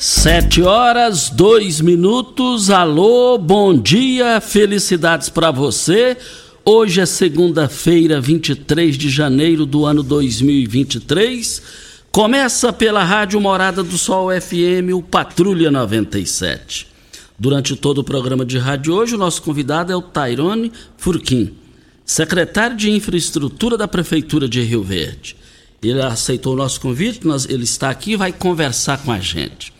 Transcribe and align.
Sete 0.00 0.62
horas, 0.62 1.28
dois 1.28 1.80
minutos. 1.80 2.70
Alô, 2.70 3.36
bom 3.36 3.76
dia, 3.76 4.40
felicidades 4.40 5.28
para 5.28 5.50
você. 5.50 6.16
Hoje 6.64 7.00
é 7.00 7.06
segunda-feira, 7.06 8.20
23 8.20 8.96
de 8.96 9.10
janeiro 9.10 9.66
do 9.66 9.84
ano 9.84 10.04
2023. 10.04 11.60
Começa 12.12 12.72
pela 12.72 13.02
Rádio 13.02 13.40
Morada 13.40 13.82
do 13.82 13.98
Sol 13.98 14.28
FM, 14.30 14.94
o 14.94 15.02
Patrulha 15.02 15.68
97. 15.68 16.86
Durante 17.36 17.74
todo 17.74 17.98
o 17.98 18.04
programa 18.04 18.46
de 18.46 18.56
rádio 18.56 18.94
hoje, 18.94 19.16
o 19.16 19.18
nosso 19.18 19.42
convidado 19.42 19.92
é 19.92 19.96
o 19.96 20.02
Tairone 20.02 20.70
Furquim, 20.96 21.54
secretário 22.04 22.76
de 22.76 22.88
Infraestrutura 22.88 23.76
da 23.76 23.88
Prefeitura 23.88 24.48
de 24.48 24.62
Rio 24.62 24.84
Verde. 24.84 25.34
Ele 25.82 26.00
aceitou 26.02 26.52
o 26.52 26.56
nosso 26.56 26.80
convite, 26.80 27.22
ele 27.48 27.64
está 27.64 27.90
aqui 27.90 28.12
e 28.12 28.16
vai 28.16 28.32
conversar 28.32 28.98
com 28.98 29.10
a 29.10 29.18
gente. 29.18 29.76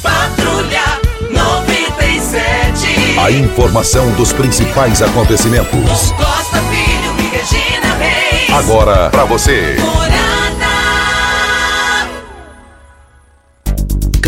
Patrulha 0.03 0.83
97. 1.31 3.19
A 3.19 3.31
informação 3.31 4.11
dos 4.13 4.33
principais 4.33 5.03
acontecimentos. 5.03 6.13
Costa 6.13 6.63
Filho 6.63 7.15
e 7.19 7.23
Regina 7.37 7.95
Reis. 7.97 8.49
Agora 8.51 9.11
para 9.11 9.25
você. 9.25 9.77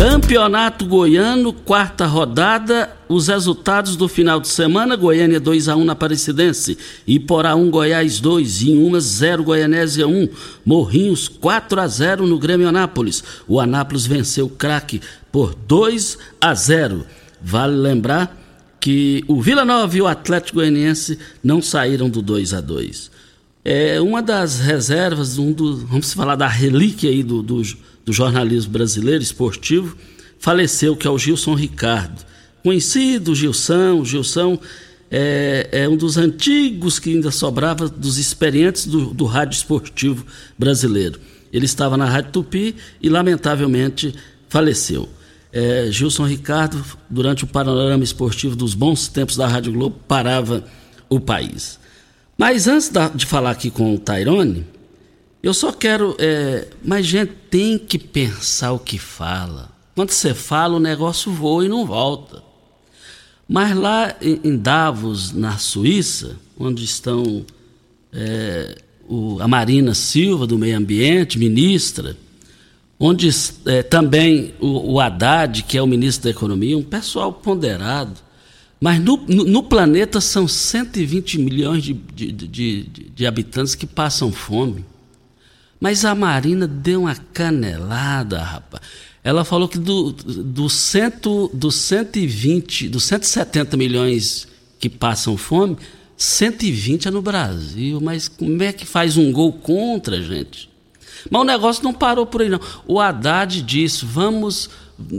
Campeonato 0.03 0.85
Goiano, 0.85 1.53
quarta 1.53 2.05
rodada. 2.05 2.93
Os 3.07 3.29
resultados 3.29 3.95
do 3.95 4.09
final 4.09 4.41
de 4.41 4.49
semana: 4.49 4.97
Goiânia 4.97 5.39
2 5.39 5.69
a 5.69 5.77
1 5.77 5.85
na 5.85 5.93
Aparecidense, 5.93 6.77
Iporá 7.07 7.55
1 7.55 7.71
Goiás 7.71 8.19
2, 8.19 8.63
Inhumas 8.63 9.05
0 9.05 9.45
Goianésia 9.45 10.05
1, 10.05 10.27
Morrinhos 10.65 11.29
4 11.29 11.79
a 11.79 11.87
0 11.87 12.27
no 12.27 12.37
Grêmio 12.37 12.67
Anápolis. 12.67 13.23
O 13.47 13.61
Anápolis 13.61 14.05
venceu 14.05 14.47
o 14.47 14.49
craque 14.49 14.99
por 15.31 15.55
2 15.55 16.17
a 16.41 16.53
0. 16.53 17.05
Vale 17.41 17.77
lembrar 17.77 18.37
que 18.81 19.23
o 19.25 19.41
Vila 19.41 19.63
Nova 19.63 19.95
e 19.95 20.01
o 20.01 20.07
Atlético 20.07 20.57
Goianiense 20.57 21.17
não 21.41 21.61
saíram 21.61 22.09
do 22.09 22.21
2 22.21 22.53
a 22.53 22.59
2. 22.59 23.09
É 23.63 24.01
uma 24.01 24.21
das 24.21 24.59
reservas, 24.59 25.37
um 25.37 25.55
vamos 25.55 26.11
falar 26.11 26.35
da 26.35 26.47
relíquia 26.49 27.09
aí 27.09 27.23
do, 27.23 27.41
do 27.41 27.61
do 28.05 28.11
jornalismo 28.11 28.71
brasileiro 28.71 29.23
esportivo, 29.23 29.97
faleceu, 30.39 30.95
que 30.95 31.07
é 31.07 31.09
o 31.09 31.17
Gilson 31.17 31.55
Ricardo. 31.55 32.23
Conhecido 32.63 33.35
Gilson, 33.35 34.03
Gilson 34.05 34.59
é, 35.11 35.69
é, 35.71 35.89
um 35.89 35.95
dos 35.95 36.17
antigos 36.17 36.97
que 36.97 37.13
ainda 37.13 37.29
sobrava 37.29 37.87
dos 37.87 38.17
experientes 38.17 38.87
do, 38.87 39.13
do 39.13 39.25
rádio 39.25 39.55
esportivo 39.55 40.25
brasileiro. 40.57 41.19
Ele 41.51 41.65
estava 41.65 41.95
na 41.95 42.05
Rádio 42.05 42.31
Tupi 42.31 42.75
e, 42.99 43.09
lamentavelmente, 43.09 44.15
faleceu. 44.49 45.07
É, 45.51 45.87
Gilson 45.91 46.25
Ricardo, 46.25 46.83
durante 47.07 47.43
o 47.43 47.47
panorama 47.47 48.03
esportivo 48.03 48.55
dos 48.55 48.73
bons 48.73 49.07
tempos 49.07 49.37
da 49.37 49.47
Rádio 49.47 49.71
Globo, 49.71 49.99
parava 50.07 50.65
o 51.07 51.19
país. 51.19 51.79
Mas 52.35 52.67
antes 52.67 52.89
da, 52.89 53.07
de 53.07 53.27
falar 53.27 53.51
aqui 53.51 53.69
com 53.69 53.93
o 53.93 53.99
Tairone, 53.99 54.65
eu 55.43 55.53
só 55.53 55.73
quero. 55.73 56.15
É, 56.17 56.69
mas, 56.81 57.05
gente, 57.05 57.33
tem 57.49 57.77
que 57.77 57.99
pensar 57.99 58.71
o 58.71 58.79
que 58.79 58.97
fala. 58.97 59.69
Quando 59.93 60.11
você 60.11 60.33
fala, 60.33 60.77
o 60.77 60.79
negócio 60.79 61.31
voa 61.31 61.65
e 61.65 61.69
não 61.69 61.85
volta. 61.85 62.41
Mas 63.47 63.75
lá 63.75 64.15
em 64.21 64.57
Davos, 64.57 65.33
na 65.33 65.57
Suíça, 65.57 66.37
onde 66.57 66.85
estão 66.85 67.45
é, 68.13 68.77
o, 69.07 69.37
a 69.41 69.47
Marina 69.47 69.93
Silva, 69.93 70.47
do 70.47 70.57
Meio 70.57 70.77
Ambiente, 70.77 71.37
ministra, 71.37 72.15
onde 72.97 73.29
é, 73.65 73.83
também 73.83 74.53
o, 74.61 74.93
o 74.93 74.99
Haddad, 74.99 75.63
que 75.63 75.77
é 75.77 75.81
o 75.81 75.87
ministro 75.87 76.23
da 76.23 76.29
Economia, 76.29 76.77
um 76.77 76.83
pessoal 76.83 77.33
ponderado. 77.33 78.21
Mas 78.79 78.99
no, 78.99 79.17
no, 79.27 79.43
no 79.43 79.63
planeta 79.63 80.21
são 80.21 80.47
120 80.47 81.37
milhões 81.37 81.83
de, 81.83 81.93
de, 81.93 82.31
de, 82.31 82.83
de 83.13 83.27
habitantes 83.27 83.75
que 83.75 83.85
passam 83.85 84.31
fome. 84.31 84.85
Mas 85.83 86.05
a 86.05 86.15
Marina 86.15 86.65
deu 86.65 87.01
uma 87.01 87.13
canelada, 87.13 88.41
rapaz. 88.41 88.81
Ela 89.21 89.43
falou 89.43 89.67
que 89.67 89.77
do, 89.77 90.13
do, 90.13 90.69
cento, 90.69 91.51
do 91.53 91.69
120, 91.69 92.87
dos 92.87 93.03
170 93.03 93.75
milhões 93.75 94.47
que 94.79 94.87
passam 94.87 95.35
fome, 95.35 95.75
120 96.15 97.09
é 97.09 97.11
no 97.11 97.21
Brasil. 97.21 97.99
Mas 97.99 98.29
como 98.29 98.63
é 98.63 98.71
que 98.71 98.85
faz 98.85 99.17
um 99.17 99.29
gol 99.29 99.51
contra, 99.51 100.23
gente? 100.23 100.69
Mas 101.29 101.41
o 101.41 101.43
negócio 101.45 101.83
não 101.83 101.93
parou 101.93 102.25
por 102.25 102.43
aí, 102.43 102.47
não. 102.47 102.61
O 102.87 103.01
Haddad 103.01 103.61
disse: 103.61 104.05
vamos. 104.05 104.69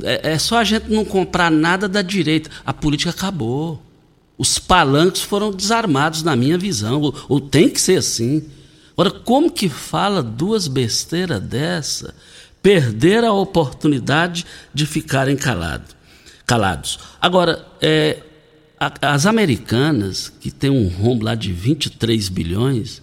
É, 0.02 0.32
é 0.32 0.38
só 0.38 0.56
a 0.56 0.64
gente 0.64 0.90
não 0.90 1.04
comprar 1.04 1.50
nada 1.50 1.86
da 1.86 2.00
direita. 2.00 2.48
A 2.64 2.72
política 2.72 3.10
acabou. 3.10 3.82
Os 4.38 4.58
palanques 4.58 5.20
foram 5.20 5.52
desarmados, 5.52 6.22
na 6.22 6.34
minha 6.34 6.56
visão. 6.56 7.02
Ou, 7.02 7.14
ou 7.28 7.38
tem 7.38 7.68
que 7.68 7.78
ser 7.78 7.98
assim. 7.98 8.44
Ora, 8.96 9.10
como 9.10 9.50
que 9.50 9.68
fala 9.68 10.22
duas 10.22 10.68
besteiras 10.68 11.40
dessa? 11.40 12.14
Perder 12.62 13.24
a 13.24 13.32
oportunidade 13.32 14.46
de 14.72 14.86
ficarem 14.86 15.36
calado, 15.36 15.94
calados. 16.46 16.98
Agora, 17.20 17.66
é, 17.80 18.22
as 18.78 19.26
americanas, 19.26 20.32
que 20.40 20.50
têm 20.50 20.70
um 20.70 20.88
rombo 20.88 21.24
lá 21.24 21.34
de 21.34 21.52
23 21.52 22.28
bilhões, 22.28 23.02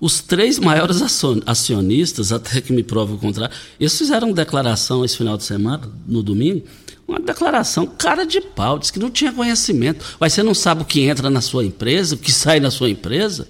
os 0.00 0.20
três 0.20 0.58
maiores 0.58 1.00
acionistas, 1.46 2.32
até 2.32 2.60
que 2.60 2.72
me 2.72 2.82
prova 2.82 3.14
o 3.14 3.18
contrário, 3.18 3.54
eles 3.80 3.96
fizeram 3.96 4.32
declaração 4.32 5.04
esse 5.04 5.16
final 5.16 5.36
de 5.36 5.44
semana, 5.44 5.90
no 6.06 6.22
domingo, 6.22 6.64
uma 7.08 7.20
declaração 7.20 7.86
cara 7.86 8.26
de 8.26 8.40
pau, 8.40 8.78
diz 8.78 8.90
que 8.90 8.98
não 8.98 9.10
tinha 9.10 9.32
conhecimento. 9.32 10.04
Mas 10.18 10.32
você 10.32 10.42
não 10.42 10.54
sabe 10.54 10.82
o 10.82 10.84
que 10.84 11.02
entra 11.02 11.30
na 11.30 11.40
sua 11.40 11.64
empresa, 11.64 12.14
o 12.14 12.18
que 12.18 12.32
sai 12.32 12.58
na 12.58 12.70
sua 12.70 12.90
empresa? 12.90 13.48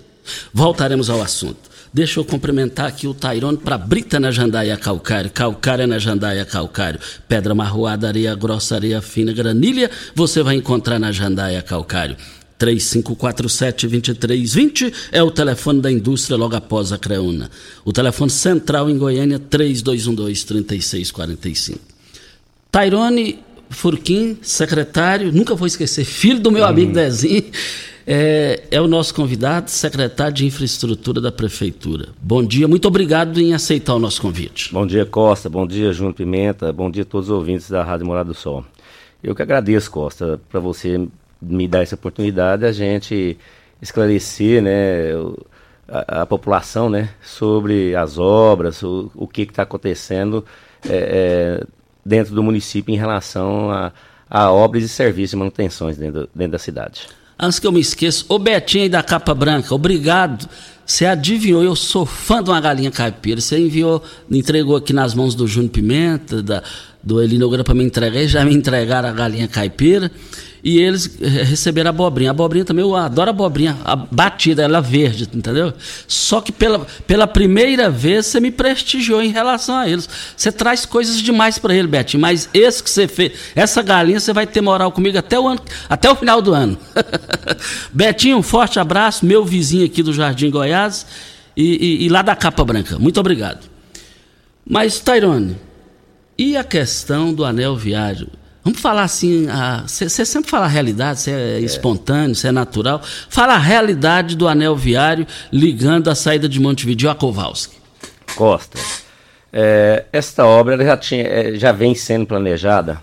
Voltaremos 0.52 1.08
ao 1.08 1.22
assunto. 1.22 1.75
Deixa 1.96 2.20
eu 2.20 2.24
cumprimentar 2.26 2.88
aqui 2.88 3.08
o 3.08 3.14
Tairone 3.14 3.56
para 3.56 3.78
Brita 3.78 4.20
na 4.20 4.30
Jandaia 4.30 4.76
Calcário, 4.76 5.30
Calcária 5.30 5.86
na 5.86 5.98
Jandaia 5.98 6.44
Calcário, 6.44 7.00
Pedra 7.26 7.54
Marroada, 7.54 8.06
Areia 8.06 8.34
Grossa, 8.34 8.74
Areia 8.74 9.00
Fina, 9.00 9.32
Granilha, 9.32 9.90
você 10.14 10.42
vai 10.42 10.56
encontrar 10.56 10.98
na 10.98 11.10
Jandaia 11.10 11.62
Calcário. 11.62 12.14
3547-2320 12.60 14.92
é 15.10 15.22
o 15.22 15.30
telefone 15.30 15.80
da 15.80 15.90
indústria 15.90 16.36
logo 16.36 16.54
após 16.54 16.92
a 16.92 16.98
Creuna. 16.98 17.50
O 17.82 17.94
telefone 17.94 18.30
central 18.30 18.90
em 18.90 18.98
Goiânia, 18.98 19.38
3212-3645. 19.38 21.78
Tairone 22.70 23.38
Furquim, 23.70 24.36
secretário, 24.42 25.32
nunca 25.32 25.54
vou 25.54 25.66
esquecer, 25.66 26.04
filho 26.04 26.40
do 26.40 26.52
meu 26.52 26.64
hum. 26.64 26.66
amigo 26.66 26.92
Dezinho, 26.92 27.44
é, 28.06 28.62
é, 28.70 28.80
o 28.80 28.86
nosso 28.86 29.12
convidado, 29.12 29.68
secretário 29.68 30.32
de 30.32 30.46
Infraestrutura 30.46 31.20
da 31.20 31.32
Prefeitura. 31.32 32.10
Bom 32.22 32.44
dia, 32.44 32.68
muito 32.68 32.86
obrigado 32.86 33.40
em 33.40 33.52
aceitar 33.52 33.94
o 33.94 33.98
nosso 33.98 34.22
convite. 34.22 34.72
Bom 34.72 34.86
dia, 34.86 35.04
Costa. 35.04 35.50
Bom 35.50 35.66
dia, 35.66 35.92
Júnior 35.92 36.14
Pimenta. 36.14 36.72
Bom 36.72 36.88
dia 36.88 37.02
a 37.02 37.06
todos 37.06 37.28
os 37.28 37.34
ouvintes 37.34 37.68
da 37.68 37.82
Rádio 37.82 38.06
Morada 38.06 38.28
do 38.28 38.34
Sol. 38.34 38.64
Eu 39.22 39.34
que 39.34 39.42
agradeço, 39.42 39.90
Costa, 39.90 40.40
para 40.48 40.60
você 40.60 41.08
me 41.42 41.66
dar 41.66 41.82
essa 41.82 41.96
oportunidade, 41.96 42.64
a 42.64 42.70
gente 42.70 43.36
esclarecer, 43.82 44.62
né, 44.62 45.12
a, 45.88 46.22
a 46.22 46.26
população, 46.26 46.88
né, 46.88 47.10
sobre 47.20 47.96
as 47.96 48.18
obras, 48.18 48.82
o, 48.84 49.10
o 49.16 49.26
que 49.26 49.42
está 49.42 49.64
acontecendo 49.64 50.44
é, 50.88 51.60
é, 51.60 51.66
dentro 52.04 52.34
do 52.34 52.42
município 52.42 52.94
em 52.94 52.96
relação 52.96 53.70
a, 53.70 53.92
a 54.30 54.50
obras 54.52 54.84
e 54.84 54.88
serviços 54.88 55.32
e 55.32 55.36
manutenções 55.36 55.96
dentro, 55.96 56.28
dentro 56.32 56.52
da 56.52 56.58
cidade. 56.58 57.08
Antes 57.38 57.58
que 57.58 57.66
eu 57.66 57.72
me 57.72 57.80
esqueça, 57.80 58.24
o 58.28 58.38
Betinho 58.38 58.84
aí 58.84 58.88
da 58.88 59.02
Capa 59.02 59.34
Branca, 59.34 59.74
obrigado. 59.74 60.48
Você 60.86 61.04
adivinhou, 61.04 61.62
eu 61.62 61.76
sou 61.76 62.06
fã 62.06 62.42
de 62.42 62.48
uma 62.48 62.60
galinha 62.60 62.90
caipira. 62.90 63.40
Você 63.40 63.58
enviou, 63.58 64.02
entregou 64.30 64.76
aqui 64.76 64.92
nas 64.92 65.14
mãos 65.14 65.34
do 65.34 65.46
Júnior 65.46 65.72
Pimenta, 65.72 66.42
da, 66.42 66.62
do 67.02 67.22
Elinogura 67.22 67.62
para 67.62 67.74
me 67.74 67.84
entregar, 67.84 68.24
já 68.26 68.44
me 68.44 68.54
entregaram 68.54 69.08
a 69.08 69.12
galinha 69.12 69.48
caipira 69.48 70.10
e 70.66 70.80
eles 70.80 71.16
eh, 71.20 71.44
receberam 71.44 71.90
abobrinha. 71.90 72.30
A 72.30 72.32
abobrinha 72.32 72.64
também, 72.64 72.84
eu 72.84 72.96
adoro 72.96 73.30
a 73.30 73.30
abobrinha, 73.30 73.78
a 73.84 73.94
batida, 73.94 74.64
ela 74.64 74.80
verde, 74.80 75.30
entendeu? 75.32 75.72
Só 76.08 76.40
que 76.40 76.50
pela, 76.50 76.84
pela 77.06 77.24
primeira 77.24 77.88
vez 77.88 78.26
você 78.26 78.40
me 78.40 78.50
prestigiou 78.50 79.22
em 79.22 79.28
relação 79.28 79.76
a 79.76 79.88
eles. 79.88 80.08
Você 80.36 80.50
traz 80.50 80.84
coisas 80.84 81.22
demais 81.22 81.56
para 81.56 81.72
ele, 81.72 81.86
Betinho, 81.86 82.20
mas 82.20 82.48
esse 82.52 82.82
que 82.82 82.90
você 82.90 83.06
fez, 83.06 83.30
essa 83.54 83.80
galinha 83.80 84.18
você 84.18 84.32
vai 84.32 84.44
ter 84.44 84.60
moral 84.60 84.90
comigo 84.90 85.16
até 85.16 85.38
o, 85.38 85.46
ano, 85.46 85.60
até 85.88 86.10
o 86.10 86.16
final 86.16 86.42
do 86.42 86.52
ano. 86.52 86.76
Betinho, 87.94 88.38
um 88.38 88.42
forte 88.42 88.80
abraço, 88.80 89.24
meu 89.24 89.44
vizinho 89.44 89.86
aqui 89.86 90.02
do 90.02 90.12
Jardim 90.12 90.50
Goiás 90.50 91.06
e, 91.56 91.62
e, 92.02 92.06
e 92.06 92.08
lá 92.08 92.22
da 92.22 92.34
Capa 92.34 92.64
Branca. 92.64 92.98
Muito 92.98 93.20
obrigado. 93.20 93.60
Mas, 94.68 94.98
Tairone, 94.98 95.56
e 96.36 96.56
a 96.56 96.64
questão 96.64 97.32
do 97.32 97.44
anel 97.44 97.76
viário? 97.76 98.28
Vamos 98.66 98.80
falar 98.80 99.04
assim, 99.04 99.46
você 99.86 100.24
sempre 100.24 100.50
fala 100.50 100.64
a 100.64 100.68
realidade, 100.68 101.20
se 101.20 101.30
é, 101.30 101.58
é, 101.58 101.60
espontâneo, 101.60 102.34
se 102.34 102.48
é 102.48 102.50
natural. 102.50 103.00
Fala 103.28 103.54
a 103.54 103.58
realidade 103.58 104.34
do 104.34 104.48
anel 104.48 104.74
viário 104.74 105.24
ligando 105.52 106.10
a 106.10 106.16
saída 106.16 106.48
de 106.48 106.58
Montevideo 106.58 107.08
a 107.08 107.14
Kowalski. 107.14 107.76
Costa, 108.34 108.76
é, 109.52 110.06
esta 110.12 110.44
obra 110.44 110.84
já, 110.84 110.96
tinha, 110.96 111.22
é, 111.22 111.54
já 111.54 111.70
vem 111.70 111.94
sendo 111.94 112.26
planejada 112.26 113.00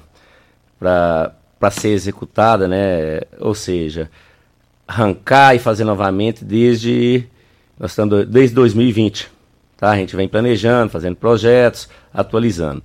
para 0.77 1.31
ser 1.71 1.91
executada, 1.91 2.67
né? 2.67 3.21
ou 3.39 3.55
seja, 3.55 4.11
arrancar 4.85 5.55
e 5.55 5.59
fazer 5.59 5.85
novamente 5.85 6.43
desde, 6.43 7.25
nós 7.79 7.91
estamos, 7.91 8.25
desde 8.27 8.53
2020. 8.53 9.31
Tá? 9.77 9.91
A 9.91 9.95
gente 9.95 10.13
vem 10.13 10.27
planejando, 10.27 10.89
fazendo 10.91 11.15
projetos, 11.15 11.87
atualizando. 12.13 12.83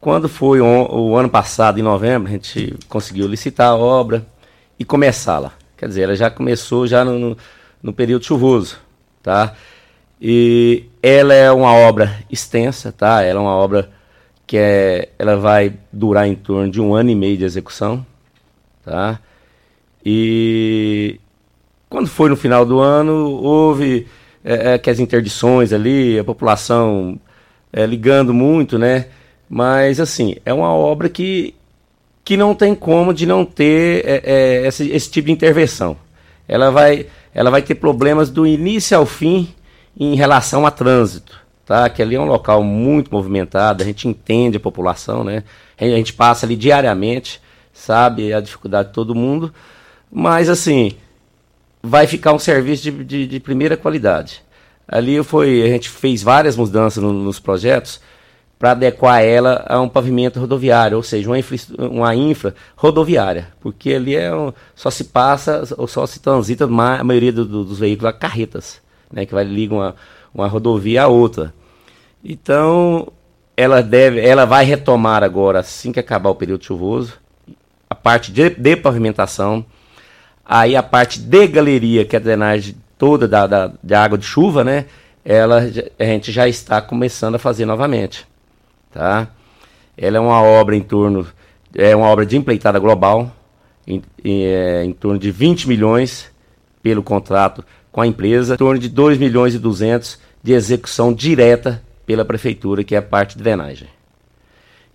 Quando 0.00 0.30
foi 0.30 0.62
o, 0.62 1.14
ano 1.14 1.28
passado, 1.28 1.78
em 1.78 1.82
novembro, 1.82 2.28
a 2.28 2.32
gente 2.32 2.74
conseguiu 2.88 3.26
licitar 3.26 3.68
a 3.68 3.76
obra 3.76 4.26
e 4.78 4.84
começá-la. 4.84 5.52
Quer 5.76 5.88
dizer, 5.88 6.02
ela 6.02 6.16
já 6.16 6.30
começou 6.30 6.86
já 6.86 7.04
no, 7.04 7.18
no, 7.18 7.36
no 7.82 7.92
período 7.92 8.24
chuvoso, 8.24 8.78
tá? 9.22 9.54
E 10.20 10.86
ela 11.02 11.34
é 11.34 11.52
uma 11.52 11.74
obra 11.74 12.18
extensa, 12.30 12.90
tá? 12.90 13.22
Ela 13.22 13.40
é 13.40 13.42
uma 13.42 13.54
obra 13.54 13.90
que 14.46 14.56
é, 14.56 15.10
ela 15.18 15.36
vai 15.36 15.74
durar 15.92 16.26
em 16.26 16.34
torno 16.34 16.70
de 16.70 16.80
um 16.80 16.94
ano 16.94 17.10
e 17.10 17.14
meio 17.14 17.36
de 17.36 17.44
execução, 17.44 18.04
tá? 18.82 19.20
E 20.04 21.20
quando 21.90 22.08
foi 22.08 22.30
no 22.30 22.36
final 22.36 22.64
do 22.64 22.80
ano, 22.80 23.12
houve 23.42 24.06
é, 24.42 24.74
é, 24.74 24.78
que 24.78 24.88
as 24.88 24.98
interdições 24.98 25.74
ali, 25.74 26.18
a 26.18 26.24
população 26.24 27.20
é, 27.70 27.84
ligando 27.84 28.32
muito, 28.32 28.78
né? 28.78 29.06
Mas, 29.52 29.98
assim, 29.98 30.36
é 30.46 30.54
uma 30.54 30.72
obra 30.72 31.08
que, 31.08 31.56
que 32.24 32.36
não 32.36 32.54
tem 32.54 32.72
como 32.72 33.12
de 33.12 33.26
não 33.26 33.44
ter 33.44 34.04
é, 34.06 34.22
é, 34.24 34.66
esse, 34.68 34.88
esse 34.90 35.10
tipo 35.10 35.26
de 35.26 35.32
intervenção. 35.32 35.96
Ela 36.46 36.70
vai, 36.70 37.08
ela 37.34 37.50
vai 37.50 37.60
ter 37.60 37.74
problemas 37.74 38.30
do 38.30 38.46
início 38.46 38.96
ao 38.96 39.04
fim 39.04 39.52
em 39.98 40.14
relação 40.14 40.64
a 40.64 40.70
trânsito. 40.70 41.36
Tá? 41.66 41.90
Que 41.90 42.00
ali 42.00 42.14
é 42.14 42.20
um 42.20 42.26
local 42.26 42.62
muito 42.62 43.10
movimentado, 43.10 43.82
a 43.82 43.86
gente 43.86 44.06
entende 44.06 44.56
a 44.56 44.60
população, 44.60 45.24
né? 45.24 45.42
A 45.76 45.84
gente 45.84 46.12
passa 46.12 46.46
ali 46.46 46.54
diariamente, 46.54 47.40
sabe 47.72 48.32
a 48.32 48.40
dificuldade 48.40 48.88
de 48.88 48.94
todo 48.94 49.14
mundo, 49.14 49.52
mas 50.10 50.48
assim, 50.48 50.92
vai 51.82 52.06
ficar 52.06 52.32
um 52.32 52.38
serviço 52.38 52.84
de, 52.84 53.04
de, 53.04 53.26
de 53.26 53.40
primeira 53.40 53.76
qualidade. 53.76 54.42
Ali 54.86 55.22
foi, 55.22 55.62
a 55.62 55.68
gente 55.68 55.88
fez 55.88 56.22
várias 56.22 56.56
mudanças 56.56 57.02
no, 57.02 57.12
nos 57.12 57.38
projetos, 57.38 58.00
para 58.60 58.72
adequar 58.72 59.22
ela 59.22 59.64
a 59.66 59.80
um 59.80 59.88
pavimento 59.88 60.38
rodoviário, 60.38 60.98
ou 60.98 61.02
seja, 61.02 61.30
uma 61.30 61.38
infra, 61.38 61.56
uma 61.78 62.14
infra 62.14 62.54
rodoviária, 62.76 63.48
porque 63.58 63.94
ali 63.94 64.14
é 64.14 64.34
um, 64.36 64.52
só 64.74 64.90
se 64.90 65.04
passa 65.04 65.62
ou 65.78 65.88
só 65.88 66.06
se 66.06 66.20
transita 66.20 66.66
a 66.66 67.02
maioria 67.02 67.32
do, 67.32 67.46
do, 67.46 67.64
dos 67.64 67.78
veículos 67.78 68.10
a 68.10 68.12
carretas, 68.12 68.82
né, 69.10 69.24
que 69.24 69.32
vai 69.32 69.44
ligar 69.44 69.74
uma, 69.74 69.96
uma 70.34 70.46
rodovia 70.46 71.04
a 71.04 71.08
outra. 71.08 71.54
Então, 72.22 73.08
ela 73.56 73.82
deve, 73.82 74.20
ela 74.20 74.44
vai 74.44 74.66
retomar 74.66 75.24
agora 75.24 75.60
assim 75.60 75.90
que 75.90 75.98
acabar 75.98 76.28
o 76.28 76.34
período 76.34 76.62
chuvoso, 76.62 77.14
a 77.88 77.94
parte 77.94 78.30
de, 78.30 78.50
de 78.50 78.76
pavimentação, 78.76 79.64
aí 80.44 80.76
a 80.76 80.82
parte 80.82 81.18
de 81.18 81.46
galeria, 81.46 82.04
que 82.04 82.14
é 82.14 82.18
a 82.18 82.22
drenagem 82.22 82.76
toda 82.98 83.26
da, 83.26 83.46
da, 83.46 83.72
de 83.82 83.94
água 83.94 84.18
de 84.18 84.26
chuva, 84.26 84.62
né? 84.62 84.84
Ela, 85.24 85.62
a 85.98 86.04
gente 86.04 86.30
já 86.30 86.46
está 86.46 86.82
começando 86.82 87.36
a 87.36 87.38
fazer 87.38 87.64
novamente 87.64 88.28
tá? 88.92 89.28
Ela 89.96 90.16
é 90.16 90.20
uma 90.20 90.42
obra 90.42 90.76
em 90.76 90.80
torno, 90.80 91.26
é 91.74 91.94
uma 91.94 92.06
obra 92.06 92.24
de 92.24 92.36
empleitada 92.36 92.78
global, 92.78 93.34
em, 93.86 94.02
em, 94.24 94.44
é, 94.44 94.84
em 94.84 94.92
torno 94.92 95.18
de 95.18 95.30
20 95.30 95.68
milhões 95.68 96.30
pelo 96.82 97.02
contrato 97.02 97.64
com 97.92 98.00
a 98.00 98.06
empresa, 98.06 98.54
em 98.54 98.56
torno 98.56 98.78
de 98.78 98.88
2 98.88 99.18
milhões 99.18 99.54
e 99.54 99.58
200 99.58 100.18
de 100.42 100.52
execução 100.52 101.12
direta 101.12 101.82
pela 102.06 102.24
prefeitura, 102.24 102.82
que 102.82 102.94
é 102.94 102.98
a 102.98 103.02
parte 103.02 103.36
de 103.36 103.42
drenagem. 103.42 103.88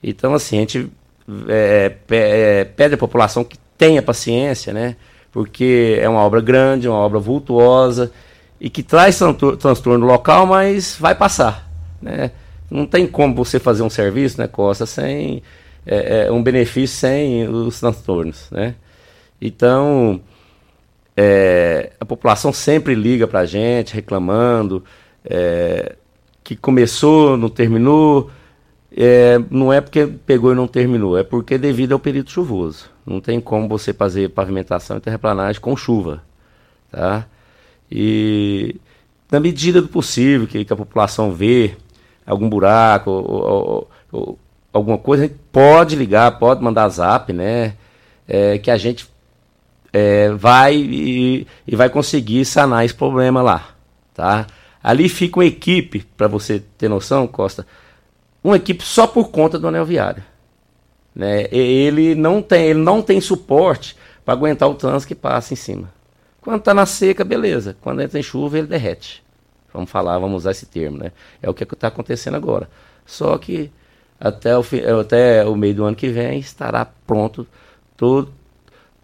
Então, 0.02 0.34
assim, 0.34 0.58
a 0.58 0.60
gente 0.60 0.92
é, 1.48 1.96
é, 2.10 2.64
pede 2.64 2.96
à 2.96 2.98
população 2.98 3.44
que 3.44 3.58
tenha 3.78 4.02
paciência, 4.02 4.74
né? 4.74 4.96
Porque 5.32 5.98
é 6.00 6.08
uma 6.08 6.22
obra 6.22 6.40
grande, 6.42 6.88
uma 6.88 6.98
obra 6.98 7.20
vultuosa 7.20 8.12
e 8.60 8.70
que 8.70 8.82
traz 8.82 9.20
transtorno 9.60 10.06
local, 10.06 10.46
mas 10.46 10.96
vai 11.00 11.14
passar, 11.14 11.70
né? 12.02 12.32
Não 12.70 12.86
tem 12.86 13.08
como 13.08 13.36
você 13.36 13.60
fazer 13.60 13.84
um 13.84 13.90
serviço, 13.90 14.40
né, 14.40 14.48
Costa, 14.48 14.86
sem 14.86 15.44
é, 15.86 16.26
é, 16.28 16.32
um 16.32 16.42
benefício 16.42 16.98
sem 16.98 17.48
os 17.48 17.80
transtornos, 17.80 18.50
né? 18.52 18.76
Então, 19.40 20.22
é, 21.16 21.92
a 22.00 22.06
população 22.06 22.52
sempre 22.52 22.96
liga 22.96 23.28
para 23.28 23.42
a 23.42 23.46
gente 23.46 23.94
reclamando 23.94 24.84
é, 25.24 25.96
que 26.44 26.56
começou, 26.56 27.38
não 27.38 27.50
terminou. 27.50 28.32
É, 28.98 29.38
não 29.52 29.74
é 29.74 29.82
porque 29.82 30.08
pegou 30.08 30.54
e 30.54 30.56
não 30.56 30.68
terminou, 30.68 31.18
é 31.18 31.24
porque 31.24 31.58
devido 31.58 31.94
ao 31.94 32.00
período 32.00 32.30
chuvoso. 32.30 32.90
Não 33.06 33.20
tem 33.20 33.40
como 33.40 33.68
você 33.68 33.94
fazer 33.94 34.30
pavimentação 34.30 34.98
e 34.98 35.02
terraplanagem 35.02 35.62
com 35.62 35.76
chuva, 35.76 36.24
tá? 36.92 37.28
E 37.92 38.76
na 39.30 39.40
medida 39.40 39.82
do 39.82 39.88
possível 39.88 40.48
que, 40.48 40.64
que 40.64 40.74
a 40.74 40.76
população 40.76 41.32
vê 41.32 41.76
algum 42.26 42.50
buraco 42.50 43.12
ou, 43.12 43.30
ou, 43.32 43.90
ou, 44.12 44.40
alguma 44.74 44.98
coisa, 44.98 45.24
a 45.24 45.28
gente 45.28 45.40
pode 45.52 45.96
ligar, 45.96 46.40
pode 46.40 46.64
mandar 46.64 46.90
zap, 46.90 47.32
né? 47.32 47.74
É, 48.28 48.58
que 48.58 48.72
a 48.72 48.78
gente 48.78 49.08
é, 49.94 50.30
vai 50.30 50.76
e, 50.76 51.48
e, 51.68 51.76
vai 51.76 51.90
conseguir 51.90 52.44
sanar 52.44 52.84
esse 52.84 52.94
problema 52.94 53.42
lá, 53.42 53.70
tá? 54.14 54.48
Ali 54.84 55.08
fica 55.08 55.40
uma 55.40 55.46
equipe, 55.46 56.06
para 56.18 56.28
você 56.28 56.62
ter 56.78 56.90
noção, 56.90 57.28
Costa, 57.28 57.66
uma 58.44 58.58
equipe 58.58 58.84
só 58.84 59.08
por 59.08 59.30
conta 59.30 59.58
do 59.58 59.68
anel 59.68 59.86
viário. 59.86 60.24
Né? 61.16 61.48
Ele 61.52 62.14
não 62.14 62.42
tem, 62.42 62.66
ele 62.66 62.80
não 62.80 63.02
tem 63.02 63.20
suporte 63.22 63.96
para 64.24 64.34
aguentar 64.34 64.70
o 64.70 64.76
trânsito 64.76 65.08
que 65.08 65.16
passa 65.16 65.54
em 65.54 65.56
cima. 65.56 65.92
Quando 66.42 66.60
está 66.60 66.74
na 66.74 66.86
seca, 66.86 67.24
beleza. 67.24 67.76
Quando 67.82 68.02
entra 68.04 68.20
em 68.20 68.24
chuva, 68.24 68.60
ele 68.60 68.68
derrete. 68.68 69.25
Vamos 69.76 69.92
falar, 69.92 70.18
vamos 70.18 70.44
usar 70.44 70.52
esse 70.52 70.66
termo, 70.66 70.98
né? 70.98 71.12
É 71.42 71.50
o 71.50 71.54
que 71.54 71.64
está 71.64 71.88
acontecendo 71.88 72.36
agora. 72.36 72.70
Só 73.06 73.38
que 73.38 73.70
até 74.20 74.58
o, 74.58 74.64
até 75.00 75.46
o 75.46 75.56
meio 75.56 75.76
do 75.76 75.84
ano 75.84 75.96
que 75.96 76.10
vem 76.10 76.40
estará 76.40 76.86
pronto 76.86 77.46
todo, 77.98 78.32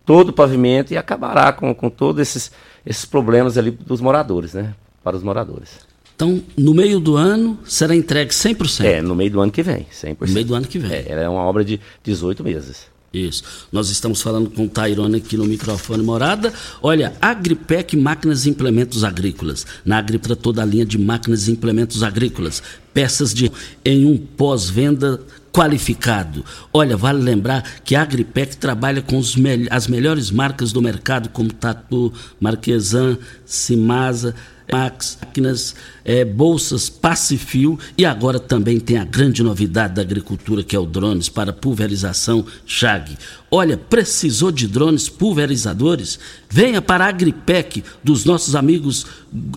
todo 0.05 0.29
o 0.29 0.33
pavimento 0.33 0.93
e 0.93 0.97
acabará 0.97 1.51
com, 1.51 1.73
com 1.75 1.89
todos 1.89 2.21
esses, 2.21 2.51
esses 2.85 3.05
problemas 3.05 3.57
ali 3.57 3.71
dos 3.71 4.01
moradores, 4.01 4.53
né? 4.53 4.73
Para 5.03 5.15
os 5.15 5.23
moradores. 5.23 5.79
Então, 6.15 6.41
no 6.55 6.73
meio 6.73 6.99
do 6.99 7.17
ano, 7.17 7.57
será 7.65 7.95
entregue 7.95 8.31
100%? 8.31 8.85
É, 8.85 9.01
no 9.01 9.15
meio 9.15 9.31
do 9.31 9.41
ano 9.41 9.51
que 9.51 9.63
vem, 9.63 9.87
100%. 9.91 10.27
No 10.27 10.33
meio 10.33 10.45
do 10.45 10.55
ano 10.55 10.67
que 10.67 10.77
vem. 10.77 10.91
É, 10.91 11.23
é 11.23 11.29
uma 11.29 11.43
obra 11.43 11.65
de 11.65 11.79
18 12.03 12.43
meses. 12.43 12.87
Isso. 13.13 13.43
Nós 13.71 13.89
estamos 13.89 14.21
falando 14.21 14.49
com 14.49 14.65
o 14.65 14.69
Tairone 14.69 15.17
aqui 15.17 15.35
no 15.35 15.43
microfone 15.43 16.01
morada. 16.01 16.53
Olha, 16.81 17.13
Agripec 17.21 17.97
Máquinas 17.97 18.45
e 18.45 18.49
Implementos 18.49 19.03
Agrícolas. 19.03 19.65
Na 19.83 19.97
Agripra 19.97 20.33
toda 20.33 20.61
a 20.61 20.65
linha 20.65 20.85
de 20.85 20.97
máquinas 20.97 21.47
e 21.47 21.51
implementos 21.51 22.03
agrícolas. 22.03 22.63
Peças 22.93 23.33
de 23.33 23.51
em 23.83 24.05
um 24.05 24.17
pós-venda 24.17 25.19
qualificado. 25.51 26.45
Olha, 26.71 26.95
vale 26.95 27.21
lembrar 27.21 27.81
que 27.83 27.95
a 27.95 28.01
Agripec 28.01 28.55
trabalha 28.55 29.01
com 29.01 29.21
me 29.37 29.67
as 29.69 29.87
melhores 29.87 30.31
marcas 30.31 30.71
do 30.71 30.81
mercado, 30.81 31.27
como 31.29 31.51
Tatu, 31.51 32.13
Marquesan, 32.39 33.17
Simasa, 33.45 34.33
Máquinas, 34.71 35.75
é, 36.03 36.23
bolsas, 36.25 36.89
Pacifio 36.89 37.77
e 37.97 38.05
agora 38.05 38.39
também 38.39 38.79
tem 38.79 38.97
a 38.97 39.05
grande 39.05 39.43
novidade 39.43 39.95
da 39.95 40.01
agricultura 40.01 40.63
que 40.63 40.75
é 40.75 40.79
o 40.79 40.85
drones 40.85 41.29
para 41.29 41.53
pulverização 41.53 42.45
Chag. 42.65 43.17
Olha, 43.49 43.75
precisou 43.77 44.51
de 44.51 44.67
drones 44.67 45.09
pulverizadores? 45.09 46.17
Venha 46.53 46.81
para 46.81 47.05
a 47.05 47.07
Agripec 47.07 47.81
dos 48.03 48.25
nossos 48.25 48.55
amigos 48.55 49.05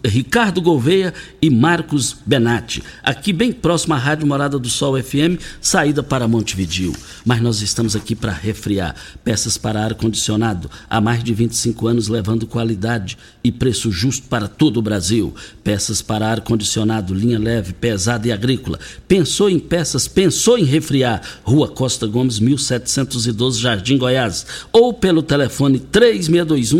Ricardo 0.05 0.63
Gouveia 0.63 1.13
e 1.43 1.51
Marcos 1.51 2.17
Benatti, 2.25 2.81
aqui 3.03 3.33
bem 3.33 3.53
próximo 3.53 3.95
à 3.95 3.99
Rádio 3.99 4.25
Morada 4.25 4.57
do 4.57 4.69
Sol 4.69 5.03
FM, 5.03 5.41
saída 5.61 6.01
para 6.01 6.29
Montevidil. 6.29 6.95
Mas 7.25 7.41
nós 7.41 7.61
estamos 7.61 7.97
aqui 7.97 8.15
para 8.15 8.31
resfriar 8.31 8.95
peças 9.25 9.59
para 9.59 9.83
ar-condicionado 9.83 10.71
há 10.89 11.01
mais 11.01 11.25
de 11.25 11.35
25 11.35 11.89
anos, 11.89 12.07
levando 12.07 12.47
qualidade 12.47 13.19
e 13.43 13.51
preço 13.51 13.91
justo 13.91 14.29
para 14.29 14.47
todo 14.47 14.77
o 14.77 14.83
Brasil. 14.83 15.35
Peças 15.65 16.01
para 16.01 16.29
ar-condicionado, 16.29 17.13
linha 17.13 17.39
leve, 17.39 17.73
pesada 17.73 18.29
e 18.29 18.33
agrícola. 18.33 18.79
Pensou 19.09 19.51
em 19.51 19.59
peças, 19.59 20.07
pensou 20.07 20.57
em 20.57 20.65
refriar. 20.65 21.21
Rua 21.43 21.67
Costa 21.67 22.07
Gomes, 22.07 22.39
1712, 22.39 23.61
Jardim 23.61 23.99
Goiás. 23.99 24.47
Ou 24.73 24.93
pelo 24.95 25.23
telefone 25.23 25.81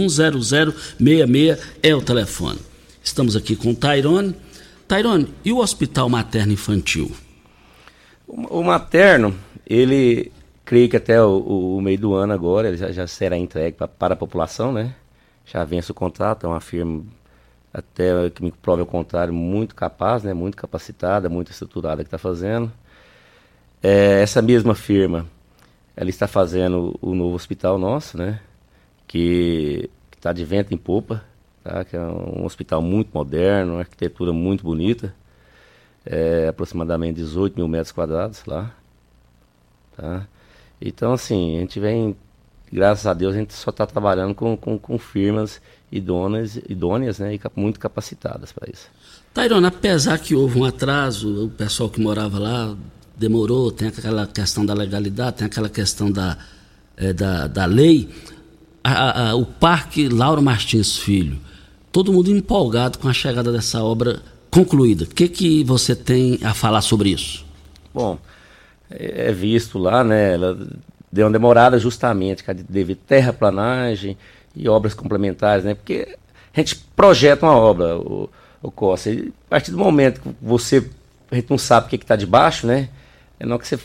36210066 0.07 1.59
é 1.83 1.95
o 1.95 2.03
telefone. 2.03 2.59
Estamos 3.03 3.37
aqui 3.37 3.55
com 3.57 3.71
o 3.71 3.75
Tairone. 3.75 4.35
Tairone, 4.87 5.33
e 5.45 5.53
o 5.53 5.59
Hospital 5.59 6.09
Materno 6.09 6.53
Infantil? 6.53 7.11
O, 8.27 8.63
materno, 8.63 9.35
ele 9.67 10.33
creio 10.65 10.89
que 10.89 10.97
até 10.97 11.23
o, 11.23 11.77
o, 11.77 11.81
meio 11.81 11.99
do 11.99 12.15
ano 12.15 12.33
agora 12.33 12.69
ele 12.69 12.77
já, 12.77 12.91
já 12.91 13.07
será 13.07 13.37
entregue 13.37 13.77
pra, 13.77 13.87
para 13.87 14.15
a 14.15 14.17
população, 14.17 14.73
né? 14.73 14.95
Já 15.45 15.65
vence 15.65 15.91
o 15.91 15.95
contrato, 15.95 16.47
é 16.47 16.49
uma 16.49 16.61
firma 16.61 17.05
até 17.73 18.31
que 18.31 18.43
me 18.43 18.53
prove 18.53 18.83
o 18.83 18.87
contrário, 18.87 19.35
muito 19.35 19.75
capaz, 19.75 20.23
né, 20.23 20.33
muito 20.33 20.57
capacitada, 20.57 21.29
muito 21.29 21.51
estruturada 21.51 22.05
que 22.05 22.09
está 22.09 22.19
fazendo. 22.19 22.73
É, 23.83 24.23
essa 24.23 24.41
mesma 24.41 24.75
firma, 24.75 25.27
ela 25.97 26.09
está 26.09 26.29
fazendo 26.29 26.97
o 27.03 27.15
novo 27.15 27.35
hospital 27.35 27.77
nosso, 27.77 28.17
né, 28.17 28.41
que 29.07 29.89
está 30.17 30.33
de 30.33 30.45
vento 30.45 30.73
em 30.73 30.77
popa, 30.77 31.23
tá, 31.63 31.85
que 31.85 31.97
é 31.97 32.01
um 32.01 32.45
hospital 32.45 32.81
muito 32.81 33.11
moderno, 33.13 33.75
uma 33.75 33.81
arquitetura 33.81 34.33
muito 34.33 34.65
bonita, 34.65 35.15
é, 36.05 36.49
aproximadamente 36.49 37.17
18 37.17 37.57
mil 37.57 37.69
metros 37.69 37.93
quadrados 37.93 38.45
lá. 38.47 38.75
Tá? 39.97 40.27
Então, 40.81 41.13
assim, 41.13 41.57
a 41.57 41.61
gente 41.61 41.79
vem, 41.81 42.17
graças 42.73 43.07
a 43.07 43.15
Deus, 43.15 43.35
a 43.35 43.39
gente 43.39 43.55
só 43.55 43.71
está 43.71 43.87
trabalhando 43.87 44.35
com, 44.35 44.57
com, 44.57 44.79
com 44.79 44.99
firmas 44.99 45.61
idôneas, 45.91 46.57
idôneas 46.69 47.19
né, 47.19 47.35
e 47.35 47.41
muito 47.55 47.79
capacitadas 47.79 48.53
para 48.53 48.69
isso. 48.71 48.89
Tairona, 49.33 49.69
apesar 49.69 50.19
que 50.19 50.35
houve 50.35 50.59
um 50.59 50.65
atraso, 50.65 51.47
o 51.47 51.51
pessoal 51.51 51.89
que 51.89 52.01
morava 52.01 52.39
lá 52.39 52.77
demorou, 53.17 53.71
tem 53.71 53.89
aquela 53.89 54.27
questão 54.27 54.67
da 54.67 54.75
legalidade, 54.75 55.39
tem 55.39 55.47
aquela 55.47 55.69
questão 55.69 56.11
da, 56.11 56.37
é, 56.97 57.13
da, 57.13 57.47
da 57.47 57.65
lei, 57.65 58.09
a, 58.85 59.31
a, 59.31 59.35
o 59.35 59.47
Parque 59.47 60.09
Lauro 60.09 60.43
Martins 60.43 60.99
Filho, 60.99 61.39
todo 61.91 62.13
mundo 62.13 62.31
empolgado 62.31 62.99
com 62.99 63.09
a 63.09 63.13
chegada 63.13 63.51
dessa 63.51 63.83
obra 63.83 64.21
concluída. 64.51 65.05
O 65.05 65.09
que, 65.09 65.27
que 65.27 65.65
você 65.65 65.97
tem 65.97 66.39
a 66.43 66.53
falar 66.53 66.83
sobre 66.83 67.09
isso? 67.09 67.45
Bom, 67.93 68.19
é, 68.91 69.29
é 69.29 69.33
visto 69.33 69.79
lá, 69.79 70.05
né, 70.05 70.35
ela 70.35 70.59
deu 71.11 71.27
uma 71.27 71.33
demorada 71.33 71.79
justamente 71.79 72.45
devido 72.69 72.99
terraplanagem, 72.99 74.17
e 74.55 74.69
obras 74.69 74.95
complementares, 74.95 75.65
né? 75.65 75.75
Porque 75.75 76.17
a 76.55 76.61
gente 76.61 76.77
projeta 76.95 77.45
uma 77.47 77.57
obra, 77.57 77.99
o, 77.99 78.31
o 78.63 78.71
Costa, 78.71 79.11
e 79.11 79.33
a 79.47 79.51
partir 79.51 79.71
do 79.71 79.79
momento 79.79 80.21
que 80.21 80.35
você, 80.41 80.89
a 81.31 81.35
gente 81.35 81.51
não 81.51 81.59
sabe 81.59 81.87
o 81.87 81.91
que 81.91 81.97
está 81.97 82.15
debaixo, 82.15 82.67
né? 82.67 82.89
É 83.39 83.45
não 83.45 83.59
que 83.59 83.67
você 83.67 83.79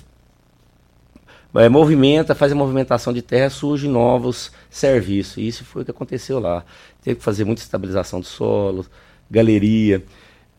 é, 1.56 1.68
movimenta, 1.68 2.36
faz 2.36 2.52
a 2.52 2.56
movimentação 2.56 3.12
de 3.12 3.22
terra, 3.22 3.50
surgem 3.50 3.90
novos 3.90 4.52
serviços. 4.70 5.38
E 5.38 5.48
isso 5.48 5.66
foi 5.66 5.82
o 5.82 5.86
que 5.86 5.92
aconteceu 5.92 6.40
lá. 6.40 6.64
Teve 7.02 7.18
que 7.18 7.24
fazer 7.24 7.44
muita 7.44 7.62
estabilização 7.62 8.20
do 8.20 8.26
solo, 8.26 8.86
galeria. 9.30 10.04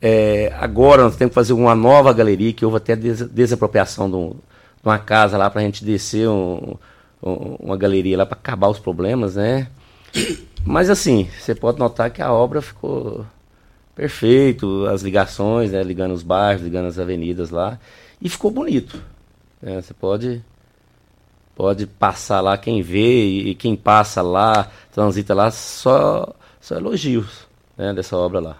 É, 0.02 0.52
agora 0.58 1.04
nós 1.04 1.16
temos 1.16 1.30
que 1.30 1.34
fazer 1.34 1.52
uma 1.52 1.74
nova 1.74 2.12
galeria, 2.12 2.52
que 2.52 2.64
houve 2.64 2.78
até 2.78 2.96
des 2.96 3.20
desapropriação 3.22 4.10
de, 4.10 4.16
um, 4.16 4.30
de, 4.30 4.84
uma 4.84 4.98
casa 4.98 5.36
lá 5.36 5.48
para 5.50 5.60
a 5.60 5.64
gente 5.64 5.84
descer 5.84 6.28
um, 6.28 6.76
um, 7.22 7.56
uma 7.60 7.76
galeria 7.76 8.16
lá 8.18 8.26
para 8.26 8.38
acabar 8.38 8.68
os 8.68 8.78
problemas, 8.78 9.36
né? 9.36 9.68
Mas 10.64 10.90
assim, 10.90 11.28
você 11.38 11.54
pode 11.54 11.78
notar 11.78 12.10
que 12.10 12.22
a 12.22 12.32
obra 12.32 12.60
ficou 12.60 13.24
perfeito, 13.94 14.86
as 14.86 15.02
ligações, 15.02 15.72
né, 15.72 15.82
ligando 15.82 16.12
os 16.12 16.22
bairros, 16.22 16.62
ligando 16.62 16.86
as 16.86 16.98
avenidas 16.98 17.50
lá, 17.50 17.78
e 18.20 18.28
ficou 18.28 18.50
bonito. 18.50 19.00
Né? 19.60 19.80
Você 19.80 19.92
pode 19.92 20.42
pode 21.54 21.86
passar 21.86 22.40
lá, 22.40 22.56
quem 22.56 22.82
vê 22.82 23.26
e, 23.26 23.54
quem 23.54 23.76
passa 23.76 24.22
lá, 24.22 24.70
transita 24.92 25.34
lá, 25.34 25.50
só, 25.50 26.34
só 26.60 26.76
elogios 26.76 27.48
né, 27.76 27.92
dessa 27.92 28.16
obra 28.16 28.40
lá. 28.40 28.58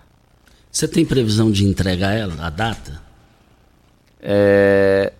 Você 0.70 0.86
tem 0.86 1.04
previsão 1.04 1.50
de 1.50 1.64
entregar 1.64 2.12
ela, 2.12 2.34
a 2.46 2.50
data? 2.50 3.02
É, 4.20 5.12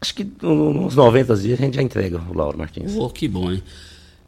acho 0.00 0.14
que 0.14 0.30
uns 0.42 0.94
90 0.94 1.36
dias 1.36 1.58
a 1.58 1.62
gente 1.62 1.76
já 1.76 1.82
entrega 1.82 2.20
o 2.28 2.36
Lauro 2.36 2.58
Martins. 2.58 2.94
Oh, 2.96 3.08
que 3.08 3.26
bom, 3.26 3.52
hein? 3.52 3.62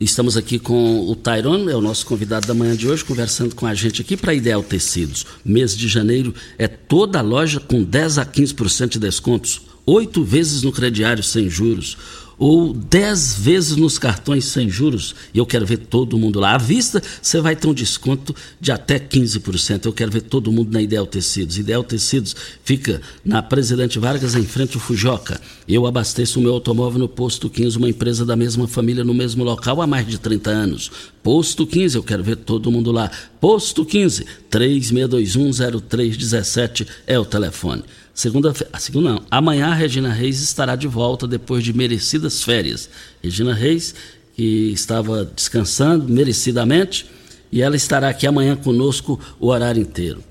Estamos 0.00 0.34
aqui 0.34 0.58
com 0.58 1.10
o 1.10 1.14
Tyrone, 1.14 1.70
é 1.70 1.76
o 1.76 1.80
nosso 1.82 2.06
convidado 2.06 2.46
da 2.46 2.54
manhã 2.54 2.74
de 2.74 2.88
hoje, 2.88 3.04
conversando 3.04 3.54
com 3.54 3.66
a 3.66 3.74
gente 3.74 4.00
aqui 4.00 4.16
para 4.16 4.32
Ideal 4.32 4.62
Tecidos. 4.62 5.26
Mês 5.44 5.76
de 5.76 5.86
janeiro 5.88 6.34
é 6.56 6.66
toda 6.66 7.18
a 7.18 7.22
loja 7.22 7.60
com 7.60 7.82
10 7.82 8.16
a 8.16 8.24
15% 8.24 8.88
de 8.88 8.98
descontos, 8.98 9.60
oito 9.86 10.22
vezes 10.22 10.62
no 10.62 10.72
crediário 10.72 11.22
sem 11.22 11.48
juros 11.48 11.96
ou 12.40 12.72
10 12.72 13.34
vezes 13.34 13.76
nos 13.76 13.98
cartões 13.98 14.46
sem 14.46 14.70
juros, 14.70 15.14
e 15.34 15.36
eu 15.36 15.44
quero 15.44 15.66
ver 15.66 15.76
todo 15.76 16.16
mundo 16.16 16.40
lá. 16.40 16.54
À 16.54 16.58
vista, 16.58 17.02
você 17.20 17.38
vai 17.38 17.54
ter 17.54 17.68
um 17.68 17.74
desconto 17.74 18.34
de 18.58 18.72
até 18.72 18.98
15%. 18.98 19.84
Eu 19.84 19.92
quero 19.92 20.10
ver 20.10 20.22
todo 20.22 20.50
mundo 20.50 20.72
na 20.72 20.80
Ideal 20.80 21.06
Tecidos. 21.06 21.58
Ideal 21.58 21.84
Tecidos 21.84 22.34
fica 22.64 23.02
na 23.22 23.42
Presidente 23.42 23.98
Vargas, 23.98 24.34
em 24.34 24.44
frente 24.44 24.76
ao 24.76 24.80
Fujoca. 24.80 25.38
Eu 25.68 25.86
abasteço 25.86 26.40
o 26.40 26.42
meu 26.42 26.54
automóvel 26.54 27.00
no 27.00 27.10
Posto 27.10 27.50
15, 27.50 27.76
uma 27.76 27.90
empresa 27.90 28.24
da 28.24 28.34
mesma 28.34 28.66
família 28.66 29.04
no 29.04 29.12
mesmo 29.12 29.44
local 29.44 29.82
há 29.82 29.86
mais 29.86 30.06
de 30.06 30.16
30 30.16 30.48
anos. 30.48 30.90
Posto 31.22 31.66
15, 31.66 31.98
eu 31.98 32.02
quero 32.02 32.24
ver 32.24 32.36
todo 32.36 32.72
mundo 32.72 32.90
lá. 32.90 33.10
Posto 33.38 33.84
15, 33.84 34.24
36210317 34.50 36.86
é 37.06 37.18
o 37.18 37.26
telefone. 37.26 37.84
Segunda, 38.20 38.52
segunda 38.78 39.14
não. 39.14 39.22
Amanhã 39.30 39.68
a 39.68 39.74
Regina 39.74 40.12
Reis 40.12 40.42
estará 40.42 40.76
de 40.76 40.86
volta 40.86 41.26
depois 41.26 41.64
de 41.64 41.72
merecidas 41.72 42.42
férias. 42.42 42.86
Regina 43.22 43.54
Reis, 43.54 43.94
que 44.36 44.70
estava 44.72 45.24
descansando 45.24 46.06
merecidamente, 46.06 47.06
e 47.50 47.62
ela 47.62 47.76
estará 47.76 48.10
aqui 48.10 48.26
amanhã 48.26 48.56
conosco 48.56 49.18
o 49.40 49.46
horário 49.46 49.80
inteiro. 49.80 50.22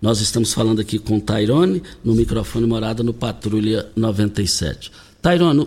Nós 0.00 0.20
estamos 0.20 0.54
falando 0.54 0.80
aqui 0.80 1.00
com 1.00 1.18
Tairone, 1.18 1.82
no 2.04 2.14
microfone 2.14 2.64
morada 2.64 3.02
no 3.02 3.12
Patrulha 3.12 3.88
97. 3.96 4.92
Tairone, 5.20 5.66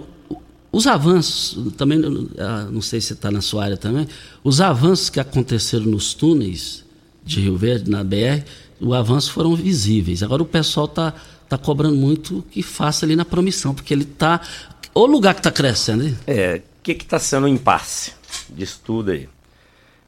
os 0.72 0.88
avanços, 0.88 1.74
também, 1.76 2.00
ah, 2.38 2.70
não 2.72 2.82
sei 2.82 3.02
se 3.02 3.12
está 3.12 3.30
na 3.30 3.42
sua 3.42 3.66
área 3.66 3.76
também, 3.76 4.08
os 4.46 4.62
avanços 4.62 5.10
que 5.10 5.20
aconteceram 5.20 5.88
nos 5.88 6.14
túneis 6.14 6.86
de 7.26 7.42
Rio 7.42 7.58
Verde, 7.58 7.92
na 7.92 8.02
BR, 8.02 8.46
os 8.80 8.94
avanços 8.94 9.30
foram 9.30 9.54
visíveis. 9.58 10.24
Agora 10.24 10.42
o 10.42 10.46
pessoal 10.46 10.86
está 10.86 11.14
está 11.46 11.58
cobrando 11.58 11.96
muito 11.96 12.44
que 12.52 12.62
faça 12.62 13.06
ali 13.06 13.16
na 13.16 13.26
promissão, 13.26 13.74
porque 13.74 13.94
ele 13.94 14.04
está. 14.04 14.42
O 14.94 15.06
lugar 15.06 15.34
que 15.34 15.40
está 15.40 15.52
crescendo. 15.52 16.04
Hein? 16.04 16.18
É, 16.28 16.62
o 16.80 16.82
que 16.82 16.92
está 16.92 17.20
sendo 17.20 17.46
um 17.46 17.50
impasse 17.50 18.14
disso 18.50 18.82
tudo 18.84 19.12
aí? 19.12 19.30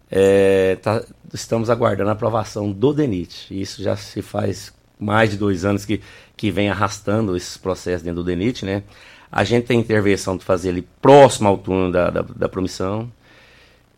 É, 0.09 0.77
tá, 0.81 1.03
estamos 1.33 1.69
aguardando 1.69 2.09
a 2.09 2.13
aprovação 2.13 2.71
do 2.71 2.93
DENIT. 2.93 3.47
Isso 3.51 3.83
já 3.83 3.95
se 3.95 4.21
faz 4.21 4.73
mais 4.99 5.31
de 5.31 5.37
dois 5.37 5.65
anos 5.65 5.85
que, 5.85 6.01
que 6.35 6.49
vem 6.49 6.69
arrastando 6.69 7.35
esses 7.35 7.57
processos 7.57 8.03
dentro 8.03 8.23
do 8.23 8.25
DENIT, 8.25 8.65
né? 8.65 8.83
A 9.31 9.43
gente 9.43 9.65
tem 9.65 9.79
intervenção 9.79 10.37
de 10.37 10.45
fazer 10.45 10.69
ali 10.69 10.81
próximo 11.01 11.49
ao 11.49 11.57
túnel 11.57 11.91
da, 11.91 12.09
da, 12.09 12.21
da 12.21 12.49
promissão, 12.49 13.11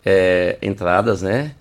é, 0.04 0.58
entradas, 0.62 1.22
né? 1.22 1.56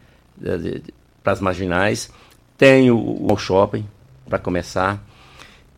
Para 1.22 1.32
as 1.32 1.40
marginais. 1.40 2.10
Tem 2.56 2.90
o, 2.90 3.26
o 3.30 3.36
shopping, 3.36 3.86
para 4.26 4.38
começar. 4.38 5.04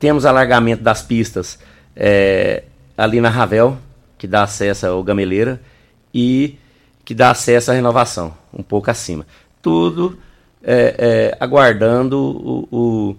Temos 0.00 0.24
alargamento 0.24 0.82
das 0.82 1.02
pistas 1.02 1.58
é, 1.94 2.64
ali 2.96 3.20
na 3.20 3.28
Ravel, 3.28 3.76
que 4.16 4.26
dá 4.26 4.42
acesso 4.42 4.86
ao 4.86 5.02
gameleira 5.04 5.60
e 6.12 6.58
que 7.04 7.14
dá 7.14 7.30
acesso 7.30 7.70
à 7.70 7.74
renovação, 7.74 8.34
um 8.52 8.62
pouco 8.62 8.90
acima. 8.90 9.26
Tudo 9.60 10.18
é, 10.64 10.94
é, 10.98 11.36
aguardando 11.38 13.16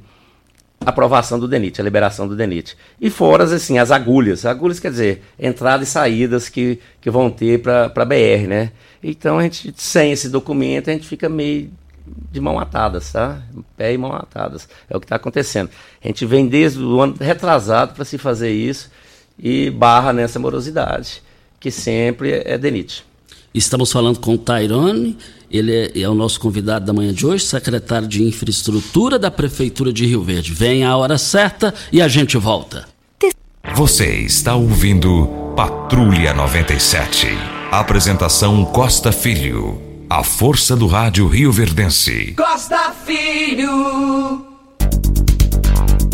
a 0.84 0.90
aprovação 0.90 1.40
do 1.40 1.48
DENIT, 1.48 1.80
a 1.80 1.84
liberação 1.84 2.28
do 2.28 2.36
DENIT. 2.36 2.76
E 3.00 3.12
fora, 3.12 3.44
assim, 3.44 3.78
as 3.78 3.92
agulhas. 3.92 4.44
Agulhas 4.44 4.80
quer 4.80 4.90
dizer, 4.90 5.24
entradas 5.40 5.88
e 5.88 5.92
saídas 5.92 6.50
que, 6.50 6.80
que 7.00 7.12
vão 7.12 7.30
ter 7.30 7.62
para 7.62 7.92
a 7.96 8.06
BR, 8.06 8.48
né? 8.48 8.72
Então, 9.04 9.38
a 9.38 9.44
gente, 9.44 9.72
sem 9.78 10.12
esse 10.12 10.30
documento, 10.30 10.90
a 10.90 10.94
gente 10.94 11.08
fica 11.08 11.30
meio 11.30 11.70
de 12.32 12.40
mão 12.40 12.60
atadas, 12.60 13.12
tá? 13.12 13.42
Pé 13.78 13.94
e 13.94 13.98
mão 13.98 14.14
atadas. 14.14 14.68
É 14.90 14.96
o 14.96 15.00
que 15.00 15.06
está 15.06 15.16
acontecendo. 15.16 15.70
A 16.04 16.08
gente 16.08 16.26
vem 16.26 16.48
desde 16.48 16.82
o 16.82 17.02
ano 17.02 17.16
retrasado 17.20 17.94
para 17.94 18.06
se 18.06 18.18
fazer 18.18 18.52
isso 18.52 18.90
e 19.38 19.70
barra 19.70 20.14
nessa 20.14 20.40
morosidade, 20.40 21.22
que 21.60 21.72
sempre 21.72 22.42
é 22.46 22.58
DENIT. 22.58 23.06
Estamos 23.54 23.92
falando 23.92 24.20
com 24.20 24.36
o 24.36 24.38
Tairone, 24.38 25.18
ele 25.50 25.76
é, 25.76 26.02
é, 26.02 26.10
o 26.10 26.14
nosso 26.14 26.40
convidado 26.40 26.86
da 26.86 26.94
manhã 26.94 27.14
de 27.14 27.26
hoje, 27.26 27.44
secretário 27.44 28.08
de 28.08 28.24
Infraestrutura 28.24 29.20
da 29.20 29.30
Prefeitura 29.30 29.92
de 29.92 30.06
Rio 30.06 30.24
Verde. 30.24 30.54
Vem 30.54 30.86
a 30.86 30.96
hora 30.96 31.18
certa 31.18 31.74
e 31.92 32.02
a 32.02 32.08
gente 32.08 32.38
volta. 32.38 32.88
Você 33.76 34.22
está 34.22 34.56
ouvindo 34.56 35.28
Patrulha 35.56 36.34
97. 36.34 37.28
Apresentação 37.72 38.66
Costa 38.66 39.12
Filho. 39.12 39.91
A 40.14 40.26
força 40.26 40.76
do 40.76 40.88
rádio 40.88 41.26
Rio 41.26 41.54
Verdense. 41.54 42.34
Costa 42.34 42.92
Filho. 42.92 44.46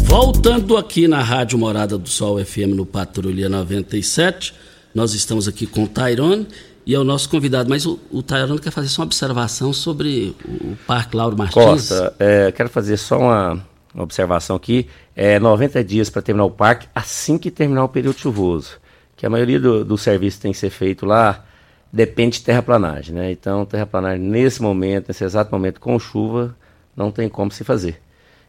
Voltando 0.03 0.77
aqui 0.77 1.07
na 1.07 1.23
Rádio 1.23 1.57
Morada 1.57 1.97
do 1.97 2.07
Sol 2.07 2.37
FM 2.37 2.75
no 2.75 2.85
Patrulha 2.85 3.49
97, 3.49 4.53
nós 4.93 5.15
estamos 5.15 5.47
aqui 5.47 5.65
com 5.65 5.85
o 5.85 5.87
Tairone 5.87 6.47
e 6.85 6.93
é 6.93 6.99
o 6.99 7.03
nosso 7.03 7.27
convidado. 7.27 7.71
Mas 7.71 7.87
o, 7.87 7.99
o 8.11 8.21
Tairone 8.21 8.59
quer 8.59 8.69
fazer 8.69 8.87
só 8.87 9.01
uma 9.01 9.07
observação 9.07 9.73
sobre 9.73 10.35
o, 10.45 10.77
Parque 10.85 11.17
Lauro 11.17 11.35
Martins. 11.35 11.55
Costa, 11.55 12.13
é, 12.19 12.51
quero 12.51 12.69
fazer 12.69 12.97
só 12.97 13.17
uma, 13.17 13.65
uma 13.95 14.03
observação 14.03 14.55
aqui. 14.55 14.87
É 15.15 15.39
90 15.39 15.83
dias 15.83 16.07
para 16.07 16.21
terminar 16.21 16.45
o 16.45 16.51
parque 16.51 16.87
assim 16.93 17.35
que 17.35 17.49
terminar 17.49 17.85
o 17.85 17.89
período 17.89 18.19
chuvoso. 18.19 18.77
Que 19.15 19.25
a 19.25 19.29
maioria 19.31 19.59
do, 19.59 19.83
do 19.83 19.97
serviço 19.97 20.39
tem 20.39 20.51
que 20.51 20.57
ser 20.59 20.69
feito 20.69 21.03
lá 21.03 21.46
depende 21.91 22.39
de 22.39 22.45
terraplanagem, 22.45 23.15
né? 23.15 23.31
Então, 23.31 23.65
terraplanagem 23.65 24.25
nesse 24.25 24.61
momento, 24.61 25.07
nesse 25.09 25.23
exato 25.23 25.51
momento, 25.51 25.79
com 25.79 25.97
chuva, 25.99 26.55
não 26.95 27.11
tem 27.11 27.29
como 27.29 27.51
se 27.51 27.63
fazer. 27.63 28.01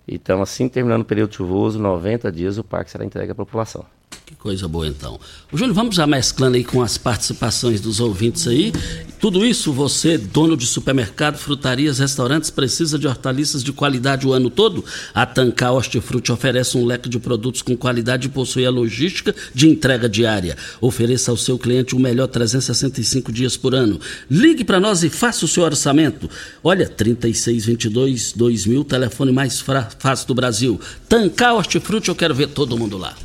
Então, 0.07 0.41
assim 0.41 0.69
terminando 0.69 1.03
o 1.03 1.05
período 1.05 1.35
chuvoso, 1.35 1.79
90 1.79 2.33
dias, 2.33 2.57
o 2.59 2.65
parque 2.65 2.91
será 2.91 3.05
entregue 3.05 3.33
à 3.33 3.35
população. 3.35 3.85
Que 4.29 4.35
coisa 4.35 4.69
boa 4.69 4.87
então. 4.87 5.19
O 5.51 5.57
Júnior, 5.57 5.75
vamos 5.75 5.97
já 5.97 6.07
mesclando 6.07 6.59
aí 6.59 6.63
com 6.65 6.83
as 6.83 6.99
participações 6.99 7.81
dos 7.81 7.99
ouvintes 7.99 8.47
aí. 8.47 8.73
Tudo 9.19 9.43
isso, 9.43 9.73
você, 9.73 10.19
dono 10.19 10.55
de 10.55 10.67
supermercado, 10.67 11.39
frutarias, 11.39 11.99
restaurantes, 11.99 12.51
precisa 12.51 12.99
de 12.99 13.07
hortaliças 13.07 13.65
de 13.65 13.73
qualidade 13.73 14.27
o 14.27 14.33
ano 14.35 14.51
todo? 14.51 14.85
A 15.15 15.25
Tancar 15.25 15.73
Hortifruti 15.73 16.31
oferece 16.31 16.77
um 16.77 16.85
leque 16.85 17.09
de 17.09 17.19
produtos 17.19 17.63
com 17.63 17.75
qualidade 17.75 18.27
e 18.27 18.31
possui 18.31 18.67
a 18.67 18.71
logística 18.71 19.35
de 19.55 19.67
entrega 19.67 20.07
diária. 20.11 20.59
Ofereça 20.79 21.31
ao 21.31 21.37
seu 21.39 21.59
cliente 21.59 21.97
o 21.97 21.99
melhor 21.99 22.27
365 22.27 23.33
dias 23.33 23.57
por 23.57 23.75
ano. 23.75 23.99
Ligue 24.31 24.63
para 24.63 24.79
nós 24.79 25.03
e 25.03 25.09
faça 25.09 25.47
o 25.47 25.49
seu 25.49 25.63
orçamento. 25.63 26.29
Olha, 26.63 26.87
3622 26.87 28.33
2000, 28.33 28.85
telefone 28.85 29.33
mais 29.33 29.59
fácil 29.99 30.27
do 30.29 30.35
Brasil. 30.35 30.79
Tancar 31.09 31.55
Hortifruti, 31.55 32.11
eu 32.11 32.15
quero 32.15 32.35
ver 32.35 32.49
todo 32.49 32.77
mundo 32.77 32.99
lá. 32.99 33.17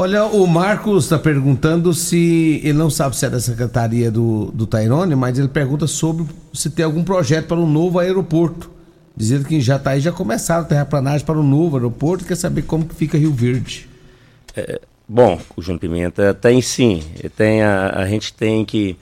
Olha, 0.00 0.26
o 0.26 0.46
Marcos 0.46 1.06
está 1.06 1.18
perguntando 1.18 1.92
se 1.92 2.60
ele 2.62 2.74
não 2.74 2.88
sabe 2.88 3.16
se 3.16 3.26
é 3.26 3.30
da 3.30 3.40
secretaria 3.40 4.12
do, 4.12 4.44
do 4.54 4.64
Tairone, 4.64 5.16
mas 5.16 5.36
ele 5.36 5.48
pergunta 5.48 5.88
sobre 5.88 6.24
se 6.54 6.70
tem 6.70 6.84
algum 6.84 7.02
projeto 7.02 7.48
para 7.48 7.56
um 7.56 7.68
novo 7.68 7.98
aeroporto. 7.98 8.70
Dizendo 9.16 9.44
que 9.44 9.60
já 9.60 9.74
está 9.74 9.90
aí, 9.90 10.00
já 10.00 10.12
começaram 10.12 10.62
a 10.62 10.66
terraplanagem 10.66 11.26
para 11.26 11.36
um 11.36 11.42
novo 11.42 11.76
aeroporto, 11.76 12.24
quer 12.24 12.36
saber 12.36 12.62
como 12.62 12.86
que 12.86 12.94
fica 12.94 13.18
Rio 13.18 13.32
Verde. 13.32 13.88
É, 14.54 14.80
bom, 15.08 15.36
o 15.56 15.60
João 15.60 15.76
Pimenta 15.76 16.32
tem 16.32 16.62
sim, 16.62 17.02
tem 17.36 17.64
a, 17.64 17.90
a 17.96 18.06
gente 18.06 18.32
tem 18.32 18.64
que, 18.64 18.96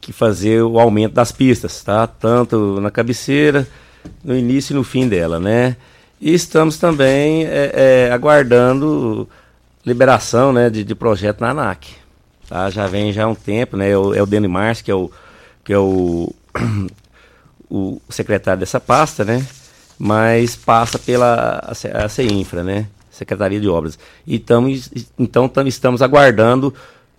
que 0.00 0.10
fazer 0.10 0.62
o 0.62 0.80
aumento 0.80 1.12
das 1.12 1.32
pistas, 1.32 1.82
tá? 1.84 2.06
Tanto 2.06 2.80
na 2.80 2.90
cabeceira, 2.90 3.68
no 4.24 4.34
início 4.34 4.72
e 4.72 4.76
no 4.76 4.84
fim 4.84 5.06
dela, 5.06 5.38
né? 5.38 5.76
E 6.18 6.32
estamos 6.32 6.78
também 6.78 7.44
é, 7.44 8.06
é, 8.08 8.10
aguardando 8.10 9.28
liberação 9.84 10.52
né, 10.52 10.70
de, 10.70 10.84
de 10.84 10.94
projeto 10.94 11.40
na 11.40 11.50
ANAC. 11.50 11.88
Tá? 12.48 12.70
Já 12.70 12.86
vem 12.86 13.12
já 13.12 13.24
há 13.24 13.28
um 13.28 13.34
tempo, 13.34 13.76
né? 13.76 13.90
É 13.90 13.98
o, 13.98 14.14
é 14.14 14.24
Dani 14.26 14.48
Mars, 14.48 14.82
que 14.82 14.90
é 14.90 14.94
o, 14.94 15.10
que 15.64 15.72
é 15.72 15.78
o, 15.78 16.32
o 17.70 18.00
secretário 18.08 18.60
dessa 18.60 18.80
pasta, 18.80 19.24
né? 19.24 19.46
Mas 19.98 20.56
passa 20.56 20.98
pela 20.98 21.60
a, 21.62 22.04
a 22.04 22.08
CINFRA, 22.08 22.62
né? 22.62 22.86
Secretaria 23.10 23.60
de 23.60 23.68
Obras. 23.68 23.98
E 24.26 24.38
tamo, 24.38 24.68
então 25.18 25.48
tam, 25.48 25.66
estamos 25.66 26.02
aguardando 26.02 26.74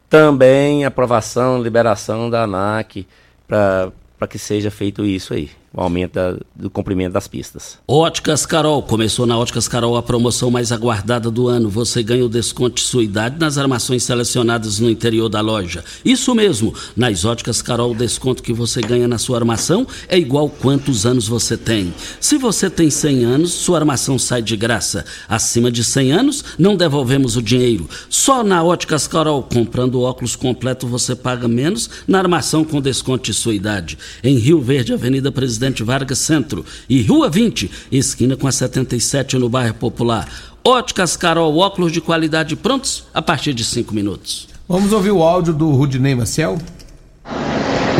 também 0.10 0.86
aprovação, 0.86 1.62
liberação 1.62 2.30
da 2.30 2.44
ANAC 2.44 3.08
para 3.48 3.92
que 4.30 4.38
seja 4.38 4.70
feito 4.70 5.06
isso 5.06 5.34
aí 5.34 5.50
o 5.76 5.82
aumento 5.82 6.14
da, 6.14 6.38
do 6.56 6.70
comprimento 6.70 7.14
das 7.14 7.28
pistas. 7.28 7.78
Óticas 7.86 8.46
Carol. 8.46 8.82
Começou 8.82 9.26
na 9.26 9.38
Óticas 9.38 9.68
Carol 9.68 9.98
a 9.98 10.04
promoção 10.04 10.50
mais 10.50 10.72
aguardada 10.72 11.30
do 11.30 11.48
ano. 11.48 11.70
Você 11.70 12.02
ganha 12.02 12.26
o 12.26 12.30
desconto 12.30 12.76
de 12.76 12.82
sua 12.82 13.04
idade 13.04 13.38
nas 13.38 13.58
armações 13.58 14.04
selecionadas 14.04 14.80
no 14.80 14.90
interior 14.90 15.28
da 15.28 15.42
loja. 15.42 15.84
Isso 16.04 16.34
mesmo. 16.34 16.74
Nas 16.96 17.26
Óticas 17.26 17.62
Carol, 17.62 17.92
o 17.92 17.96
desconto 17.96 18.42
que 18.42 18.54
você 18.54 18.80
ganha 18.80 19.08
na 19.08 19.18
sua 19.18 19.38
armação 19.38 19.86
é 20.08 20.18
igual 20.18 20.50
quantos 20.50 21.06
anos 21.06 21.28
você 21.28 21.58
tem. 21.58 21.94
Se 22.22 22.38
você 22.38 22.70
tem 22.70 22.90
100 22.90 23.26
anos, 23.26 23.52
sua 23.52 23.80
armação 23.80 24.18
sai 24.18 24.42
de 24.42 24.56
graça. 24.56 25.04
Acima 25.28 25.70
de 25.70 25.84
100 25.84 26.12
anos, 26.14 26.46
não 26.58 26.78
devolvemos 26.78 27.36
o 27.36 27.42
dinheiro. 27.42 27.90
Só 28.10 28.44
na 28.44 28.64
Óticas 28.64 29.08
Carol, 29.08 29.44
comprando 29.44 30.02
óculos 30.02 30.38
completo, 30.38 30.88
você 30.88 31.16
paga 31.16 31.48
menos 31.48 31.90
na 32.08 32.20
armação 32.20 32.64
com 32.64 32.80
desconto 32.80 33.26
de 33.26 33.34
sua 33.34 33.54
idade. 33.54 33.98
Em 34.24 34.38
Rio 34.38 34.62
Verde, 34.62 34.94
Avenida 34.94 35.32
Presidente 35.32 35.65
Presidente 35.66 35.84
Vargas 35.84 36.20
Centro 36.20 36.64
e 36.88 37.02
Rua 37.02 37.28
20, 37.28 37.72
esquina 37.92 38.36
com 38.36 38.48
a 38.48 38.52
77 38.52 39.40
no 39.40 39.50
bairro 39.50 39.74
Popular. 39.74 40.28
Óticas 40.64 41.18
Carol, 41.18 41.58
óculos 41.58 41.92
de 41.92 42.00
qualidade 42.00 42.56
prontos 42.56 43.08
a 43.12 43.22
partir 43.22 43.52
de 43.54 43.64
5 43.64 43.94
minutos. 43.94 44.48
Vamos 44.70 44.94
ouvir 44.94 45.10
o 45.10 45.24
áudio 45.24 45.54
do 45.54 45.72
Rudinei 45.72 46.14
Maciel? 46.14 46.60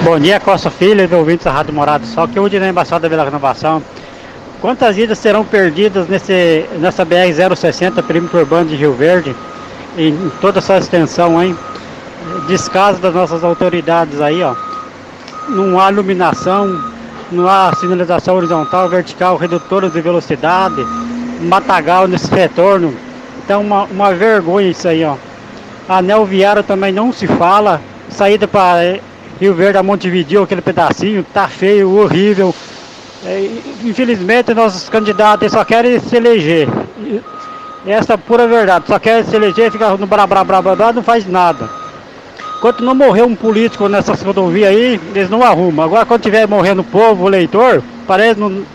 Bom 0.04 0.20
dia, 0.20 0.40
Costa 0.40 0.70
Filho, 0.70 1.12
ouvintes 1.18 1.46
da 1.46 1.52
Rádio 1.52 1.74
Morado 1.74 2.06
Sol, 2.06 2.28
que 2.28 2.38
é 2.38 2.42
o 2.42 2.44
Rudinei 2.44 2.72
Maciel 2.72 3.00
da 3.00 3.08
Vila 3.08 3.24
Renovação. 3.24 3.82
Quantas 4.62 4.96
vidas 4.96 5.18
serão 5.18 5.44
perdidas 5.44 6.08
nesse, 6.08 6.66
nessa 6.80 7.04
BR-060, 7.04 8.04
perímetro 8.04 8.38
urbano 8.38 8.70
de 8.70 8.76
Rio 8.76 8.94
Verde, 8.94 9.36
em 9.98 10.32
toda 10.40 10.60
essa 10.60 10.78
extensão, 10.78 11.42
hein? 11.42 11.58
Descaso 12.48 13.00
das 13.00 13.14
nossas 13.14 13.44
autoridades 13.44 14.22
aí, 14.22 14.44
ó. 14.44 14.56
Não 15.50 15.80
há 15.80 15.92
iluminação, 15.92 16.95
há 17.48 17.74
sinalização 17.76 18.36
horizontal, 18.36 18.90
vertical, 18.90 19.38
redutora 19.38 19.90
de 19.90 20.02
velocidade, 20.02 20.86
matagal 21.42 22.08
nesse 22.08 22.34
retorno. 22.34 22.94
Então 23.44 23.62
uma, 23.62 23.84
uma 23.86 24.14
vergonha 24.14 24.70
isso 24.70 24.88
aí, 24.88 25.04
ó. 25.04 25.16
Anel 25.88 26.26
viário 26.26 26.64
também 26.64 26.92
não 26.92 27.12
se 27.12 27.28
fala. 27.28 27.82
Saída 28.10 28.48
para 28.48 29.00
Rio 29.40 29.54
Verde 29.54 29.78
a 29.78 29.84
Montevideo, 29.84 30.44
aquele 30.44 30.62
pedacinho, 30.62 31.26
tá 31.34 31.48
feio, 31.48 31.98
horrível. 31.98 32.54
É, 33.26 33.50
infelizmente 33.84 34.54
nossos 34.54 34.88
candidatos 34.88 35.52
só 35.52 35.64
querem 35.64 36.00
se 36.00 36.16
eleger. 36.16 36.68
Essa 37.86 38.14
é 38.14 38.18
pura 38.18 38.48
verdade, 38.48 38.86
só 38.88 38.98
querem 38.98 39.24
se 39.24 39.36
eleger, 39.36 39.72
fica 39.72 39.90
no 39.98 40.08
blá 40.08 40.26
blá 40.26 40.44
blá 40.44 40.62
blá, 40.62 40.76
blá 40.76 40.94
não 40.94 41.04
faz 41.04 41.28
nada. 41.28 41.70
Enquanto 42.66 42.84
não 42.84 42.96
morrer 42.96 43.22
um 43.22 43.36
político 43.36 43.88
nessas 43.88 44.24
rodovias 44.24 44.70
aí, 44.70 45.00
eles 45.14 45.30
não 45.30 45.44
arrumam. 45.44 45.86
Agora 45.86 46.04
quando 46.04 46.24
tiver 46.24 46.48
morrendo 46.48 46.82
o 46.82 46.84
povo, 46.84 47.24
o 47.26 47.28
eleitor, 47.28 47.84
parece 48.08 48.40
não, 48.40 48.66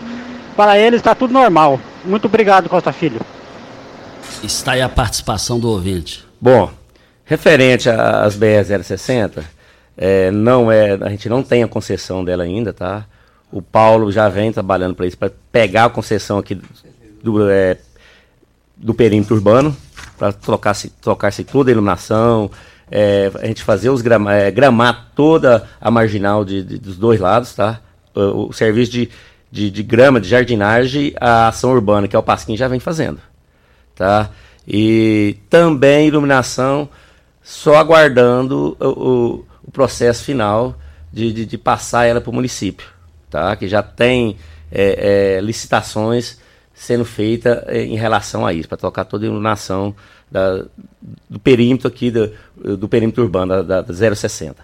para 0.55 0.79
eles 0.79 1.01
está 1.01 1.13
tudo 1.13 1.33
normal. 1.33 1.77
Muito 2.05 2.23
obrigado, 2.23 2.69
Costa 2.69 2.93
Filho. 2.93 3.19
Está 4.41 4.71
aí 4.71 4.81
a 4.81 4.87
participação 4.87 5.59
do 5.59 5.69
ouvinte. 5.69 6.25
Bom, 6.39 6.71
referente 7.25 7.89
às 7.89 8.33
BR-060, 8.37 9.43
é, 9.97 10.31
não 10.31 10.71
é, 10.71 10.93
a 10.93 11.09
gente 11.09 11.27
não 11.27 11.43
tem 11.43 11.61
a 11.61 11.67
concessão 11.67 12.23
dela 12.23 12.43
ainda, 12.43 12.71
tá? 12.71 13.05
O 13.51 13.61
Paulo 13.61 14.09
já 14.09 14.29
vem 14.29 14.53
trabalhando 14.53 14.95
para 14.95 15.05
isso, 15.05 15.17
para 15.17 15.33
pegar 15.51 15.83
a 15.83 15.89
concessão 15.89 16.37
aqui 16.37 16.57
do, 17.21 17.51
é, 17.51 17.75
do 18.77 18.93
perímetro 18.93 19.35
urbano, 19.35 19.75
para 20.17 20.31
trocar-se 20.31 20.89
trocar 21.01 21.29
-se 21.33 21.43
toda 21.43 21.69
a 21.69 21.73
iluminação, 21.73 22.49
é, 22.91 23.31
a 23.41 23.47
gente 23.47 23.63
fazer 23.63 23.89
os 23.89 24.03
é, 24.05 24.51
gramar 24.51 25.11
toda 25.15 25.67
a 25.79 25.89
marginal 25.89 26.43
de, 26.43 26.61
de, 26.61 26.77
dos 26.77 26.97
dois 26.97 27.21
lados, 27.21 27.55
tá? 27.55 27.79
O, 28.13 28.49
o 28.49 28.53
serviço 28.53 28.91
de, 28.91 29.09
de, 29.49 29.71
de, 29.71 29.81
grama, 29.81 30.19
de 30.19 30.27
jardinagem, 30.27 31.13
a 31.19 31.47
ação 31.47 31.71
urbana, 31.71 32.07
que 32.07 32.15
é 32.15 32.19
o 32.19 32.23
Pasquim, 32.23 32.57
já 32.57 32.67
vem 32.67 32.81
fazendo, 32.81 33.19
tá? 33.95 34.29
E 34.67 35.37
também 35.49 36.09
iluminação 36.09 36.89
só 37.41 37.77
aguardando 37.77 38.77
o, 38.79 38.85
o, 38.85 39.45
o 39.63 39.71
processo 39.71 40.25
final 40.25 40.75
de, 41.11 41.31
de, 41.31 41.45
de 41.45 41.57
passar 41.57 42.05
ela 42.05 42.19
para 42.19 42.29
o 42.29 42.33
município, 42.33 42.87
tá? 43.29 43.55
Que 43.55 43.69
já 43.69 43.81
tem 43.81 44.35
é, 44.69 45.37
é, 45.37 45.41
licitações 45.41 46.39
sendo 46.73 47.05
feitas 47.05 47.63
é, 47.67 47.83
em 47.83 47.95
relação 47.95 48.45
a 48.45 48.53
isso, 48.53 48.67
para 48.67 48.77
tocar 48.77 49.05
toda 49.05 49.25
a 49.25 49.27
iluminação 49.27 49.95
da, 50.31 50.65
do 51.29 51.39
perímetro 51.39 51.87
aqui, 51.87 52.09
do, 52.09 52.31
do 52.77 52.87
perímetro 52.87 53.23
urbano 53.23 53.63
da, 53.63 53.81
da 53.81 54.15
060. 54.15 54.55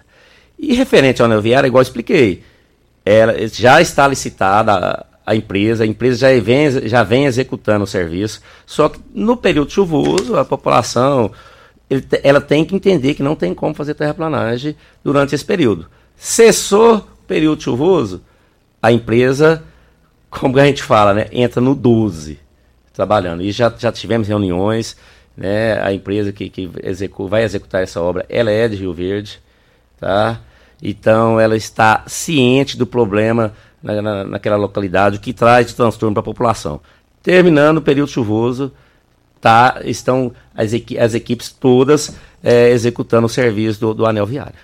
E 0.58 0.74
referente 0.74 1.20
ao 1.20 1.30
anel 1.30 1.66
igual 1.66 1.82
expliquei, 1.82 2.42
ela 3.04 3.46
já 3.48 3.80
está 3.80 4.08
licitada 4.08 4.72
a, 4.72 5.06
a 5.26 5.36
empresa, 5.36 5.84
a 5.84 5.86
empresa 5.86 6.18
já 6.18 6.40
vem, 6.40 6.88
já 6.88 7.02
vem 7.02 7.26
executando 7.26 7.84
o 7.84 7.86
serviço, 7.86 8.40
só 8.66 8.88
que 8.88 8.98
no 9.14 9.36
período 9.36 9.70
chuvoso, 9.70 10.36
a 10.36 10.44
população 10.44 11.30
ela 12.22 12.40
tem 12.40 12.64
que 12.64 12.74
entender 12.74 13.14
que 13.14 13.22
não 13.22 13.34
tem 13.34 13.54
como 13.54 13.74
fazer 13.74 13.94
terraplanagem 13.94 14.76
durante 15.02 15.34
esse 15.34 15.44
período. 15.44 15.86
Cessou 16.16 16.96
o 16.96 17.26
período 17.26 17.62
chuvoso, 17.62 18.22
a 18.82 18.92
empresa, 18.92 19.62
como 20.28 20.58
a 20.58 20.66
gente 20.66 20.82
fala, 20.82 21.14
né, 21.14 21.28
entra 21.32 21.60
no 21.60 21.74
12 21.74 22.38
trabalhando. 22.92 23.42
E 23.42 23.52
já, 23.52 23.72
já 23.78 23.92
tivemos 23.92 24.26
reuniões, 24.26 24.96
né, 25.38 25.80
a 25.80 25.92
empresa 25.92 26.32
que, 26.32 26.50
que 26.50 26.68
execu, 26.82 27.28
vai 27.28 27.44
executar 27.44 27.80
essa 27.80 28.02
obra, 28.02 28.26
ela 28.28 28.50
é 28.50 28.66
de 28.66 28.74
Rio 28.74 28.92
Verde, 28.92 29.40
tá? 30.00 30.40
Então 30.82 31.38
ela 31.38 31.56
está 31.56 32.02
ciente 32.08 32.76
do 32.76 32.84
problema 32.84 33.52
na, 33.80 34.02
na, 34.02 34.24
naquela 34.24 34.56
localidade, 34.56 35.16
o 35.16 35.20
que 35.20 35.32
traz 35.32 35.68
de 35.68 35.76
transtorno 35.76 36.12
para 36.12 36.22
a 36.22 36.24
população. 36.24 36.80
Terminando 37.22 37.78
o 37.78 37.82
período 37.82 38.10
chuvoso, 38.10 38.72
tá, 39.40 39.80
estão 39.84 40.32
as, 40.56 40.72
equi 40.72 40.98
as 40.98 41.14
equipes 41.14 41.52
todas 41.52 42.16
é, 42.42 42.70
executando 42.70 43.26
o 43.26 43.30
serviço 43.30 43.78
do, 43.78 43.94
do 43.94 44.06
anel 44.06 44.26
viário. 44.26 44.54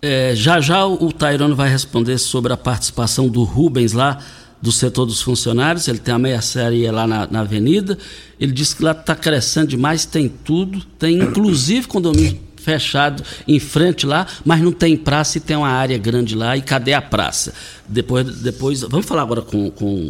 É, 0.00 0.32
já 0.34 0.60
já 0.60 0.86
o 0.86 1.12
Tairano 1.12 1.56
vai 1.56 1.68
responder 1.68 2.18
sobre 2.18 2.52
a 2.52 2.56
participação 2.56 3.28
do 3.28 3.42
Rubens 3.42 3.92
lá 3.92 4.18
do 4.60 4.70
setor 4.70 5.06
dos 5.06 5.22
funcionários. 5.22 5.88
Ele 5.88 5.98
tem 5.98 6.14
a 6.14 6.18
mercearia 6.18 6.92
lá 6.92 7.06
na, 7.06 7.26
na 7.26 7.40
avenida. 7.40 7.96
Ele 8.38 8.52
disse 8.52 8.76
que 8.76 8.82
lá 8.82 8.92
está 8.92 9.14
crescendo 9.14 9.68
demais, 9.68 10.04
tem 10.04 10.28
tudo, 10.28 10.82
tem 10.98 11.18
inclusive 11.18 11.86
condomínio 11.86 12.50
fechado 12.60 13.22
em 13.48 13.58
frente 13.58 14.04
lá, 14.06 14.26
mas 14.44 14.60
não 14.60 14.70
tem 14.70 14.94
praça 14.96 15.38
e 15.38 15.40
tem 15.40 15.56
uma 15.56 15.68
área 15.68 15.96
grande 15.98 16.34
lá. 16.34 16.56
E 16.56 16.62
cadê 16.62 16.92
a 16.92 17.02
praça? 17.02 17.52
Depois, 17.88 18.40
depois 18.40 18.82
vamos 18.82 19.06
falar 19.06 19.22
agora 19.22 19.42
com, 19.42 19.70
com 19.70 20.06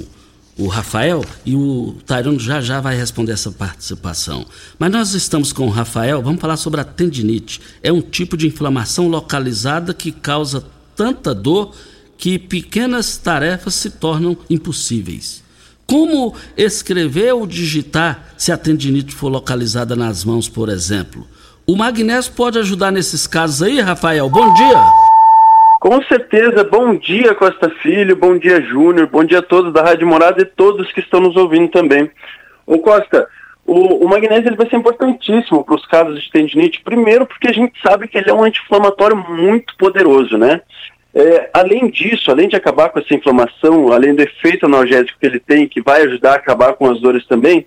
o 0.58 0.66
Rafael 0.66 1.24
e 1.46 1.54
o 1.54 1.96
Tairano 2.04 2.38
já 2.38 2.60
já 2.60 2.80
vai 2.80 2.96
responder 2.96 3.32
essa 3.32 3.50
participação. 3.50 4.44
Mas 4.78 4.90
nós 4.90 5.14
estamos 5.14 5.52
com 5.52 5.66
o 5.66 5.70
Rafael, 5.70 6.22
vamos 6.22 6.40
falar 6.40 6.56
sobre 6.56 6.80
a 6.80 6.84
tendinite. 6.84 7.60
É 7.82 7.92
um 7.92 8.02
tipo 8.02 8.36
de 8.36 8.46
inflamação 8.46 9.08
localizada 9.08 9.94
que 9.94 10.12
causa 10.12 10.64
tanta 10.94 11.34
dor 11.34 11.74
que 12.20 12.38
pequenas 12.38 13.16
tarefas 13.16 13.72
se 13.74 13.92
tornam 13.92 14.36
impossíveis. 14.50 15.42
Como 15.86 16.34
escrever 16.54 17.32
ou 17.32 17.46
digitar 17.46 18.34
se 18.36 18.52
a 18.52 18.58
tendinite 18.58 19.14
for 19.14 19.28
localizada 19.28 19.96
nas 19.96 20.22
mãos, 20.22 20.46
por 20.46 20.68
exemplo? 20.68 21.26
O 21.66 21.74
magnésio 21.74 22.34
pode 22.34 22.58
ajudar 22.58 22.90
nesses 22.90 23.26
casos 23.26 23.62
aí, 23.62 23.80
Rafael? 23.80 24.28
Bom 24.28 24.52
dia! 24.52 24.84
Com 25.80 26.02
certeza, 26.02 26.62
bom 26.62 26.94
dia 26.94 27.34
Costa 27.34 27.70
Filho, 27.82 28.14
bom 28.14 28.36
dia 28.36 28.60
Júnior, 28.60 29.06
bom 29.06 29.24
dia 29.24 29.38
a 29.38 29.42
todos 29.42 29.72
da 29.72 29.82
Rádio 29.82 30.06
Morada 30.06 30.42
e 30.42 30.44
todos 30.44 30.92
que 30.92 31.00
estão 31.00 31.20
nos 31.20 31.34
ouvindo 31.36 31.70
também. 31.70 32.10
Ô 32.66 32.80
Costa, 32.80 33.26
o, 33.64 34.04
o 34.04 34.08
magnésio 34.10 34.50
ele 34.50 34.56
vai 34.56 34.68
ser 34.68 34.76
importantíssimo 34.76 35.64
para 35.64 35.74
os 35.74 35.86
casos 35.86 36.22
de 36.22 36.30
tendinite, 36.30 36.82
primeiro 36.82 37.24
porque 37.24 37.48
a 37.48 37.52
gente 37.52 37.80
sabe 37.80 38.08
que 38.08 38.18
ele 38.18 38.28
é 38.28 38.34
um 38.34 38.44
anti-inflamatório 38.44 39.16
muito 39.16 39.74
poderoso, 39.78 40.36
né? 40.36 40.60
É, 41.14 41.50
além 41.52 41.90
disso, 41.90 42.30
além 42.30 42.48
de 42.48 42.56
acabar 42.56 42.88
com 42.90 42.98
essa 42.98 43.14
inflamação, 43.14 43.92
além 43.92 44.14
do 44.14 44.22
efeito 44.22 44.66
analgésico 44.66 45.18
que 45.18 45.26
ele 45.26 45.40
tem, 45.40 45.66
que 45.66 45.82
vai 45.82 46.02
ajudar 46.02 46.32
a 46.32 46.36
acabar 46.36 46.74
com 46.74 46.88
as 46.88 47.00
dores 47.00 47.26
também, 47.26 47.66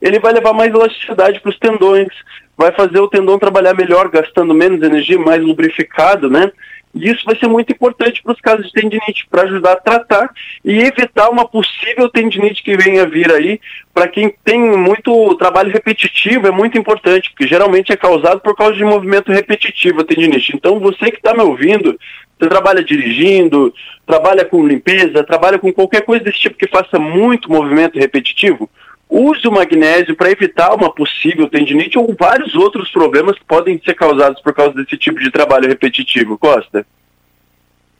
ele 0.00 0.20
vai 0.20 0.32
levar 0.32 0.52
mais 0.52 0.72
elasticidade 0.72 1.40
para 1.40 1.50
os 1.50 1.58
tendões, 1.58 2.08
vai 2.56 2.70
fazer 2.72 3.00
o 3.00 3.08
tendão 3.08 3.38
trabalhar 3.38 3.74
melhor, 3.74 4.08
gastando 4.08 4.54
menos 4.54 4.82
energia, 4.82 5.18
mais 5.18 5.42
lubrificado, 5.42 6.30
né? 6.30 6.52
E 6.94 7.10
isso 7.10 7.24
vai 7.24 7.36
ser 7.36 7.48
muito 7.48 7.72
importante 7.72 8.22
para 8.22 8.32
os 8.32 8.40
casos 8.40 8.66
de 8.66 8.72
tendinite, 8.72 9.26
para 9.28 9.42
ajudar 9.42 9.72
a 9.72 9.80
tratar 9.80 10.30
e 10.64 10.78
evitar 10.78 11.28
uma 11.28 11.46
possível 11.46 12.08
tendinite 12.08 12.62
que 12.62 12.76
venha 12.76 13.02
a 13.02 13.06
vir 13.06 13.32
aí. 13.32 13.60
Para 13.92 14.06
quem 14.08 14.32
tem 14.44 14.60
muito 14.60 15.34
trabalho 15.36 15.72
repetitivo, 15.72 16.46
é 16.46 16.50
muito 16.50 16.78
importante, 16.78 17.30
porque 17.30 17.48
geralmente 17.48 17.92
é 17.92 17.96
causado 17.96 18.40
por 18.40 18.54
causa 18.56 18.74
de 18.74 18.84
movimento 18.84 19.32
repetitivo 19.32 20.00
a 20.00 20.04
tendinite. 20.04 20.54
Então, 20.54 20.78
você 20.78 21.10
que 21.10 21.16
está 21.16 21.34
me 21.34 21.42
ouvindo, 21.42 21.98
você 22.38 22.48
trabalha 22.48 22.82
dirigindo, 22.82 23.74
trabalha 24.06 24.44
com 24.44 24.66
limpeza, 24.66 25.24
trabalha 25.24 25.58
com 25.58 25.72
qualquer 25.72 26.02
coisa 26.02 26.24
desse 26.24 26.38
tipo 26.38 26.56
que 26.56 26.68
faça 26.68 26.98
muito 26.98 27.50
movimento 27.50 27.98
repetitivo, 27.98 28.70
use 29.14 29.46
o 29.46 29.52
magnésio 29.52 30.16
para 30.16 30.30
evitar 30.30 30.74
uma 30.74 30.92
possível 30.92 31.48
tendinite 31.48 31.96
ou 31.96 32.14
vários 32.18 32.54
outros 32.54 32.90
problemas 32.90 33.38
que 33.38 33.44
podem 33.44 33.80
ser 33.84 33.94
causados 33.94 34.42
por 34.42 34.52
causa 34.52 34.74
desse 34.74 34.96
tipo 34.96 35.20
de 35.20 35.30
trabalho 35.30 35.68
repetitivo. 35.68 36.36
Costa? 36.36 36.84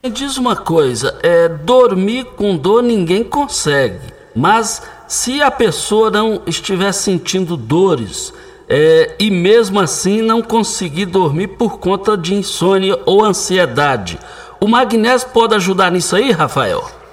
Me 0.03 0.11
diz 0.11 0.37
uma 0.37 0.57
coisa, 0.57 1.19
é, 1.23 1.49
dormir 1.49 2.25
com 2.37 2.57
dor 2.57 2.83
ninguém 2.83 3.25
consegue, 3.25 4.13
mas 4.35 4.83
se 5.09 5.41
a 5.41 5.51
pessoa 5.51 6.11
não 6.11 6.43
estiver 6.47 6.93
sentindo 6.93 7.57
dores 7.57 8.35
é, 8.69 9.15
e 9.19 9.31
mesmo 9.31 9.81
assim 9.81 10.21
não 10.21 10.43
conseguir 10.43 11.07
dormir 11.07 11.49
por 11.49 11.79
conta 11.79 12.17
de 12.17 12.35
insônia 12.35 12.99
ou 13.07 13.25
ansiedade, 13.25 14.19
o 14.61 14.67
magnésio 14.67 15.29
pode 15.29 15.55
ajudar 15.55 15.91
nisso 15.91 16.17
aí, 16.17 16.33
Rafael? 16.33 17.04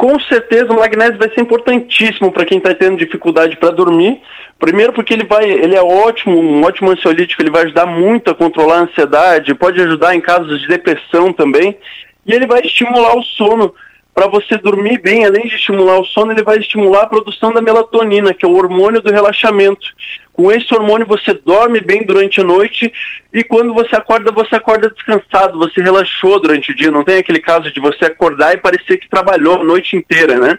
Com 0.00 0.18
certeza 0.18 0.72
o 0.72 0.76
magnésio 0.76 1.18
vai 1.18 1.28
ser 1.28 1.42
importantíssimo 1.42 2.32
para 2.32 2.46
quem 2.46 2.56
está 2.56 2.74
tendo 2.74 2.96
dificuldade 2.96 3.58
para 3.58 3.68
dormir. 3.68 4.18
Primeiro 4.58 4.94
porque 4.94 5.12
ele 5.12 5.24
vai, 5.24 5.44
ele 5.44 5.76
é 5.76 5.82
ótimo, 5.82 6.40
um 6.40 6.64
ótimo 6.64 6.90
ansiolítico, 6.90 7.42
ele 7.42 7.50
vai 7.50 7.64
ajudar 7.64 7.84
muito 7.84 8.30
a 8.30 8.34
controlar 8.34 8.76
a 8.76 8.82
ansiedade, 8.84 9.54
pode 9.54 9.78
ajudar 9.78 10.14
em 10.14 10.20
casos 10.22 10.58
de 10.58 10.68
depressão 10.68 11.34
também, 11.34 11.76
e 12.24 12.32
ele 12.32 12.46
vai 12.46 12.62
estimular 12.62 13.14
o 13.14 13.22
sono 13.22 13.74
para 14.14 14.26
você 14.26 14.56
dormir 14.58 15.00
bem, 15.00 15.24
além 15.24 15.46
de 15.46 15.54
estimular 15.54 15.98
o 15.98 16.04
sono, 16.04 16.32
ele 16.32 16.42
vai 16.42 16.58
estimular 16.58 17.02
a 17.02 17.06
produção 17.06 17.52
da 17.52 17.62
melatonina, 17.62 18.34
que 18.34 18.44
é 18.44 18.48
o 18.48 18.56
hormônio 18.56 19.00
do 19.00 19.12
relaxamento. 19.12 19.86
Com 20.32 20.50
esse 20.50 20.72
hormônio 20.74 21.06
você 21.06 21.32
dorme 21.34 21.80
bem 21.80 22.04
durante 22.04 22.40
a 22.40 22.44
noite 22.44 22.92
e 23.32 23.44
quando 23.44 23.72
você 23.72 23.96
acorda, 23.96 24.32
você 24.32 24.56
acorda 24.56 24.90
descansado, 24.90 25.58
você 25.58 25.80
relaxou 25.80 26.40
durante 26.40 26.72
o 26.72 26.74
dia. 26.74 26.90
Não 26.90 27.04
tem 27.04 27.18
aquele 27.18 27.40
caso 27.40 27.72
de 27.72 27.80
você 27.80 28.06
acordar 28.06 28.54
e 28.54 28.58
parecer 28.58 28.98
que 28.98 29.08
trabalhou 29.08 29.60
a 29.60 29.64
noite 29.64 29.96
inteira, 29.96 30.38
né? 30.38 30.58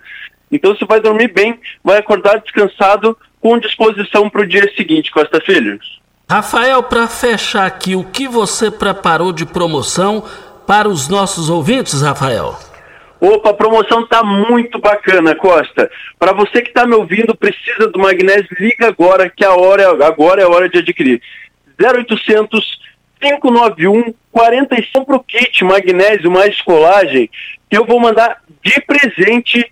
Então 0.52 0.76
você 0.76 0.86
vai 0.86 1.00
dormir 1.00 1.34
bem, 1.34 1.60
vai 1.84 1.98
acordar 1.98 2.42
descansado 2.42 3.18
com 3.40 3.58
disposição 3.58 4.30
para 4.30 4.42
o 4.42 4.48
dia 4.48 4.72
seguinte, 4.76 5.12
Costa 5.12 5.42
Filhos. 5.42 6.00
Rafael, 6.30 6.84
para 6.84 7.08
fechar 7.08 7.66
aqui, 7.66 7.96
o 7.96 8.04
que 8.04 8.28
você 8.28 8.72
preparou 8.72 9.34
de 9.34 9.46
promoção 9.46 10.24
para 10.66 10.88
os 10.88 11.10
nossos 11.10 11.50
ouvintes, 11.50 12.02
Rafael? 12.02 12.71
Opa, 13.22 13.52
a 13.52 13.54
promoção 13.54 14.08
tá 14.08 14.24
muito 14.24 14.80
bacana, 14.80 15.36
Costa. 15.36 15.92
Para 16.18 16.34
você 16.34 16.60
que 16.60 16.70
está 16.70 16.88
me 16.88 16.96
ouvindo, 16.96 17.36
precisa 17.36 17.88
do 17.88 18.00
magnésio, 18.00 18.48
liga 18.60 18.88
agora, 18.88 19.30
que 19.30 19.46
a 19.46 19.54
hora 19.54 19.84
é, 19.84 20.04
agora 20.04 20.42
é 20.42 20.44
a 20.44 20.50
hora 20.50 20.68
de 20.68 20.80
adquirir. 20.80 21.22
0800 21.80 22.82
591 23.22 24.16
45 24.32 25.06
pro 25.06 25.24
kit 25.24 25.64
magnésio 25.64 26.32
mais 26.32 26.60
colagem, 26.64 27.30
que 27.70 27.78
eu 27.78 27.86
vou 27.86 28.00
mandar 28.00 28.42
de 28.64 28.82
presente 28.82 29.72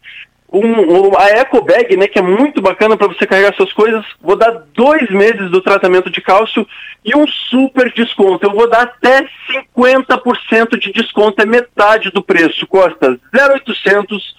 um, 0.52 1.10
um, 1.10 1.18
a 1.18 1.30
Eco 1.30 1.62
Bag, 1.64 1.96
né, 1.96 2.08
que 2.08 2.18
é 2.18 2.22
muito 2.22 2.62
bacana 2.62 2.98
para 2.98 3.08
você 3.08 3.26
carregar 3.26 3.54
suas 3.56 3.72
coisas. 3.72 4.04
Vou 4.20 4.36
dar 4.36 4.64
dois 4.74 5.10
meses 5.10 5.50
do 5.52 5.62
tratamento 5.62 6.10
de 6.10 6.22
cálcio 6.22 6.68
e 7.06 7.16
um 7.16 7.28
super 7.28 7.92
desconto. 7.94 8.46
Eu 8.46 8.52
vou 8.52 8.68
dar 8.68 8.82
até 8.84 9.28
50% 9.76 10.80
de 10.80 10.92
desconto, 10.92 11.42
é 11.42 11.46
metade 11.46 12.10
do 12.10 12.24
preço. 12.24 12.66
Costa 12.68 13.20
0800 13.34 14.36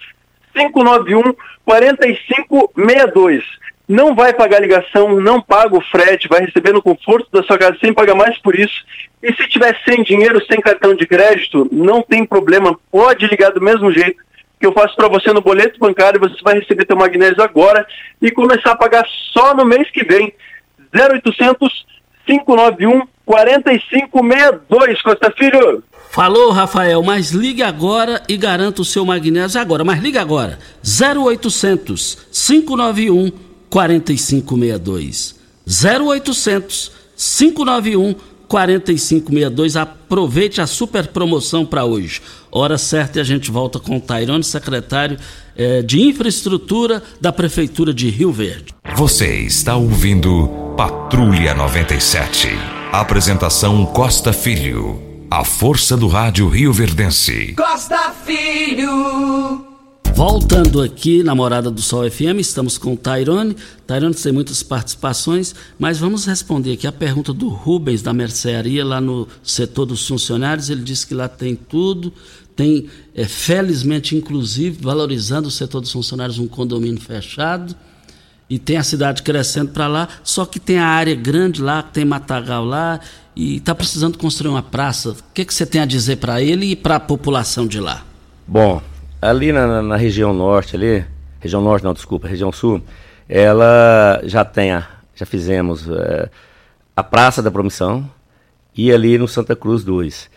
591 0.53 1.33
4562. 1.65 3.43
Não 3.87 4.13
vai 4.15 4.33
pagar 4.33 4.61
ligação, 4.61 5.19
não 5.19 5.41
paga 5.41 5.75
o 5.75 5.81
frete, 5.81 6.27
vai 6.27 6.41
receber 6.41 6.71
no 6.71 6.81
conforto 6.81 7.29
da 7.31 7.43
sua 7.43 7.57
casa 7.57 7.77
sem 7.79 7.93
pagar 7.93 8.15
mais 8.15 8.37
por 8.37 8.57
isso. 8.57 8.85
E 9.21 9.33
se 9.33 9.47
tiver 9.49 9.77
sem 9.85 10.03
dinheiro, 10.03 10.43
sem 10.45 10.61
cartão 10.61 10.93
de 10.95 11.05
crédito, 11.05 11.67
não 11.71 12.01
tem 12.01 12.25
problema, 12.25 12.77
pode 12.89 13.27
ligar 13.27 13.51
do 13.51 13.61
mesmo 13.61 13.91
jeito 13.91 14.21
que 14.61 14.67
eu 14.67 14.71
faço 14.71 14.95
para 14.95 15.09
você 15.09 15.33
no 15.33 15.41
boleto 15.41 15.79
bancário, 15.79 16.19
você 16.19 16.35
vai 16.43 16.59
receber 16.59 16.85
teu 16.85 16.95
magnésio 16.95 17.41
agora 17.41 17.85
e 18.21 18.29
começar 18.29 18.71
a 18.71 18.75
pagar 18.75 19.03
só 19.33 19.55
no 19.55 19.65
mês 19.65 19.89
que 19.89 20.05
vem. 20.05 20.31
0800 20.93 21.85
591 22.27 23.07
4562, 23.25 25.01
Costa 25.01 25.33
Filho. 25.35 25.83
Falou, 26.11 26.51
Rafael, 26.51 27.01
mas 27.01 27.31
ligue 27.31 27.63
agora 27.63 28.21
e 28.29 28.37
garanta 28.37 28.83
o 28.83 28.85
seu 28.85 29.03
magnésio 29.03 29.59
agora. 29.59 29.83
Mas 29.83 29.99
liga 29.99 30.21
agora. 30.21 30.59
0800 30.83 32.27
591 32.31 33.31
4562. 33.67 35.39
0800 35.65 36.91
591 37.17 38.13
4562. 38.13 38.30
Aproveite 39.77 40.59
a 40.59 40.67
super 40.67 41.07
promoção 41.07 41.65
para 41.65 41.85
hoje. 41.85 42.21
Hora 42.51 42.77
certa 42.77 43.19
e 43.19 43.21
a 43.21 43.23
gente 43.23 43.49
volta 43.49 43.79
com 43.79 43.95
o 43.95 44.01
Tairone, 44.01 44.43
secretário 44.43 45.17
eh, 45.55 45.81
de 45.81 46.01
Infraestrutura 46.01 47.01
da 47.21 47.31
Prefeitura 47.31 47.93
de 47.93 48.09
Rio 48.09 48.31
Verde. 48.31 48.75
Você 48.95 49.37
está 49.37 49.75
ouvindo 49.77 50.49
Patrulha 50.75 51.53
97. 51.53 52.49
Apresentação 52.91 53.85
Costa 53.85 54.33
Filho. 54.33 55.01
A 55.29 55.45
força 55.45 55.95
do 55.95 56.09
rádio 56.09 56.49
Rio 56.49 56.73
Verdense. 56.73 57.53
Costa 57.55 58.13
Filho. 58.25 59.70
Voltando 60.13 60.81
aqui 60.81 61.23
na 61.23 61.33
Morada 61.33 61.71
do 61.71 61.81
Sol 61.81 62.09
FM, 62.09 62.39
estamos 62.39 62.77
com 62.77 62.93
o 62.93 62.97
Tairone. 62.97 63.55
Tairone 63.87 64.13
tem 64.13 64.31
muitas 64.31 64.61
participações, 64.61 65.55
mas 65.79 65.97
vamos 65.97 66.25
responder 66.25 66.73
aqui 66.73 66.85
a 66.85 66.91
pergunta 66.91 67.33
do 67.33 67.49
Rubens 67.49 68.01
da 68.01 68.13
mercearia 68.13 68.85
lá 68.85 69.01
no 69.01 69.27
setor 69.41 69.85
dos 69.85 70.07
funcionários. 70.07 70.69
Ele 70.69 70.83
disse 70.83 71.07
que 71.07 71.13
lá 71.13 71.27
tem 71.27 71.55
tudo, 71.55 72.13
tem, 72.55 72.87
é, 73.15 73.25
felizmente, 73.25 74.15
inclusive, 74.15 74.77
valorizando 74.81 75.47
o 75.47 75.51
setor 75.51 75.81
dos 75.81 75.91
funcionários, 75.91 76.37
um 76.37 76.47
condomínio 76.47 77.01
fechado. 77.01 77.75
E 78.49 78.59
tem 78.59 78.75
a 78.77 78.83
cidade 78.83 79.23
crescendo 79.23 79.71
para 79.71 79.87
lá, 79.87 80.09
só 80.23 80.45
que 80.45 80.59
tem 80.59 80.77
a 80.77 80.85
área 80.85 81.15
grande 81.15 81.61
lá, 81.61 81.81
tem 81.81 82.03
matagal 82.03 82.65
lá, 82.65 82.99
e 83.33 83.55
está 83.55 83.73
precisando 83.73 84.17
construir 84.17 84.51
uma 84.51 84.61
praça. 84.61 85.11
O 85.11 85.15
que, 85.33 85.45
que 85.45 85.53
você 85.53 85.65
tem 85.65 85.79
a 85.79 85.85
dizer 85.85 86.17
para 86.17 86.41
ele 86.41 86.65
e 86.65 86.75
para 86.75 86.97
a 86.97 86.99
população 86.99 87.65
de 87.65 87.79
lá? 87.79 88.05
Bom, 88.45 88.81
ali 89.21 89.51
na, 89.51 89.81
na, 89.81 89.95
região 89.95 90.33
norte, 90.33 90.75
ali, 90.75 91.05
região 91.39 91.61
norte 91.61 91.83
não, 91.83 91.93
desculpa, 91.93 92.27
região 92.27 92.51
sul, 92.51 92.81
ela 93.29 94.19
já 94.23 94.43
tem, 94.43 94.71
a, 94.71 94.87
já 95.15 95.25
fizemos 95.25 95.87
é, 95.87 96.29
a 96.95 97.03
Praça 97.03 97.41
da 97.41 97.51
Promissão 97.51 98.09
e 98.75 98.91
ali 98.91 99.17
no 99.17 99.27
Santa 99.27 99.55
Cruz 99.55 99.83
2. 99.83 100.29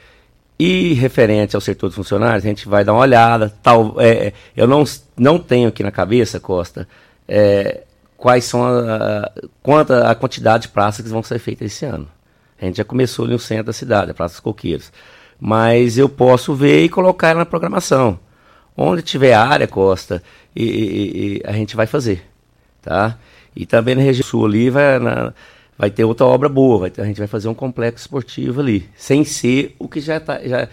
E 0.58 0.92
referente 0.92 1.56
ao 1.56 1.60
setor 1.60 1.88
dos 1.88 1.96
funcionários, 1.96 2.44
a 2.44 2.48
gente 2.48 2.68
vai 2.68 2.84
dar 2.84 2.92
uma 2.92 3.02
olhada. 3.02 3.52
Tal, 3.62 3.96
é, 3.98 4.32
eu 4.56 4.68
não, 4.68 4.84
não 5.16 5.38
tenho 5.38 5.68
aqui 5.68 5.82
na 5.82 5.90
cabeça, 5.90 6.38
Costa, 6.38 6.86
é, 7.26 7.82
quais 8.16 8.44
são 8.44 8.62
a, 8.62 9.30
a, 9.64 10.10
a 10.10 10.14
quantidade 10.14 10.62
de 10.62 10.68
praças 10.68 11.04
que 11.04 11.10
vão 11.10 11.22
ser 11.22 11.38
feitas 11.38 11.72
esse 11.72 11.84
ano. 11.84 12.08
A 12.60 12.64
gente 12.64 12.76
já 12.76 12.84
começou 12.84 13.24
ali 13.24 13.34
no 13.34 13.38
centro 13.38 13.64
da 13.64 13.72
cidade, 13.72 14.12
a 14.12 14.14
Praça 14.14 14.34
dos 14.34 14.40
Coqueiros. 14.40 14.92
Mas 15.40 15.98
eu 15.98 16.08
posso 16.08 16.54
ver 16.54 16.84
e 16.84 16.88
colocar 16.88 17.30
ela 17.30 17.40
na 17.40 17.46
programação. 17.46 18.18
Onde 18.76 19.02
tiver 19.02 19.34
área, 19.34 19.68
Costa, 19.68 20.22
e, 20.54 20.64
e, 20.64 21.36
e, 21.36 21.42
a 21.44 21.52
gente 21.52 21.76
vai 21.76 21.86
fazer, 21.86 22.24
tá? 22.82 23.16
E 23.54 23.64
também 23.64 23.94
na 23.94 24.02
região 24.02 24.26
sul 24.26 24.46
ali 24.46 24.68
vai, 24.68 24.98
na, 24.98 25.32
vai 25.78 25.90
ter 25.90 26.04
outra 26.04 26.26
obra 26.26 26.48
boa, 26.48 26.90
ter, 26.90 27.02
a 27.02 27.04
gente 27.04 27.18
vai 27.18 27.28
fazer 27.28 27.48
um 27.48 27.54
complexo 27.54 28.04
esportivo 28.04 28.60
ali, 28.60 28.88
sem 28.96 29.24
ser 29.24 29.76
o 29.78 29.88
que 29.88 30.00
já, 30.00 30.18
tá, 30.18 30.40
já 30.42 30.68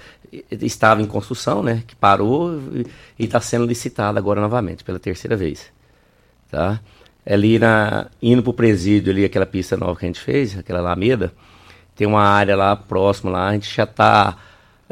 estava 0.49 1.01
em 1.01 1.05
construção, 1.05 1.61
né? 1.61 1.83
Que 1.85 1.95
parou 1.95 2.59
e 3.19 3.25
está 3.25 3.39
sendo 3.39 3.65
licitado 3.65 4.17
agora 4.17 4.41
novamente, 4.41 4.83
pela 4.83 4.99
terceira 4.99 5.35
vez, 5.35 5.71
tá? 6.49 6.79
Ali 7.23 7.59
na, 7.59 8.07
indo 8.21 8.41
para 8.41 8.49
o 8.49 8.53
presídio 8.53 9.11
ali, 9.11 9.25
aquela 9.25 9.45
pista 9.45 9.77
nova 9.77 9.99
que 9.99 10.05
a 10.05 10.07
gente 10.07 10.19
fez, 10.19 10.57
aquela 10.57 10.79
Alameda, 10.79 11.31
tem 11.95 12.07
uma 12.07 12.23
área 12.23 12.55
lá 12.55 12.75
próxima 12.75 13.31
lá, 13.31 13.49
a 13.49 13.53
gente 13.53 13.75
já 13.75 13.83
está 13.83 14.37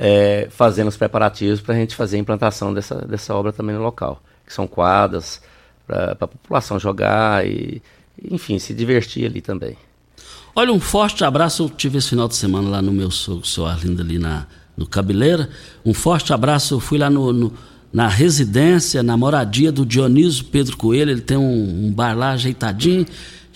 é, 0.01 0.47
fazendo 0.49 0.87
os 0.87 0.95
preparativos 0.95 1.59
para 1.59 1.75
a 1.75 1.77
gente 1.77 1.93
fazer 1.93 2.15
a 2.15 2.19
implantação 2.21 2.73
dessa, 2.73 2.95
dessa 3.05 3.35
obra 3.35 3.51
também 3.51 3.75
no 3.75 3.81
local, 3.81 4.23
que 4.47 4.53
são 4.53 4.65
quadras 4.65 5.41
para 5.85 6.13
a 6.13 6.15
população 6.15 6.79
jogar 6.79 7.45
e, 7.45 7.81
enfim, 8.23 8.57
se 8.57 8.73
divertir 8.73 9.25
ali 9.25 9.41
também. 9.41 9.75
Olha, 10.55 10.71
um 10.71 10.79
forte 10.79 11.25
abraço. 11.25 11.63
Eu 11.63 11.69
tive 11.69 11.97
esse 11.97 12.09
final 12.09 12.29
de 12.29 12.35
semana 12.37 12.69
lá 12.69 12.81
no 12.81 12.93
meu 12.93 13.11
sogro, 13.11 13.45
seu 13.45 13.65
Arlindo, 13.65 14.01
ali 14.01 14.17
na, 14.17 14.47
no 14.77 14.87
Cabeleira. 14.87 15.49
Um 15.85 15.93
forte 15.93 16.31
abraço. 16.31 16.75
Eu 16.75 16.79
fui 16.79 16.97
lá 16.97 17.09
no, 17.09 17.33
no, 17.33 17.53
na 17.91 18.07
residência, 18.07 19.03
na 19.03 19.17
moradia 19.17 19.69
do 19.69 19.85
Dionísio 19.85 20.45
Pedro 20.45 20.77
Coelho. 20.77 21.11
Ele 21.11 21.21
tem 21.21 21.37
um, 21.37 21.87
um 21.87 21.91
bar 21.91 22.17
lá 22.17 22.31
ajeitadinho. 22.31 23.05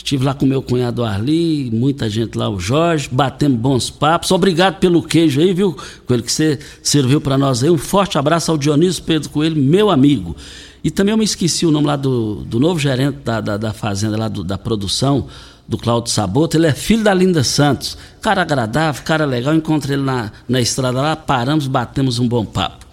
Estive 0.03 0.25
lá 0.25 0.33
com 0.33 0.45
meu 0.45 0.61
cunhado 0.61 1.01
Arli, 1.01 1.71
muita 1.71 2.09
gente 2.09 2.37
lá, 2.37 2.49
o 2.49 2.59
Jorge, 2.59 3.07
batemos 3.09 3.57
bons 3.57 3.89
papos. 3.89 4.31
Obrigado 4.31 4.77
pelo 4.77 5.01
queijo 5.01 5.39
aí, 5.39 5.53
viu, 5.53 5.77
Coelho, 6.05 6.21
que 6.21 6.31
você 6.31 6.59
serviu 6.81 7.21
para 7.21 7.37
nós 7.37 7.63
aí. 7.63 7.69
Um 7.69 7.77
forte 7.77 8.17
abraço 8.17 8.51
ao 8.51 8.57
Dionísio 8.57 9.01
Pedro 9.03 9.29
Coelho, 9.29 9.55
meu 9.55 9.89
amigo. 9.89 10.35
E 10.83 10.91
também 10.91 11.13
eu 11.13 11.17
me 11.17 11.23
esqueci 11.23 11.65
o 11.65 11.71
nome 11.71 11.87
lá 11.87 11.95
do, 11.95 12.43
do 12.43 12.59
novo 12.59 12.77
gerente 12.77 13.19
da, 13.23 13.39
da, 13.39 13.55
da 13.55 13.71
fazenda, 13.71 14.17
lá 14.17 14.27
do, 14.27 14.43
da 14.43 14.57
produção, 14.57 15.27
do 15.65 15.77
Claudio 15.77 16.11
Saboto. 16.11 16.57
Ele 16.57 16.67
é 16.67 16.73
filho 16.73 17.05
da 17.05 17.13
Linda 17.13 17.41
Santos. 17.41 17.97
Cara 18.21 18.41
agradável, 18.41 19.01
cara 19.03 19.23
legal. 19.23 19.55
Encontrei 19.55 19.95
ele 19.95 20.03
na, 20.03 20.33
na 20.49 20.59
estrada 20.59 21.01
lá, 21.01 21.15
paramos, 21.15 21.65
batemos 21.65 22.19
um 22.19 22.27
bom 22.27 22.43
papo. 22.43 22.85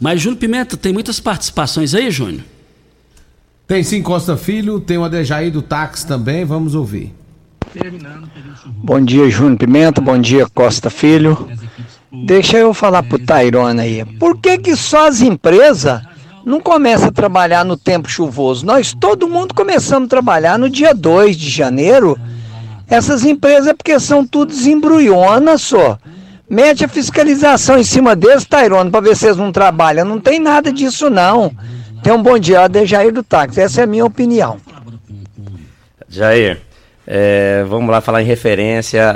Mas, 0.00 0.20
Júnior 0.20 0.40
Pimenta, 0.40 0.76
tem 0.76 0.92
muitas 0.92 1.20
participações 1.20 1.94
aí, 1.94 2.10
Júnior? 2.10 2.42
Tem 3.66 3.82
sim 3.82 4.00
Costa 4.00 4.36
Filho, 4.36 4.78
tem 4.78 4.96
o 4.96 5.02
Adejaí 5.02 5.50
do 5.50 5.60
táxi 5.60 6.06
também, 6.06 6.44
vamos 6.44 6.76
ouvir. 6.76 7.12
Bom 8.66 9.00
dia, 9.00 9.28
Júnior 9.28 9.58
Pimenta, 9.58 10.00
bom 10.00 10.16
dia, 10.16 10.46
Costa 10.54 10.88
Filho. 10.88 11.48
Deixa 12.24 12.58
eu 12.58 12.72
falar 12.72 13.02
pro 13.02 13.18
Tairona 13.18 13.82
aí. 13.82 14.04
Por 14.20 14.38
que 14.38 14.56
que 14.58 14.76
só 14.76 15.08
as 15.08 15.20
empresas 15.20 16.00
não 16.44 16.60
começam 16.60 17.08
a 17.08 17.12
trabalhar 17.12 17.64
no 17.64 17.76
tempo 17.76 18.08
chuvoso? 18.08 18.64
Nós, 18.64 18.94
todo 18.94 19.28
mundo, 19.28 19.52
começamos 19.52 20.06
a 20.06 20.10
trabalhar 20.10 20.56
no 20.56 20.70
dia 20.70 20.94
2 20.94 21.36
de 21.36 21.50
janeiro. 21.50 22.16
Essas 22.86 23.24
empresas 23.24 23.66
é 23.66 23.74
porque 23.74 23.98
são 23.98 24.24
tudo 24.24 24.52
desembrulhonas 24.52 25.60
só. 25.62 25.98
Mete 26.48 26.84
a 26.84 26.88
fiscalização 26.88 27.76
em 27.76 27.82
cima 27.82 28.14
deles, 28.14 28.44
Tairona, 28.44 28.92
para 28.92 29.00
ver 29.00 29.16
se 29.16 29.26
eles 29.26 29.36
não 29.36 29.50
trabalham. 29.50 30.06
Não 30.06 30.20
tem 30.20 30.38
nada 30.38 30.72
disso 30.72 31.10
não. 31.10 31.52
Tenha 32.06 32.14
um 32.14 32.22
bom 32.22 32.38
dia, 32.38 32.60
Jair 32.84 33.12
do 33.12 33.20
Táxi. 33.20 33.60
Essa 33.60 33.80
é 33.80 33.84
a 33.84 33.86
minha 33.86 34.04
opinião. 34.04 34.60
Jair, 36.08 36.60
é, 37.04 37.64
vamos 37.68 37.90
lá 37.90 38.00
falar 38.00 38.22
em 38.22 38.24
referência 38.24 39.10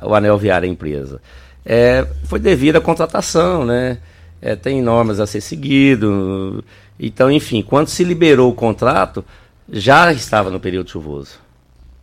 ao 0.00 0.14
anel 0.14 0.38
viário 0.38 0.68
da 0.68 0.72
empresa. 0.72 1.20
É, 1.66 2.06
foi 2.26 2.38
devido 2.38 2.76
à 2.76 2.80
contratação, 2.80 3.66
né? 3.66 3.98
É, 4.40 4.54
tem 4.54 4.80
normas 4.80 5.18
a 5.18 5.26
ser 5.26 5.40
seguido. 5.40 6.64
Então, 7.00 7.32
enfim, 7.32 7.62
quando 7.62 7.88
se 7.88 8.04
liberou 8.04 8.48
o 8.48 8.54
contrato, 8.54 9.24
já 9.68 10.12
estava 10.12 10.50
no 10.50 10.60
período 10.60 10.88
chuvoso. 10.88 11.40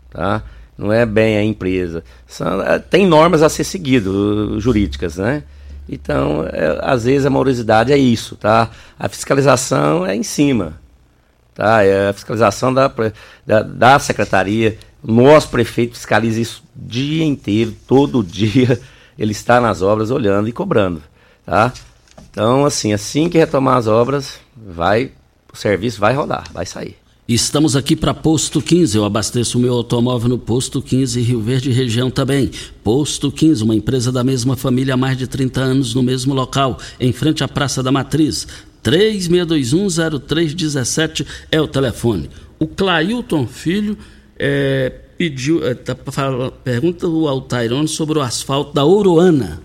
Tá? 0.09 0.43
Não 0.77 0.91
é 0.91 1.05
bem 1.05 1.37
a 1.37 1.43
empresa. 1.45 2.03
São, 2.27 2.61
é, 2.61 2.79
tem 2.79 3.07
normas 3.07 3.41
a 3.41 3.47
ser 3.47 3.63
seguido, 3.63 4.59
jurídicas, 4.59 5.15
né? 5.15 5.43
Então, 5.91 6.45
é, 6.53 6.79
às 6.81 7.03
vezes 7.03 7.25
a 7.25 7.29
morosidade 7.29 7.91
é 7.91 7.97
isso, 7.97 8.37
tá? 8.37 8.69
A 8.97 9.09
fiscalização 9.09 10.05
é 10.05 10.15
em 10.15 10.23
cima, 10.23 10.79
tá? 11.53 11.83
É 11.83 12.07
a 12.07 12.13
fiscalização 12.13 12.73
da, 12.73 12.89
da, 13.45 13.61
da 13.61 13.99
secretaria. 13.99 14.77
Nosso 15.03 15.49
prefeito 15.49 15.95
fiscaliza 15.95 16.39
isso 16.39 16.63
dia 16.73 17.25
inteiro, 17.25 17.75
todo 17.85 18.23
dia. 18.23 18.79
Ele 19.19 19.33
está 19.33 19.59
nas 19.59 19.81
obras 19.81 20.11
olhando 20.11 20.47
e 20.47 20.53
cobrando, 20.53 21.03
tá? 21.45 21.73
Então, 22.31 22.65
assim, 22.65 22.93
assim 22.93 23.27
que 23.27 23.37
retomar 23.37 23.75
as 23.75 23.87
obras, 23.87 24.39
vai, 24.55 25.11
o 25.51 25.57
serviço 25.57 25.99
vai 25.99 26.13
rodar, 26.13 26.45
vai 26.53 26.65
sair. 26.65 27.00
Estamos 27.33 27.75
aqui 27.77 27.95
para 27.95 28.13
Posto 28.13 28.61
15. 28.61 28.97
Eu 28.97 29.05
abasteço 29.05 29.57
o 29.57 29.61
meu 29.61 29.73
automóvel 29.73 30.27
no 30.27 30.37
Posto 30.37 30.81
15 30.81 31.21
Rio 31.21 31.39
Verde 31.39 31.71
região 31.71 32.11
também. 32.11 32.51
Posto 32.83 33.31
15, 33.31 33.63
uma 33.63 33.73
empresa 33.73 34.11
da 34.11 34.21
mesma 34.21 34.57
família 34.57 34.95
há 34.95 34.97
mais 34.97 35.17
de 35.17 35.27
30 35.27 35.61
anos 35.61 35.95
no 35.95 36.03
mesmo 36.03 36.33
local, 36.33 36.77
em 36.99 37.13
frente 37.13 37.41
à 37.41 37.47
Praça 37.47 37.81
da 37.81 37.89
Matriz. 37.89 38.45
36210317 38.83 41.25
é 41.49 41.61
o 41.61 41.69
telefone. 41.69 42.29
O 42.59 42.67
Clailton 42.67 43.47
Filho 43.47 43.97
é, 44.37 44.91
pediu, 45.17 45.65
é, 45.65 45.73
tá, 45.73 45.95
pergunta 46.65 47.07
ao 47.07 47.39
Tairone 47.39 47.87
sobre 47.87 48.19
o 48.19 48.21
asfalto 48.21 48.73
da 48.73 48.85
Uruana. 48.85 49.61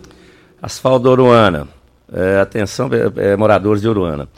Asfalto 0.63 1.03
da 1.03 1.11
Uruana. 1.11 1.67
É, 2.13 2.39
atenção, 2.39 2.89
é, 2.93 3.33
é, 3.33 3.37
moradores 3.37 3.83
de 3.83 3.89
Uruana. 3.89 4.29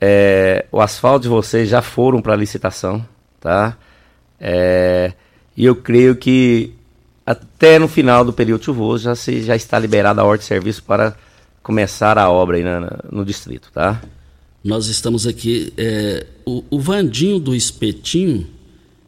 É, 0.00 0.64
o 0.72 0.80
asfalto 0.80 1.24
de 1.24 1.28
vocês 1.28 1.68
já 1.68 1.82
foram 1.82 2.22
para 2.22 2.34
licitação, 2.34 3.06
tá? 3.38 3.76
É, 4.40 5.12
e 5.54 5.66
eu 5.66 5.76
creio 5.76 6.16
que 6.16 6.72
até 7.26 7.78
no 7.78 7.86
final 7.86 8.24
do 8.24 8.32
período 8.32 8.64
chuvoso 8.64 9.04
já, 9.04 9.14
se, 9.14 9.42
já 9.42 9.54
está 9.54 9.78
liberada 9.78 10.22
a 10.22 10.24
ordem 10.24 10.40
de 10.40 10.46
serviço 10.46 10.82
para 10.82 11.14
começar 11.62 12.16
a 12.16 12.30
obra 12.30 12.56
aí 12.56 12.64
na, 12.64 12.80
na, 12.80 12.98
no 13.12 13.24
distrito, 13.26 13.70
tá? 13.72 14.00
Nós 14.64 14.86
estamos 14.86 15.26
aqui. 15.26 15.72
É, 15.76 16.26
o, 16.46 16.64
o, 16.70 16.80
Vandinho 16.80 17.38
do 17.38 17.54
Espetinho, 17.54 18.46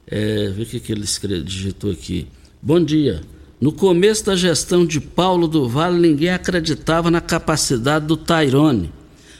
é, 0.07 0.49
vê 0.49 0.63
o 0.63 0.67
que, 0.67 0.79
que 0.79 0.93
ele 0.93 1.05
digitou 1.43 1.91
aqui. 1.91 2.27
Bom 2.61 2.83
dia. 2.83 3.23
No 3.59 3.73
começo 3.73 4.27
da 4.27 4.37
gestão 4.37 4.85
de 4.85 5.01
Paulo 5.01 5.49
do 5.49 5.69
Vale, 5.69 5.99
ninguém 5.99 6.31
acreditava 6.31 7.11
na 7.11 7.21
capacidade 7.21 8.07
do 8.07 8.17
Tairone 8.17 8.93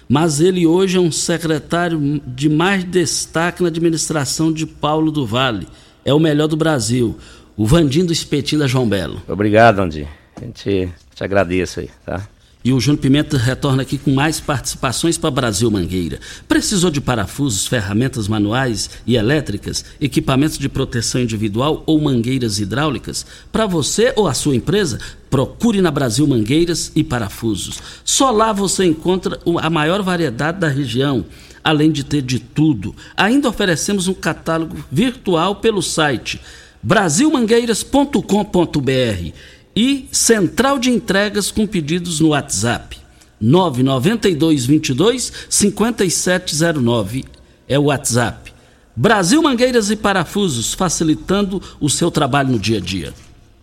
mas 0.09 0.41
ele 0.41 0.67
hoje 0.67 0.99
é 0.99 1.01
um 1.01 1.13
secretário 1.13 2.21
de 2.27 2.49
mais 2.49 2.85
destaque 2.85 3.63
na 3.63 3.69
administração 3.69 4.53
de 4.53 4.67
Paulo 4.67 5.11
do 5.11 5.27
Vale. 5.27 5.67
É 6.05 6.13
o 6.13 6.19
melhor 6.19 6.49
do 6.49 6.57
Brasil. 6.57 7.17
O 7.57 7.67
Vandinho 7.67 8.07
do 8.07 8.13
Espetinho 8.13 8.61
da 8.61 8.67
João 8.67 8.89
Belo. 8.89 9.23
Obrigado, 9.29 9.81
Andy. 9.81 10.07
A 10.37 10.45
gente 10.45 10.93
te 11.15 11.25
agradeço 11.25 11.81
aí, 11.81 11.91
tá? 12.05 12.27
E 12.65 12.73
o 12.73 12.79
Júnior 12.79 13.01
Pimenta 13.01 13.37
retorna 13.37 13.83
aqui 13.83 13.99
com 13.99 14.13
mais 14.13 14.39
participações 14.39 15.19
para 15.19 15.33
Brasil 15.33 15.69
Mangueira. 15.71 16.21
Precisou 16.47 16.91
de 16.91 17.01
parafusos, 17.01 17.67
ferramentas 17.67 18.29
manuais 18.29 18.89
e 19.05 19.17
elétricas, 19.17 19.85
equipamentos 20.01 20.59
de 20.59 20.69
proteção 20.69 21.21
individual 21.21 21.83
ou 21.87 22.01
mangueiras 22.01 22.61
hidráulicas? 22.61 23.27
Para 23.51 23.67
você 23.67 24.13
ou 24.15 24.29
a 24.29 24.35
sua 24.35 24.55
empresa, 24.55 25.01
procure 25.29 25.81
na 25.81 25.91
Brasil 25.91 26.25
Mangueiras 26.27 26.93
e 26.95 27.03
Parafusos. 27.03 27.81
Só 28.05 28.31
lá 28.31 28.53
você 28.53 28.85
encontra 28.85 29.41
a 29.61 29.69
maior 29.69 30.01
variedade 30.03 30.61
da 30.61 30.69
região, 30.69 31.25
além 31.65 31.91
de 31.91 32.05
ter 32.05 32.23
de 32.23 32.39
tudo. 32.39 32.95
Ainda 33.17 33.49
oferecemos 33.49 34.07
um 34.07 34.15
catálogo 34.15 34.77
virtual 34.91 35.57
pelo 35.57 35.83
site 35.83 36.41
brasilmangueiras.com.br 36.83 39.33
e 39.75 40.09
central 40.13 40.79
de 40.79 40.91
entregas 40.91 41.51
com 41.51 41.67
pedidos 41.67 42.21
no 42.21 42.29
WhatsApp. 42.29 42.99
992 43.41 44.67
22 44.67 45.33
5709 45.49 47.25
é 47.69 47.79
o 47.79 47.85
WhatsApp. 47.85 48.53
Brasil 48.95 49.43
Mangueiras 49.43 49.91
e 49.91 49.97
Parafusos, 49.97 50.75
facilitando 50.75 51.61
o 51.81 51.89
seu 51.89 52.11
trabalho 52.11 52.51
no 52.51 52.59
dia 52.59 52.79
a 52.79 52.81
dia. 52.81 53.13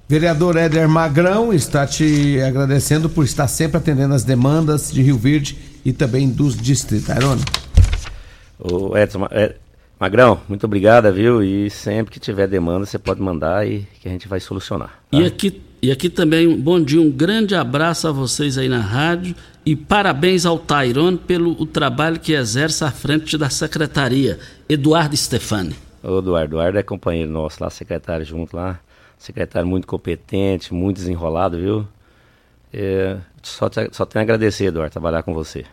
Vereador 0.07 0.57
Éder 0.57 0.89
Magrão 0.89 1.53
está 1.53 1.85
te 1.85 2.41
agradecendo 2.41 3.07
por 3.07 3.23
estar 3.23 3.47
sempre 3.47 3.77
atendendo 3.77 4.15
as 4.15 4.23
demandas 4.23 4.91
de 4.91 5.03
Rio 5.03 5.17
Verde 5.19 5.55
e 5.85 5.93
também 5.93 6.27
dos 6.27 6.57
distritos. 6.57 7.11
Airona. 7.11 7.41
O 8.57 8.97
Edson, 8.97 9.27
é, 9.29 9.55
Magrão, 9.99 10.41
muito 10.49 10.65
obrigado, 10.65 11.13
viu? 11.13 11.43
E 11.43 11.69
sempre 11.69 12.11
que 12.11 12.19
tiver 12.19 12.47
demanda, 12.47 12.87
você 12.87 12.97
pode 12.97 13.21
mandar 13.21 13.67
e 13.67 13.87
que 14.01 14.09
a 14.09 14.11
gente 14.11 14.27
vai 14.27 14.39
solucionar. 14.39 14.99
Tá? 15.11 15.19
E 15.19 15.25
aqui 15.25 15.61
e 15.81 15.91
aqui 15.91 16.09
também, 16.09 16.59
bom 16.59 16.81
dia, 16.81 16.99
um 16.99 17.09
grande 17.09 17.55
abraço 17.55 18.07
a 18.07 18.11
vocês 18.11 18.57
aí 18.57 18.67
na 18.67 18.81
rádio 18.81 19.33
e 19.65 19.75
parabéns 19.75 20.45
ao 20.45 20.59
Tairone 20.59 21.17
pelo 21.17 21.51
o 21.51 21.65
trabalho 21.65 22.19
que 22.19 22.33
exerce 22.33 22.83
à 22.83 22.91
frente 22.91 23.37
da 23.37 23.49
secretaria. 23.49 24.39
Eduardo 24.67 25.15
Stefani. 25.15 25.75
O 26.03 26.19
Eduardo, 26.19 26.55
Eduardo 26.55 26.77
é 26.79 26.83
companheiro 26.83 27.31
nosso 27.31 27.63
lá, 27.63 27.69
secretário 27.69 28.25
junto 28.25 28.55
lá. 28.55 28.79
Secretário 29.17 29.67
muito 29.67 29.87
competente, 29.87 30.73
muito 30.73 30.97
desenrolado, 30.97 31.57
viu? 31.57 31.87
É, 32.73 33.17
só, 33.41 33.69
te, 33.69 33.89
só 33.91 34.05
tenho 34.05 34.21
a 34.21 34.23
agradecer, 34.23 34.65
Eduardo, 34.65 34.91
trabalhar 34.91 35.23
com 35.23 35.33
você. 35.33 35.65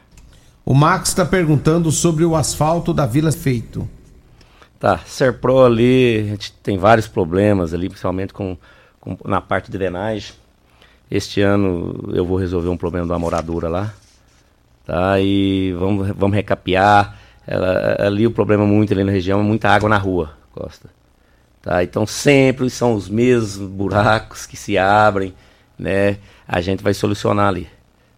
O 0.64 0.75
Max 0.75 1.11
está 1.11 1.25
perguntando 1.25 1.90
sobre 1.90 2.25
o 2.25 2.35
asfalto 2.37 2.92
da 2.92 3.07
Vila 3.07 3.33
Feito. 3.33 3.88
Tá, 4.79 4.99
Serpro 5.07 5.64
ali, 5.64 6.19
a 6.19 6.31
gente 6.31 6.53
tem 6.62 6.77
vários 6.77 7.09
problemas 7.09 7.73
ali, 7.73 7.88
principalmente 7.88 8.33
com 8.33 8.57
na 9.25 9.40
parte 9.40 9.71
de 9.71 9.79
drenagem. 9.79 10.35
Este 11.11 11.40
ano 11.40 12.11
eu 12.12 12.25
vou 12.25 12.37
resolver 12.37 12.69
um 12.69 12.77
problema 12.77 13.07
da 13.07 13.19
moradora 13.19 13.69
lá. 13.69 13.95
Tá? 14.85 15.21
E 15.21 15.73
vamos, 15.73 16.09
vamos 16.09 16.35
recapear. 16.35 17.19
Ela, 17.47 17.97
ali 18.01 18.27
o 18.27 18.31
problema 18.31 18.64
muito 18.64 18.92
ali 18.92 19.05
na 19.05 19.12
região 19.12 19.40
é 19.40 19.42
muita 19.42 19.69
água 19.69 19.88
na 19.88 19.99
rua, 19.99 20.33
Costa. 20.53 20.88
Tá? 21.62 21.83
Então 21.83 22.07
sempre 22.07 22.69
são 22.71 22.95
os 22.95 23.09
mesmos 23.09 23.69
buracos 23.69 24.47
que 24.47 24.57
se 24.57 24.79
abrem, 24.79 25.35
né? 25.79 26.19
A 26.47 26.61
gente 26.61 26.83
vai 26.83 26.95
solucionar 26.95 27.49
ali. 27.49 27.69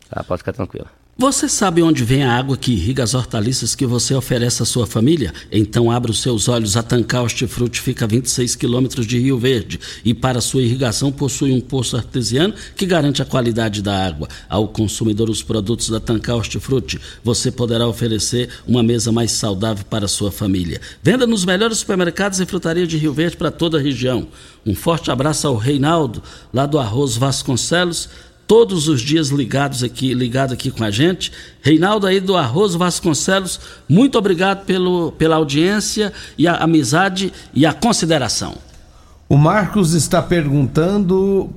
Tá? 0.09 0.23
Pode 0.23 0.39
ficar 0.39 0.53
tranquilo. 0.53 0.87
Você 1.21 1.49
sabe 1.49 1.83
onde 1.83 2.05
vem 2.05 2.23
a 2.23 2.33
água 2.33 2.57
que 2.57 2.71
irriga 2.71 3.03
as 3.03 3.13
hortaliças 3.13 3.75
que 3.75 3.85
você 3.85 4.15
oferece 4.15 4.63
à 4.63 4.65
sua 4.65 4.87
família? 4.87 5.35
Então 5.51 5.91
abra 5.91 6.13
os 6.13 6.23
seus 6.23 6.47
olhos. 6.47 6.77
A 6.77 6.83
Tancar 6.85 7.25
Hortifruti 7.25 7.81
fica 7.81 8.05
a 8.05 8.09
26 8.09 8.55
quilômetros 8.55 9.05
de 9.05 9.19
Rio 9.19 9.37
Verde 9.37 9.81
e 10.05 10.15
para 10.15 10.41
sua 10.41 10.63
irrigação 10.63 11.11
possui 11.11 11.51
um 11.51 11.61
poço 11.61 11.97
artesiano 11.97 12.55
que 12.77 12.87
garante 12.87 13.21
a 13.21 13.25
qualidade 13.25 13.83
da 13.83 14.07
água. 14.07 14.29
Ao 14.49 14.69
consumidor 14.69 15.29
os 15.29 15.43
produtos 15.43 15.89
da 15.89 15.99
Tancar 15.99 16.37
Hortifruti, 16.37 17.01
você 17.25 17.51
poderá 17.51 17.89
oferecer 17.89 18.49
uma 18.65 18.85
mesa 18.85 19.11
mais 19.11 19.33
saudável 19.33 19.85
para 19.91 20.05
a 20.05 20.09
sua 20.09 20.31
família. 20.31 20.81
Venda 21.03 21.27
nos 21.27 21.45
melhores 21.45 21.79
supermercados 21.79 22.39
e 22.39 22.47
frutaria 22.47 22.87
de 22.87 22.97
Rio 22.97 23.13
Verde 23.13 23.37
para 23.37 23.51
toda 23.51 23.77
a 23.77 23.83
região. 23.83 24.29
Um 24.65 24.75
forte 24.75 25.11
abraço 25.11 25.49
ao 25.49 25.57
Reinaldo, 25.57 26.23
lá 26.55 26.65
do 26.65 26.79
Arroz 26.79 27.17
Vasconcelos 27.17 28.09
todos 28.49 28.89
os 28.89 29.03
dias 29.03 29.29
ligados 29.29 29.85
aqui, 29.85 30.15
ligado 30.15 30.55
aqui 30.55 30.71
com 30.71 30.83
a 30.83 30.91
gente. 30.91 31.31
Reinaldo 31.61 32.07
aí 32.07 32.19
do 32.19 32.35
Arroz 32.35 32.75
Vasconcelos, 32.75 33.61
muito 33.87 34.17
obrigado 34.17 34.65
pelo, 34.65 35.13
pela 35.13 35.37
audiência 35.37 36.13
e 36.39 36.49
a 36.49 36.57
amizade 36.57 37.31
e 37.53 37.67
a 37.67 37.75
consideração. 37.75 38.57
O 39.29 39.37
Marcos 39.37 39.93
está 39.93 40.23
perguntando 40.23 41.51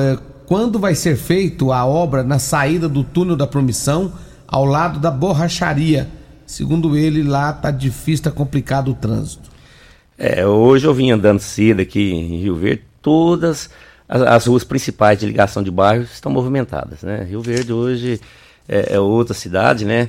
é, 0.00 0.18
quando 0.46 0.78
vai 0.78 0.94
ser 0.94 1.16
feito 1.16 1.70
a 1.70 1.84
obra 1.84 2.24
na 2.24 2.38
saída 2.38 2.88
do 2.88 3.04
túnel 3.04 3.36
da 3.36 3.46
Promissão 3.46 4.10
ao 4.48 4.64
lado 4.64 4.98
da 4.98 5.10
borracharia. 5.10 6.08
Segundo 6.46 6.96
ele, 6.96 7.22
lá 7.22 7.52
tá 7.52 7.70
difícil, 7.70 8.24
tá 8.24 8.30
complicado 8.30 8.92
o 8.92 8.94
trânsito. 8.94 9.50
É, 10.16 10.46
hoje 10.46 10.86
eu 10.86 10.94
vim 10.94 11.10
andando 11.10 11.38
cedo 11.38 11.80
aqui 11.80 12.10
em 12.10 12.40
Rio 12.40 12.56
Verde, 12.56 12.82
todas 13.02 13.68
as, 14.10 14.22
as, 14.22 14.46
ruas 14.46 14.64
principais 14.64 15.16
de 15.20 15.24
ligação 15.24 15.62
de 15.62 15.70
bairros 15.70 16.12
estão 16.12 16.32
movimentadas, 16.32 17.02
né? 17.02 17.22
Rio 17.22 17.40
Verde 17.40 17.72
hoje 17.72 18.20
é, 18.68 18.94
é 18.94 19.00
outra 19.00 19.32
cidade, 19.32 19.84
né? 19.84 20.08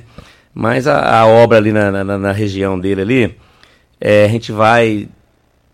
Mas 0.52 0.88
a, 0.88 1.20
a 1.20 1.26
obra 1.26 1.58
ali 1.58 1.70
na, 1.70 2.02
na, 2.02 2.18
na, 2.18 2.32
região 2.32 2.78
dele 2.78 3.00
ali, 3.00 3.36
é, 4.00 4.24
a 4.24 4.28
gente 4.28 4.50
vai 4.50 5.08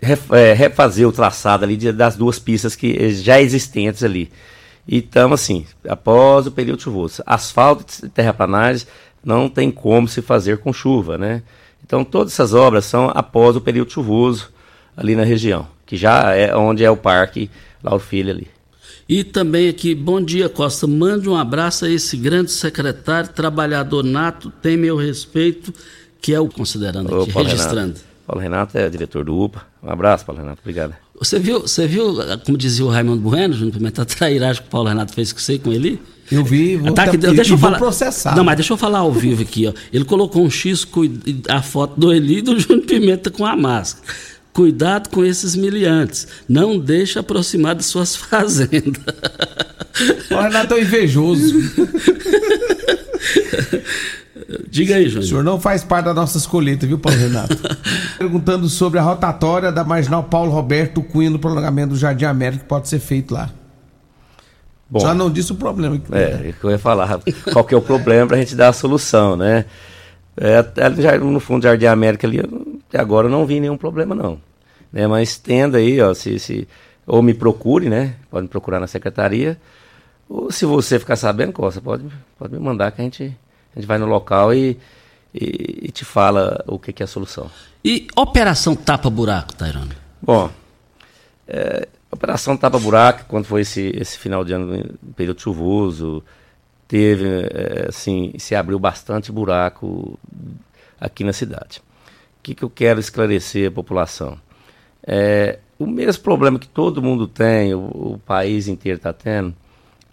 ref, 0.00 0.30
é, 0.30 0.52
refazer 0.52 1.08
o 1.08 1.12
traçado 1.12 1.64
ali 1.64 1.74
de, 1.74 1.90
das 1.90 2.16
duas 2.16 2.38
pistas 2.38 2.76
que 2.76 3.10
já 3.14 3.40
existentes 3.40 4.04
ali. 4.04 4.30
E 4.86 4.98
estamos 4.98 5.40
assim, 5.40 5.64
após 5.88 6.46
o 6.46 6.52
período 6.52 6.82
chuvoso. 6.82 7.22
Asfalto 7.24 8.04
e 8.04 8.08
terraplanagem 8.10 8.86
não 9.24 9.48
tem 9.48 9.70
como 9.70 10.06
se 10.06 10.20
fazer 10.20 10.58
com 10.58 10.70
chuva, 10.70 11.16
né? 11.16 11.42
Então 11.82 12.04
todas 12.04 12.34
essas 12.34 12.52
obras 12.52 12.84
são 12.84 13.10
após 13.14 13.56
o 13.56 13.60
período 13.60 13.90
chuvoso 13.90 14.52
ali 14.94 15.16
na 15.16 15.24
região, 15.24 15.66
que 15.86 15.96
já 15.96 16.34
é 16.34 16.54
onde 16.54 16.84
é 16.84 16.90
o 16.90 16.96
parque 16.96 17.50
Lauro 17.82 18.00
Filho 18.00 18.30
ali. 18.30 18.48
E 19.08 19.24
também 19.24 19.68
aqui, 19.68 19.94
bom 19.94 20.20
dia 20.20 20.48
Costa, 20.48 20.86
mande 20.86 21.28
um 21.28 21.36
abraço 21.36 21.86
a 21.86 21.90
esse 21.90 22.16
grande 22.16 22.50
secretário, 22.50 23.30
trabalhador 23.30 24.04
nato, 24.04 24.50
tem 24.62 24.76
meu 24.76 24.96
respeito, 24.96 25.72
que 26.20 26.34
é 26.34 26.40
o 26.40 26.48
considerando 26.48 27.22
aqui, 27.22 27.32
Paulo 27.32 27.48
registrando. 27.48 27.94
Renato. 27.94 28.08
Paulo 28.26 28.42
Renato 28.42 28.76
é 28.76 28.90
diretor 28.90 29.24
do 29.24 29.34
UPA. 29.34 29.62
Um 29.82 29.88
abraço, 29.88 30.26
Paulo 30.26 30.42
Renato, 30.42 30.60
obrigado. 30.60 30.94
Você 31.18 31.38
viu, 31.38 31.60
você 31.62 31.86
viu 31.86 32.14
como 32.44 32.58
dizia 32.58 32.84
o 32.84 32.88
Raimundo 32.88 33.22
Bueno, 33.22 33.54
Júnior 33.54 33.74
Pimenta, 33.74 34.02
a 34.02 34.04
trairagem 34.06 34.62
que 34.62 34.68
o 34.68 34.70
Paulo 34.70 34.88
Renato 34.88 35.14
fez 35.14 35.32
com 35.32 35.38
você 35.38 35.58
com 35.58 35.72
ele? 35.72 36.00
Eu 36.30 36.44
vi, 36.44 36.76
vou, 36.76 36.92
tá 36.92 37.04
aqui, 37.04 37.16
deixa 37.16 37.54
eu 37.54 37.58
falar. 37.58 37.78
processar. 37.78 38.36
Não, 38.36 38.44
mas 38.44 38.56
deixa 38.56 38.74
eu 38.74 38.76
falar 38.76 38.98
ao 38.98 39.10
vivo 39.10 39.40
aqui, 39.40 39.66
ó. 39.66 39.72
Ele 39.90 40.04
colocou 40.04 40.44
um 40.44 40.50
X 40.50 40.84
com 40.84 41.00
a 41.48 41.62
foto 41.62 41.98
do 41.98 42.12
Eli 42.12 42.38
e 42.38 42.42
do 42.42 42.60
Júnior 42.60 42.84
Pimenta 42.84 43.30
com 43.30 43.46
a 43.46 43.56
máscara. 43.56 44.06
Cuidado 44.58 45.08
com 45.10 45.24
esses 45.24 45.54
miliantes. 45.54 46.26
Não 46.48 46.80
deixe 46.80 47.16
aproximar 47.16 47.76
de 47.76 47.84
suas 47.84 48.16
fazendas. 48.18 49.00
O 50.32 50.34
Renato 50.34 50.74
é 50.74 50.80
invejoso. 50.80 51.54
Diga 54.68 54.96
aí, 54.96 55.04
Júnior. 55.04 55.24
O 55.24 55.28
senhor 55.28 55.44
não 55.44 55.60
faz 55.60 55.84
parte 55.84 56.06
das 56.06 56.16
nossas 56.16 56.44
colheitas, 56.44 56.88
viu, 56.88 56.98
Paulo 56.98 57.16
Renato? 57.16 57.56
Perguntando 58.18 58.68
sobre 58.68 58.98
a 58.98 59.02
rotatória 59.02 59.70
da 59.70 59.84
marginal 59.84 60.24
Paulo 60.24 60.50
Roberto 60.50 61.04
Cunha 61.04 61.30
no 61.30 61.38
prolongamento 61.38 61.90
do 61.90 61.96
Jardim 61.96 62.24
América 62.24 62.64
que 62.64 62.68
pode 62.68 62.88
ser 62.88 62.98
feito 62.98 63.32
lá. 63.32 63.50
Bom, 64.90 64.98
Já 64.98 65.14
não 65.14 65.30
disse 65.30 65.52
o 65.52 65.54
problema. 65.54 66.02
É, 66.10 66.48
é, 66.48 66.54
que 66.60 66.64
eu 66.64 66.70
ia 66.72 66.80
falar. 66.80 67.20
Qual 67.52 67.64
que 67.64 67.76
é 67.76 67.78
o 67.78 67.82
problema 67.82 68.26
para 68.26 68.38
a 68.38 68.40
gente 68.40 68.56
dar 68.56 68.70
a 68.70 68.72
solução, 68.72 69.36
né? 69.36 69.66
É, 70.36 70.64
no 71.20 71.38
fundo 71.38 71.60
do 71.60 71.68
Jardim 71.68 71.86
América 71.86 72.26
ali, 72.26 72.40
até 72.88 73.00
agora 73.00 73.28
eu 73.28 73.30
não 73.30 73.46
vi 73.46 73.60
nenhum 73.60 73.76
problema, 73.76 74.16
não. 74.16 74.47
Né? 74.92 75.06
Mas 75.06 75.38
tenda 75.38 75.78
aí, 75.78 76.00
ó, 76.00 76.12
se, 76.14 76.38
se, 76.38 76.68
ou 77.06 77.22
me 77.22 77.34
procure, 77.34 77.88
né? 77.88 78.16
Pode 78.30 78.42
me 78.44 78.48
procurar 78.48 78.80
na 78.80 78.86
secretaria. 78.86 79.58
Ou 80.28 80.52
se 80.52 80.66
você 80.66 80.98
ficar 80.98 81.16
sabendo, 81.16 81.52
Costa, 81.52 81.80
pode, 81.80 82.04
pode 82.38 82.52
me 82.52 82.60
mandar 82.60 82.92
que 82.92 83.00
a 83.00 83.04
gente, 83.04 83.34
a 83.74 83.78
gente 83.78 83.86
vai 83.86 83.96
no 83.96 84.06
local 84.06 84.52
e, 84.52 84.78
e, 85.34 85.86
e 85.86 85.90
te 85.90 86.04
fala 86.04 86.62
o 86.66 86.78
que, 86.78 86.92
que, 86.92 87.02
é 87.02 87.04
a 87.04 87.08
solução. 87.08 87.50
E 87.82 88.06
operação 88.14 88.76
tapa-buraco, 88.76 89.54
Tairone? 89.54 89.96
Bom, 90.20 90.50
é, 91.46 91.88
operação 92.10 92.56
tapa-buraco, 92.56 93.24
quando 93.26 93.46
foi 93.46 93.62
esse, 93.62 93.90
esse 93.94 94.18
final 94.18 94.44
de 94.44 94.52
ano, 94.52 94.98
período 95.16 95.40
chuvoso, 95.40 96.22
teve, 96.86 97.26
é, 97.26 97.86
assim, 97.88 98.34
se 98.38 98.54
abriu 98.54 98.78
bastante 98.78 99.32
buraco 99.32 100.18
aqui 101.00 101.24
na 101.24 101.32
cidade. 101.32 101.80
O 102.38 102.42
que, 102.42 102.54
que 102.54 102.62
eu 102.62 102.70
quero 102.70 103.00
esclarecer 103.00 103.68
à 103.68 103.70
população? 103.70 104.38
É, 105.06 105.58
o 105.78 105.86
mesmo 105.86 106.22
problema 106.22 106.58
que 106.58 106.68
todo 106.68 107.02
mundo 107.02 107.26
tem, 107.26 107.74
o, 107.74 107.78
o 108.14 108.20
país 108.26 108.68
inteiro 108.68 108.96
está 108.96 109.12
tendo, 109.12 109.54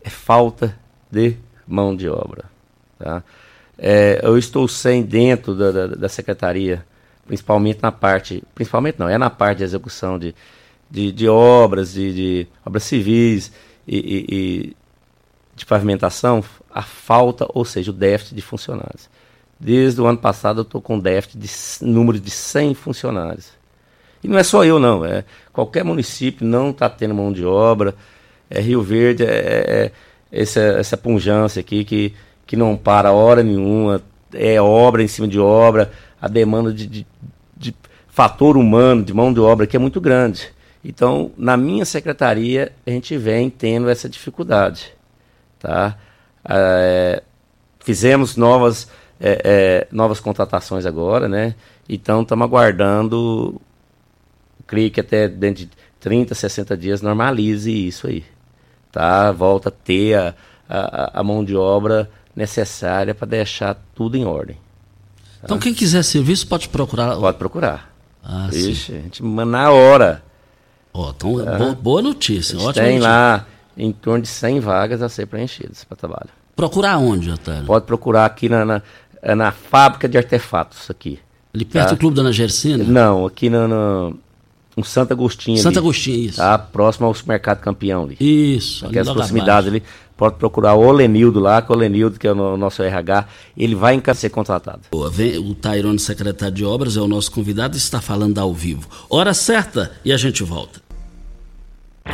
é 0.04 0.10
falta 0.10 0.78
de 1.10 1.38
mão 1.68 1.96
de 1.96 2.08
obra. 2.08 2.46
Tá? 3.00 3.24
É, 3.78 4.20
eu 4.24 4.38
estou 4.38 4.68
sem 4.68 5.04
dentro 5.04 5.54
da, 5.56 5.72
da, 5.72 5.88
da, 5.88 6.10
secretaria, 6.10 6.86
principalmente 7.26 7.80
na 7.82 7.92
parte, 7.92 8.44
principalmente 8.54 9.00
não, 9.00 9.10
é 9.10 9.18
na 9.18 9.30
parte 9.30 9.60
de 9.60 9.64
execução 9.64 10.18
de, 10.18 10.34
de, 10.90 11.12
de 11.12 11.28
obras, 11.28 11.94
de, 11.94 12.14
de, 12.14 12.48
obras 12.66 12.84
civis 12.84 13.52
e, 13.88 14.26
e, 14.30 14.76
de 15.56 15.66
pavimentação, 15.66 16.44
a 16.70 16.82
falta, 16.82 17.46
ou 17.50 17.66
seja, 17.66 17.92
o 17.92 17.94
déficit 17.94 18.36
de 18.36 18.42
funcionários. 18.42 19.10
Desde 19.60 20.02
o 20.02 20.06
ano 20.06 20.18
passado 20.18 20.60
eu 20.60 20.64
estou 20.64 20.82
com 20.82 21.00
déficit 21.00 21.40
de 21.40 21.86
número 21.86 22.20
de 22.20 22.30
100 22.30 22.76
funcionários. 22.76 23.52
E 24.26 24.28
não 24.28 24.40
é 24.40 24.44
só 24.44 24.66
eu, 24.66 24.80
não. 24.80 25.06
É, 25.06 25.24
qualquer 25.54 25.84
município 25.84 26.48
não 26.48 26.72
está 26.72 26.90
tendo 26.90 27.14
mão 27.14 27.32
de 27.32 27.46
obra. 27.46 27.94
É 28.50 28.60
Rio 28.60 28.82
Verde, 28.82 29.24
é, 29.24 29.28
é, 29.28 29.92
é 30.32 30.42
essa, 30.42 30.60
essa 30.60 30.98
punjância 30.98 31.60
aqui 31.60 31.86
que, 31.86 32.12
que 32.48 32.56
não 32.56 32.76
para 32.76 33.12
hora 33.12 33.44
nenhuma. 33.44 34.02
É 34.34 34.60
obra 34.60 35.04
em 35.04 35.08
cima 35.08 35.28
de 35.28 35.40
obra. 35.40 35.92
A 36.20 36.28
demanda 36.28 36.74
de, 36.74 36.88
de, 36.88 37.08
de 37.56 37.76
fator 38.08 38.58
humano, 38.58 39.04
de 39.04 39.14
mão 39.14 39.32
de 39.32 39.40
obra 39.40 39.68
que 39.68 39.76
é 39.76 39.80
muito 39.80 40.02
grande. 40.02 40.50
Então, 40.84 41.32
na 41.38 41.56
minha 41.56 41.86
secretaria, 41.86 42.72
a 42.86 42.90
gente 42.90 43.16
vem 43.16 43.48
tendo 43.48 43.88
essa 43.90 44.10
dificuldade. 44.10 44.92
Tá? 45.60 45.96
É, 46.50 47.22
fizemos 47.80 48.36
novas, 48.36 48.90
é, 49.22 49.42
é, 49.44 49.88
novas 49.92 50.20
contratações 50.20 50.84
agora, 50.84 51.30
né? 51.30 51.54
Então, 51.88 52.24
estamos 52.24 52.44
aguardando, 52.44 53.62
creio 54.66 54.92
que 54.92 55.00
até 55.00 55.28
dentro 55.28 55.66
de 55.66 55.72
30, 56.00 56.36
60 56.36 56.78
dias 56.78 57.02
normalize 57.02 57.72
isso 57.72 58.08
aí. 58.08 58.24
Tá? 58.92 59.32
Volta 59.32 59.70
a 59.70 59.72
ter 59.72 60.16
a, 60.16 60.36
a, 60.70 61.20
a 61.20 61.24
mão 61.24 61.44
de 61.44 61.56
obra 61.56 62.10
necessária 62.36 63.16
para 63.16 63.28
deixar 63.28 63.76
tudo 63.94 64.18
em 64.18 64.26
ordem. 64.26 64.56
Tá? 64.56 65.46
Então, 65.46 65.60
quem 65.60 65.74
quiser 65.74 66.04
serviço 66.04 66.48
pode 66.48 66.70
procurar. 66.70 67.16
Pode 67.16 67.38
procurar. 67.38 67.94
Ah, 68.24 68.50
Ixi, 68.52 68.76
sim. 68.76 68.98
a 68.98 69.02
gente 69.02 69.24
na 69.24 69.72
hora. 69.72 70.24
Oh, 70.92 71.10
então, 71.16 71.40
é. 71.42 71.58
boa, 71.58 71.76
boa 71.76 72.02
notícia. 72.02 72.58
Ótima 72.58 72.74
tem 72.74 73.00
notícia. 73.00 73.10
lá 73.10 73.48
em 73.78 73.92
torno 73.92 74.22
de 74.22 74.30
100 74.30 74.60
vagas 74.62 75.02
a 75.02 75.10
ser 75.10 75.28
preenchidas 75.28 75.84
para 75.84 75.98
trabalho. 75.98 76.30
Procurar 76.56 76.98
onde, 76.98 77.30
Otávio? 77.30 77.66
Pode 77.66 77.86
procurar 77.86 78.26
aqui 78.26 78.48
na, 78.48 78.66
na, 78.66 78.82
na 79.36 79.52
fábrica 79.52 80.08
de 80.08 80.18
artefatos 80.18 80.90
aqui. 80.90 81.20
Ali 81.54 81.66
perto 81.66 81.90
tá? 81.90 81.94
do 81.94 82.00
Clube 82.00 82.16
da 82.16 82.22
Ana 82.22 82.32
Gersina? 82.32 82.84
Não, 82.84 83.26
aqui 83.26 83.50
no, 83.50 83.68
no, 83.68 84.20
no 84.76 84.84
Santo 84.84 85.14
Agostinho. 85.14 85.58
Santo 85.58 85.80
ali, 85.80 85.86
Agostinho, 85.86 86.30
isso. 86.30 86.38
Tá? 86.38 86.58
Próximo 86.58 87.08
ao 87.08 87.14
supermercado 87.14 87.60
campeão 87.60 88.04
ali. 88.04 88.18
Isso. 88.20 88.86
Aquelas 88.86 89.10
proximidades 89.10 89.70
ali. 89.70 89.84
Pode 90.18 90.36
procurar 90.36 90.76
o 90.76 90.92
Lenildo 90.92 91.42
lá, 91.42 91.62
que 91.62 91.72
é 91.72 91.76
o 91.76 91.78
Lenildo, 91.78 92.18
que 92.18 92.26
é 92.26 92.32
o 92.32 92.56
nosso 92.56 92.82
RH, 92.82 93.26
ele 93.58 93.76
vai 93.76 94.02
ser 94.16 94.30
contratado. 94.30 94.82
Boa, 94.90 95.10
vem, 95.10 95.38
o 95.38 95.54
Tairone, 95.54 96.00
secretário 96.00 96.56
de 96.56 96.64
obras, 96.64 96.96
é 96.96 97.02
o 97.02 97.08
nosso 97.08 97.30
convidado 97.32 97.76
e 97.76 97.78
está 97.78 98.00
falando 98.00 98.40
ao 98.40 98.54
vivo. 98.54 98.88
Hora 99.10 99.34
certa 99.34 99.92
e 100.06 100.14
a 100.14 100.18
gente 100.18 100.42
volta. 100.42 100.82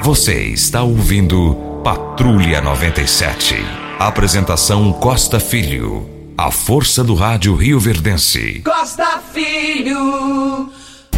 Você 0.01 0.45
está 0.45 0.81
ouvindo 0.81 1.53
Patrulha 1.83 2.59
97. 2.59 3.55
Apresentação 3.99 4.91
Costa 4.93 5.39
Filho. 5.39 6.09
A 6.35 6.49
força 6.49 7.03
do 7.03 7.13
rádio 7.13 7.53
Rio 7.55 7.79
Verdense. 7.79 8.63
Costa 8.65 9.21
Filho. 9.31 10.71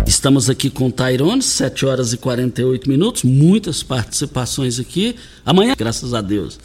Estamos 0.05 0.49
aqui 0.49 0.69
com 0.69 0.87
o 0.87 0.91
Tairone, 0.91 1.41
7 1.41 1.85
horas 1.85 2.11
e 2.13 2.17
48 2.17 2.89
minutos, 2.89 3.23
muitas 3.23 3.81
participações 3.81 4.79
aqui. 4.79 5.15
Amanhã, 5.45 5.73
graças 5.77 6.13
a 6.13 6.21
Deus. 6.21 6.59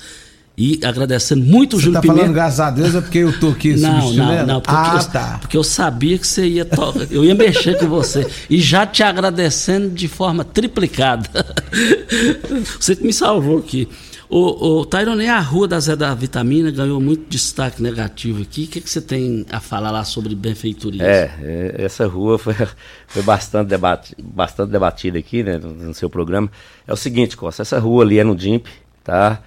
E 0.61 0.81
agradecendo 0.83 1.45
muito 1.45 1.77
o 1.77 1.79
Júlio 1.79 1.95
tá 1.95 2.01
Pimenta. 2.01 2.21
falando 2.21 2.35
graças 2.35 2.59
a 2.59 2.71
Deus 2.73 2.93
é 2.93 3.01
porque 3.01 3.19
eu 3.19 3.39
tô 3.39 3.51
aqui 3.51 3.77
Não, 3.77 4.13
não, 4.13 4.45
não. 4.45 4.61
Porque, 4.61 4.77
ah, 4.77 4.99
eu, 5.01 5.09
tá. 5.09 5.39
porque 5.41 5.57
eu 5.57 5.63
sabia 5.63 6.19
que 6.19 6.27
você 6.27 6.49
ia 6.49 6.65
tocar. 6.65 7.07
Eu 7.13 7.25
ia 7.25 7.33
mexer 7.33 7.79
com 7.79 7.87
você. 7.87 8.27
E 8.51 8.59
já 8.59 8.85
te 8.85 9.05
agradecendo 9.05 9.89
de 9.89 10.09
forma 10.09 10.43
triplicada. 10.43 11.29
Você 12.81 12.97
que 12.97 13.05
me 13.05 13.13
salvou 13.13 13.59
aqui. 13.59 13.89
O, 14.29 14.81
o 14.81 14.85
Tairone, 14.85 15.29
a 15.29 15.39
Rua 15.39 15.69
da 15.69 15.81
Zé 15.81 15.95
da 15.95 16.13
Vitamina 16.15 16.71
ganhou 16.71 17.01
muito 17.01 17.31
destaque 17.31 17.81
negativo 17.83 18.43
aqui. 18.43 18.65
O 18.65 18.67
que, 18.67 18.81
que 18.81 18.91
você 18.91 19.01
tem 19.01 19.47
a 19.51 19.61
falar 19.61 19.91
lá 19.91 20.05
sobre 20.05 20.35
benfeitoria? 20.35 21.03
É, 21.03 21.31
é, 21.41 21.85
essa 21.85 22.07
rua 22.07 22.39
foi, 22.39 22.55
foi 23.07 23.23
bastante, 23.23 23.69
debate, 23.69 24.15
bastante 24.21 24.71
debatida 24.71 25.19
aqui 25.19 25.43
né, 25.43 25.57
no, 25.57 25.73
no 25.73 25.95
seu 25.95 26.11
programa. 26.11 26.51
É 26.87 26.93
o 26.93 26.97
seguinte, 26.97 27.37
Costa, 27.37 27.63
essa 27.63 27.79
rua 27.79 28.03
ali 28.03 28.19
é 28.19 28.25
no 28.25 28.35
DIMP, 28.35 28.67
tá? 29.05 29.41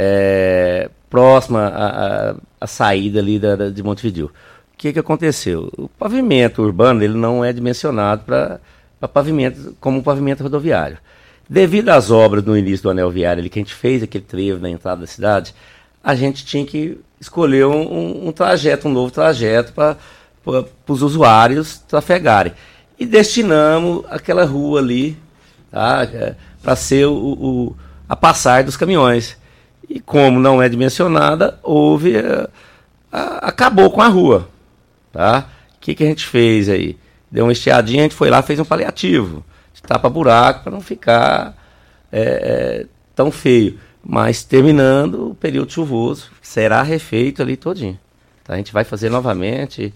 É, 0.00 0.88
próxima 1.10 1.66
à, 1.66 2.30
à, 2.30 2.34
à 2.60 2.66
saída 2.68 3.18
ali 3.18 3.36
da, 3.36 3.68
de 3.68 3.82
Montevideo. 3.82 4.26
O 4.26 4.76
que, 4.78 4.92
que 4.92 4.98
aconteceu? 4.98 5.72
O 5.76 5.88
pavimento 5.88 6.62
urbano 6.62 7.02
ele 7.02 7.18
não 7.18 7.44
é 7.44 7.52
dimensionado 7.52 8.22
para 8.24 8.60
pavimento 9.08 9.74
como 9.80 9.98
um 9.98 10.02
pavimento 10.02 10.44
rodoviário. 10.44 10.98
Devido 11.50 11.88
às 11.88 12.12
obras 12.12 12.44
no 12.44 12.56
início 12.56 12.84
do 12.84 12.90
anel 12.90 13.10
viário 13.10 13.40
ali, 13.40 13.50
que 13.50 13.58
a 13.58 13.62
gente 13.62 13.74
fez 13.74 14.02
aquele 14.02 14.22
trevo 14.22 14.60
na 14.60 14.70
entrada 14.70 15.00
da 15.00 15.06
cidade, 15.06 15.52
a 16.04 16.14
gente 16.14 16.44
tinha 16.44 16.64
que 16.64 17.00
escolher 17.20 17.66
um, 17.66 18.28
um, 18.28 18.32
trajeto, 18.32 18.86
um 18.86 18.92
novo 18.92 19.10
trajeto 19.10 19.72
para 19.72 19.96
os 20.86 21.02
usuários 21.02 21.78
trafegarem. 21.88 22.52
E 22.98 23.04
destinamos 23.04 24.04
aquela 24.10 24.44
rua 24.44 24.78
ali 24.78 25.16
tá, 25.70 26.06
para 26.62 26.76
ser 26.76 27.06
o, 27.06 27.14
o, 27.14 27.76
a 28.08 28.14
passagem 28.14 28.66
dos 28.66 28.76
caminhões. 28.76 29.36
E 29.88 30.00
como 30.00 30.38
não 30.38 30.60
é 30.62 30.68
dimensionada, 30.68 31.58
houve. 31.62 32.18
A, 32.18 32.48
a, 33.10 33.48
acabou 33.48 33.90
com 33.90 34.02
a 34.02 34.08
rua. 34.08 34.48
Tá? 35.12 35.48
O 35.76 35.80
que, 35.80 35.94
que 35.94 36.04
a 36.04 36.06
gente 36.06 36.26
fez 36.26 36.68
aí? 36.68 36.98
Deu 37.30 37.44
uma 37.44 37.52
estiadinha, 37.52 38.00
a 38.00 38.04
gente 38.04 38.14
foi 38.14 38.30
lá 38.30 38.42
fez 38.42 38.58
um 38.58 38.64
paliativo 38.64 39.44
tapa 39.88 40.08
buraco 40.10 40.64
para 40.64 40.72
não 40.72 40.80
ficar 40.80 41.56
é, 42.12 42.20
é, 42.20 42.86
tão 43.14 43.30
feio. 43.30 43.78
Mas 44.04 44.44
terminando 44.44 45.30
o 45.30 45.34
período 45.34 45.72
chuvoso, 45.72 46.30
será 46.40 46.82
refeito 46.82 47.42
ali 47.42 47.56
todinho. 47.56 47.98
Tá? 48.44 48.54
A 48.54 48.56
gente 48.56 48.72
vai 48.72 48.84
fazer 48.84 49.10
novamente 49.10 49.92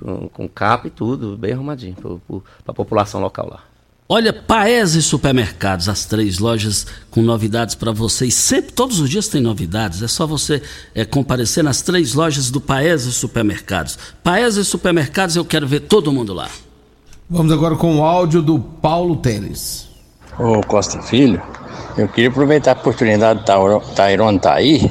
com, 0.00 0.28
com 0.28 0.48
capa 0.48 0.88
e 0.88 0.90
tudo, 0.90 1.36
bem 1.36 1.52
arrumadinho, 1.52 1.94
para 1.94 2.72
a 2.72 2.74
população 2.74 3.20
local 3.20 3.48
lá. 3.48 3.62
Olha, 4.08 4.32
Paese 4.32 5.02
Supermercados, 5.02 5.88
as 5.88 6.04
três 6.04 6.38
lojas 6.38 6.86
com 7.10 7.22
novidades 7.22 7.74
para 7.74 7.90
vocês. 7.90 8.34
Sempre, 8.34 8.72
todos 8.72 9.00
os 9.00 9.10
dias 9.10 9.26
tem 9.26 9.40
novidades. 9.40 10.00
É 10.00 10.06
só 10.06 10.24
você 10.24 10.62
é, 10.94 11.04
comparecer 11.04 11.64
nas 11.64 11.82
três 11.82 12.14
lojas 12.14 12.48
do 12.48 12.60
Paese 12.60 13.12
Supermercados. 13.12 13.98
Paese 14.22 14.64
Supermercados, 14.64 15.34
eu 15.34 15.44
quero 15.44 15.66
ver 15.66 15.80
todo 15.80 16.12
mundo 16.12 16.32
lá. 16.32 16.48
Vamos 17.28 17.52
agora 17.52 17.74
com 17.74 17.98
o 17.98 18.04
áudio 18.04 18.40
do 18.40 18.60
Paulo 18.60 19.16
Tênis. 19.16 19.88
Ô 20.38 20.60
Costa 20.60 21.02
Filho, 21.02 21.42
eu 21.98 22.06
queria 22.06 22.30
aproveitar 22.30 22.76
a 22.76 22.78
oportunidade 22.78 23.40
do 23.40 23.80
Tairon 23.96 24.38
tá 24.38 24.54
aí 24.54 24.88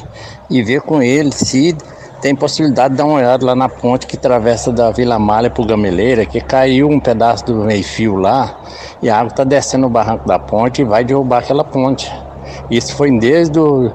e 0.50 0.62
ver 0.62 0.82
com 0.82 1.02
ele 1.02 1.32
se 1.32 1.74
tem 2.22 2.36
possibilidade 2.36 2.94
de 2.94 2.98
dar 2.98 3.06
uma 3.06 3.16
olhada 3.16 3.46
lá 3.46 3.56
na 3.56 3.70
ponte 3.70 4.08
que 4.08 4.16
atravessa 4.16 4.72
da 4.72 4.92
Vila 4.92 5.20
Malha 5.20 5.50
para 5.50 5.62
o 5.62 5.66
Gameleira, 5.66 6.26
que 6.26 6.42
caiu 6.42 6.90
um 6.90 7.00
pedaço 7.00 7.46
do 7.46 7.56
meio-fio 7.56 8.16
lá 8.16 8.60
e 9.02 9.10
a 9.10 9.18
água 9.18 9.30
está 9.30 9.44
descendo 9.44 9.88
o 9.88 9.90
barranco 9.90 10.28
da 10.28 10.40
ponte 10.40 10.82
e 10.82 10.86
vai 10.86 11.04
derrubar 11.04 11.40
aquela 11.40 11.64
ponte. 11.64 12.12
Isso 12.70 12.96
foi 12.96 13.18
desde 13.20 13.60
o 13.60 13.92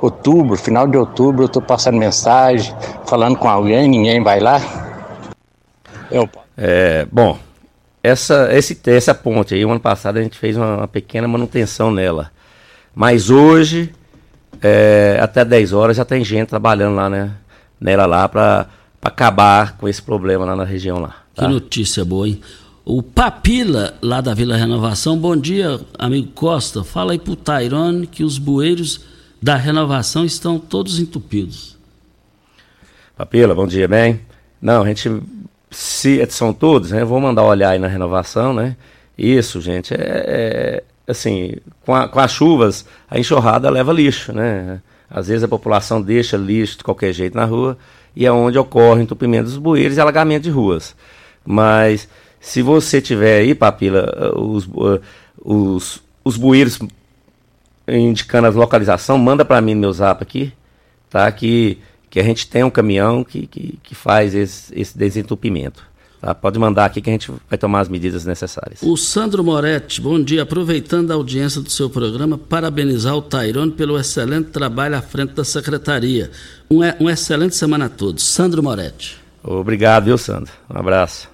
outubro, 0.00 0.56
final 0.56 0.86
de 0.86 0.96
outubro, 0.96 1.42
eu 1.42 1.46
estou 1.46 1.62
passando 1.62 1.98
mensagem, 1.98 2.74
falando 3.06 3.36
com 3.36 3.48
alguém, 3.48 3.88
ninguém 3.88 4.22
vai 4.22 4.40
lá. 4.40 4.60
Eu... 6.10 6.28
É, 6.60 7.06
bom, 7.12 7.38
essa, 8.02 8.48
esse, 8.52 8.76
essa 8.86 9.14
ponte 9.14 9.54
aí, 9.54 9.64
o 9.64 9.70
ano 9.70 9.78
passado 9.80 10.18
a 10.18 10.22
gente 10.22 10.38
fez 10.38 10.56
uma, 10.56 10.78
uma 10.78 10.88
pequena 10.88 11.28
manutenção 11.28 11.90
nela. 11.90 12.30
Mas 12.94 13.30
hoje, 13.30 13.92
é, 14.60 15.18
até 15.20 15.44
10 15.44 15.72
horas, 15.72 15.96
já 15.96 16.04
tem 16.04 16.24
gente 16.24 16.48
trabalhando 16.48 16.96
lá, 16.96 17.08
né? 17.08 17.30
Nela 17.80 18.06
lá 18.06 18.28
para 18.28 18.66
acabar 19.00 19.76
com 19.76 19.88
esse 19.88 20.02
problema 20.02 20.44
lá 20.44 20.56
na 20.56 20.64
região 20.64 20.98
lá. 20.98 21.16
Tá? 21.34 21.44
Que 21.44 21.48
notícia 21.52 22.04
boa, 22.04 22.28
hein? 22.28 22.40
O 22.84 23.02
Papila, 23.02 23.94
lá 24.00 24.20
da 24.20 24.32
Vila 24.32 24.56
Renovação, 24.56 25.16
bom 25.18 25.36
dia, 25.36 25.78
amigo 25.98 26.28
Costa. 26.32 26.82
Fala 26.82 27.12
aí 27.12 27.18
pro 27.18 27.36
Tairone 27.36 28.06
que 28.06 28.24
os 28.24 28.38
bueiros 28.38 29.02
da 29.42 29.56
renovação 29.56 30.24
estão 30.24 30.58
todos 30.58 30.98
entupidos. 30.98 31.76
Papila, 33.16 33.54
bom 33.54 33.66
dia, 33.66 33.86
bem? 33.86 34.20
Não, 34.60 34.82
a 34.82 34.86
gente 34.88 35.22
se 35.70 36.24
são 36.30 36.52
todos, 36.52 36.90
né? 36.90 37.04
Vou 37.04 37.20
mandar 37.20 37.44
olhar 37.44 37.70
aí 37.70 37.78
na 37.78 37.88
renovação, 37.88 38.54
né? 38.54 38.76
Isso, 39.16 39.60
gente, 39.60 39.92
é, 39.92 39.98
é 39.98 40.84
assim, 41.06 41.56
com, 41.84 41.94
a, 41.94 42.08
com 42.08 42.20
as 42.20 42.30
chuvas, 42.30 42.86
a 43.10 43.18
enxurrada 43.18 43.68
leva 43.68 43.92
lixo, 43.92 44.32
né? 44.32 44.80
Às 45.10 45.28
vezes 45.28 45.42
a 45.42 45.48
população 45.48 46.00
deixa 46.02 46.36
lixo 46.36 46.78
de 46.78 46.84
qualquer 46.84 47.12
jeito 47.12 47.36
na 47.36 47.44
rua 47.44 47.78
e 48.14 48.26
é 48.26 48.32
onde 48.32 48.58
ocorre 48.58 49.02
entupimento 49.02 49.44
dos 49.44 49.56
bueiros 49.56 49.96
e 49.96 50.00
alagamento 50.00 50.44
de 50.44 50.50
ruas. 50.50 50.94
Mas 51.44 52.08
se 52.40 52.62
você 52.62 53.00
tiver 53.00 53.40
aí, 53.40 53.54
Papila, 53.54 54.32
os, 54.36 54.68
os, 55.42 56.02
os 56.24 56.36
bueiros 56.36 56.78
indicando 57.86 58.48
a 58.48 58.50
localização, 58.50 59.16
manda 59.16 59.44
para 59.44 59.60
mim 59.60 59.74
no 59.74 59.80
meu 59.80 59.92
zap 59.92 60.22
aqui, 60.22 60.52
tá? 61.08 61.30
Que 61.32 61.78
que 62.10 62.18
a 62.18 62.22
gente 62.22 62.48
tem 62.48 62.64
um 62.64 62.70
caminhão 62.70 63.22
que, 63.22 63.46
que, 63.46 63.78
que 63.82 63.94
faz 63.94 64.34
esse, 64.34 64.78
esse 64.78 64.96
desentupimento. 64.96 65.86
Tá? 66.20 66.34
Pode 66.34 66.58
mandar 66.58 66.86
aqui 66.86 67.00
que 67.00 67.08
a 67.08 67.12
gente 67.12 67.30
vai 67.48 67.58
tomar 67.58 67.80
as 67.80 67.88
medidas 67.88 68.24
necessárias. 68.24 68.82
O 68.82 68.96
Sandro 68.96 69.44
Moretti, 69.44 70.00
bom 70.00 70.20
dia. 70.22 70.42
Aproveitando 70.42 71.10
a 71.10 71.14
audiência 71.14 71.60
do 71.60 71.70
seu 71.70 71.88
programa, 71.88 72.36
parabenizar 72.36 73.14
o 73.14 73.22
Tairone 73.22 73.72
pelo 73.72 73.98
excelente 73.98 74.50
trabalho 74.50 74.96
à 74.96 75.02
frente 75.02 75.34
da 75.34 75.44
secretaria. 75.44 76.30
Um, 76.70 76.80
um 77.00 77.08
excelente 77.08 77.54
semana 77.54 77.86
a 77.86 77.88
todos. 77.88 78.24
Sandro 78.24 78.62
Moretti. 78.62 79.16
Obrigado, 79.42 80.04
viu, 80.04 80.18
Sandro? 80.18 80.52
Um 80.68 80.78
abraço. 80.78 81.28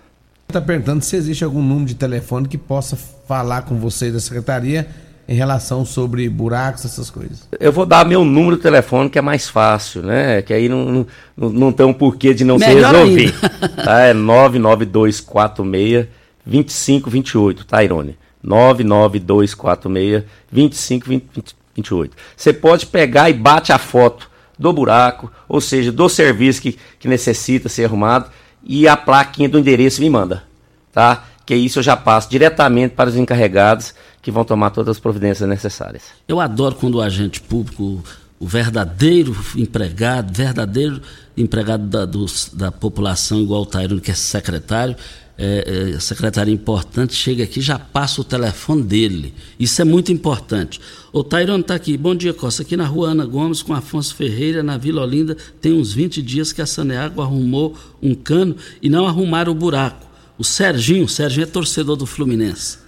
Está 0.47 0.61
perguntando 0.61 1.03
se 1.03 1.16
existe 1.16 1.43
algum 1.43 1.62
número 1.62 1.87
de 1.87 1.95
telefone 1.95 2.47
que 2.47 2.59
possa 2.59 2.97
falar 2.97 3.62
com 3.62 3.76
vocês 3.76 4.12
da 4.12 4.20
secretaria 4.20 4.87
em 5.27 5.35
relação 5.35 5.85
sobre 5.85 6.29
buracos, 6.29 6.85
essas 6.85 7.11
coisas. 7.11 7.49
Eu 7.59 7.72
vou 7.72 7.87
dar 7.87 8.07
meu 8.07 8.25
número 8.25 8.57
de 8.57 8.62
telefone 8.62 9.09
que 9.09 9.18
é 9.18 9.22
mais 9.22 9.49
fácil, 9.49 10.03
né? 10.03 10.43
Que 10.43 10.53
aí 10.53 10.68
não, 10.68 11.07
não, 11.37 11.51
não 11.51 11.72
tem 11.72 11.87
um 11.87 11.93
porquê 11.93 12.35
de 12.35 12.45
não 12.45 12.59
Melhor 12.59 12.95
se 12.95 12.99
resolver. 12.99 13.33
tá? 13.85 14.01
É 14.01 14.12
99246 14.14 16.07
2528, 16.45 17.64
tá, 17.64 17.83
Irone? 17.83 18.18
99246 18.43 20.25
2528. 20.53 22.16
Você 22.37 22.53
pode 22.53 22.87
pegar 22.87 23.31
e 23.31 23.33
bate 23.33 23.72
a 23.72 23.79
foto 23.79 24.31
do 24.59 24.72
buraco, 24.72 25.33
ou 25.49 25.61
seja, 25.61 25.91
do 25.91 26.09
serviço 26.09 26.61
que, 26.62 26.79
que 26.99 27.09
necessita 27.09 27.68
ser 27.68 27.87
arrumado, 27.87 28.31
e 28.62 28.87
a 28.87 28.97
plaquinha 28.97 29.49
do 29.49 29.59
endereço 29.59 30.01
me 30.01 30.09
manda, 30.09 30.45
tá? 30.93 31.25
Que 31.45 31.55
isso 31.55 31.81
eu 31.81 31.83
já 31.83 31.97
passo 31.97 32.31
diretamente 32.31 32.95
para 32.95 33.11
os 33.11 33.16
encarregados 33.16 33.95
que 34.25 34.31
vão 34.31 34.43
tomar 34.43 34.70
todas 34.70 34.97
as 34.97 34.99
providências 34.99 35.47
necessárias. 35.47 36.05
Eu 36.27 36.41
adoro 36.41 36.75
quando 36.77 36.95
o 36.95 37.03
agente 37.03 37.43
público, 37.43 38.03
o 38.41 38.47
verdadeiro 38.47 39.37
empregado, 39.55 40.35
verdadeiro 40.35 41.03
empregado 41.37 41.87
da, 41.87 42.07
do, 42.07 42.25
da 42.55 42.72
população, 42.72 43.39
igual 43.43 43.61
o 43.61 43.66
Tairone, 43.66 44.01
que 44.01 44.11
é 44.11 44.14
secretário, 44.14 44.97
é, 45.37 45.93
é, 45.95 46.01
secretária 46.01 46.51
importante, 46.51 47.12
chega 47.12 47.45
aqui 47.45 47.61
já 47.61 47.79
passa 47.79 48.22
o 48.22 48.25
telefone 48.25 48.83
dele. 48.83 49.35
Isso 49.61 49.83
é 49.83 49.85
muito 49.85 50.11
importante. 50.11 50.81
O 51.12 51.22
Tairone 51.22 51.61
está 51.61 51.75
aqui. 51.75 51.95
Bom 51.95 52.14
dia, 52.14 52.33
Costa. 52.33 52.62
Aqui 52.62 52.79
na 52.79 52.87
rua 52.87 53.11
Ana 53.11 53.27
Gomes, 53.27 53.61
com 53.61 53.75
Afonso 53.75 54.14
Ferreira, 54.14 54.62
na 54.62 54.79
Vila 54.79 55.03
Olinda, 55.03 55.37
tem 55.61 55.75
uns 55.75 55.93
20 55.93 56.22
dias 56.22 56.51
que 56.51 56.62
a 56.62 56.66
Saneago 56.66 57.20
arrumou 57.20 57.77
um 58.03 58.14
cano 58.14 58.57
e 58.81 58.89
não 58.89 59.07
arrumaram 59.07 59.53
o 59.53 59.55
buraco. 59.55 60.07
O 60.39 60.45
Serginho, 60.45 61.05
o 61.05 61.09
Serginho 61.09 61.45
é 61.45 61.47
torcedor 61.47 61.97
do 61.97 62.07
Fluminense. 62.07 62.84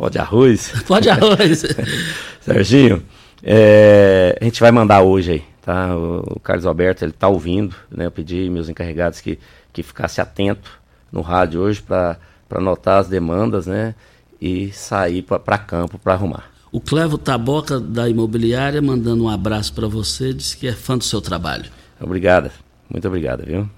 Pode 0.00 0.18
arroz? 0.18 0.72
Pode 0.88 1.10
arroz. 1.10 1.62
Serginho, 2.40 3.02
é, 3.42 4.34
a 4.40 4.44
gente 4.44 4.58
vai 4.58 4.72
mandar 4.72 5.02
hoje 5.02 5.32
aí, 5.32 5.42
tá? 5.60 5.94
O, 5.94 6.36
o 6.36 6.40
Carlos 6.40 6.64
Alberto, 6.64 7.04
ele 7.04 7.12
tá 7.12 7.28
ouvindo, 7.28 7.76
né? 7.90 8.06
Eu 8.06 8.10
pedi 8.10 8.48
meus 8.48 8.70
encarregados 8.70 9.20
que, 9.20 9.38
que 9.70 9.82
ficasse 9.82 10.18
atento 10.18 10.70
no 11.12 11.20
rádio 11.20 11.60
hoje 11.60 11.82
para 11.82 12.16
anotar 12.50 13.00
as 13.00 13.08
demandas, 13.08 13.66
né? 13.66 13.94
E 14.40 14.72
sair 14.72 15.20
para 15.20 15.58
campo 15.58 15.98
para 15.98 16.14
arrumar. 16.14 16.50
O 16.72 16.80
Clevo 16.80 17.18
Taboca 17.18 17.78
da 17.78 18.08
Imobiliária 18.08 18.80
mandando 18.80 19.24
um 19.24 19.28
abraço 19.28 19.74
para 19.74 19.86
você, 19.86 20.32
diz 20.32 20.54
que 20.54 20.66
é 20.66 20.72
fã 20.72 20.96
do 20.96 21.04
seu 21.04 21.20
trabalho. 21.20 21.66
Obrigado, 22.00 22.50
muito 22.88 23.06
obrigado, 23.06 23.44
viu? 23.44 23.68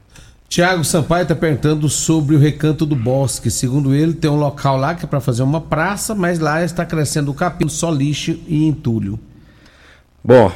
Tiago 0.52 0.84
Sampaio 0.84 1.22
está 1.22 1.34
perguntando 1.34 1.88
sobre 1.88 2.36
o 2.36 2.38
Recanto 2.38 2.84
do 2.84 2.94
Bosque. 2.94 3.50
Segundo 3.50 3.94
ele, 3.94 4.12
tem 4.12 4.30
um 4.30 4.36
local 4.36 4.76
lá 4.76 4.94
que 4.94 5.02
é 5.02 5.08
para 5.08 5.18
fazer 5.18 5.42
uma 5.42 5.62
praça, 5.62 6.14
mas 6.14 6.38
lá 6.38 6.62
está 6.62 6.84
crescendo 6.84 7.30
o 7.30 7.34
capim, 7.34 7.70
só 7.70 7.90
lixo 7.90 8.38
e 8.46 8.66
entulho. 8.66 9.18
Bom, 10.22 10.52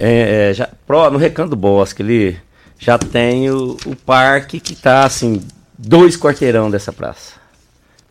é, 0.00 0.50
é, 0.50 0.54
já, 0.54 0.68
no 1.12 1.18
Recanto 1.18 1.50
do 1.50 1.56
Bosque 1.56 2.02
ele 2.02 2.36
já 2.80 2.98
tem 2.98 3.48
o, 3.48 3.76
o 3.86 3.94
parque 3.94 4.58
que 4.58 4.72
está 4.72 5.04
assim, 5.04 5.40
dois 5.78 6.16
quarteirão 6.16 6.68
dessa 6.68 6.92
praça. 6.92 7.34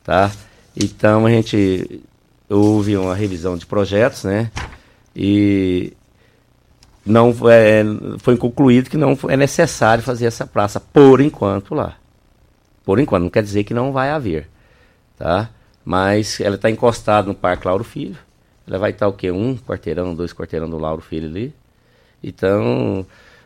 Tá? 0.01 0.31
Então 0.77 1.25
a 1.25 1.29
gente 1.29 2.03
houve 2.49 2.95
uma 2.95 3.15
revisão 3.15 3.57
de 3.57 3.65
projetos, 3.65 4.23
né? 4.23 4.49
E 5.13 5.91
não 7.05 7.35
é, 7.49 7.83
foi 8.19 8.35
concluído 8.35 8.89
que 8.89 8.97
não 8.97 9.17
é 9.29 9.37
necessário 9.37 10.03
fazer 10.03 10.25
essa 10.25 10.47
praça 10.47 10.79
por 10.79 11.21
enquanto 11.21 11.75
lá. 11.75 11.97
Por 12.83 12.99
enquanto, 12.99 13.23
não 13.23 13.29
quer 13.29 13.43
dizer 13.43 13.63
que 13.63 13.73
não 13.73 13.91
vai 13.91 14.09
haver, 14.09 14.47
tá? 15.17 15.49
Mas 15.83 16.39
ela 16.39 16.55
está 16.55 16.69
encostada 16.69 17.27
no 17.27 17.35
Parque 17.35 17.67
Lauro 17.67 17.83
Filho. 17.83 18.17
Ela 18.67 18.79
vai 18.79 18.91
estar 18.91 19.07
o 19.07 19.13
quê? 19.13 19.29
Um 19.29 19.55
quarteirão, 19.55 20.15
dois 20.15 20.33
quarteirão 20.33 20.69
do 20.69 20.77
Lauro 20.77 21.01
Filho 21.01 21.27
ali. 21.27 21.53
Então, 22.23 23.05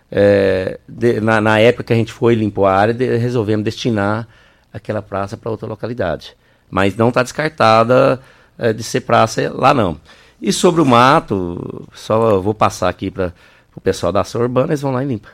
é, 0.10 0.80
de, 0.88 1.20
na, 1.20 1.42
na, 1.42 1.60
época 1.60 1.84
que 1.86 1.94
a 1.94 1.96
gente 1.96 2.14
foi 2.14 2.36
limpou 2.36 2.66
a 2.66 2.74
área, 2.74 2.94
de, 2.94 3.18
resolvemos 3.18 3.66
destinar 3.66 4.28
aquela 4.74 5.02
praça 5.02 5.36
para 5.36 5.52
outra 5.52 5.68
localidade. 5.68 6.36
Mas 6.70 6.96
não 6.96 7.10
está 7.10 7.24
descartada 7.24 8.22
é, 8.58 8.72
de 8.72 8.84
ser 8.84 9.02
praça 9.02 9.52
lá 9.54 9.74
não. 9.74 10.00
E 10.42 10.54
sobre 10.54 10.82
o 10.82 10.86
mato, 10.86 11.88
só 11.94 12.40
vou 12.40 12.54
passar 12.54 12.90
aqui 12.90 13.12
para 13.12 13.34
o 13.76 13.82
pessoal 13.82 14.12
da 14.12 14.22
ação 14.22 14.42
urbana, 14.42 14.68
eles 14.68 14.82
vão 14.82 14.92
lá 14.92 15.04
e 15.04 15.08
limpam. 15.08 15.30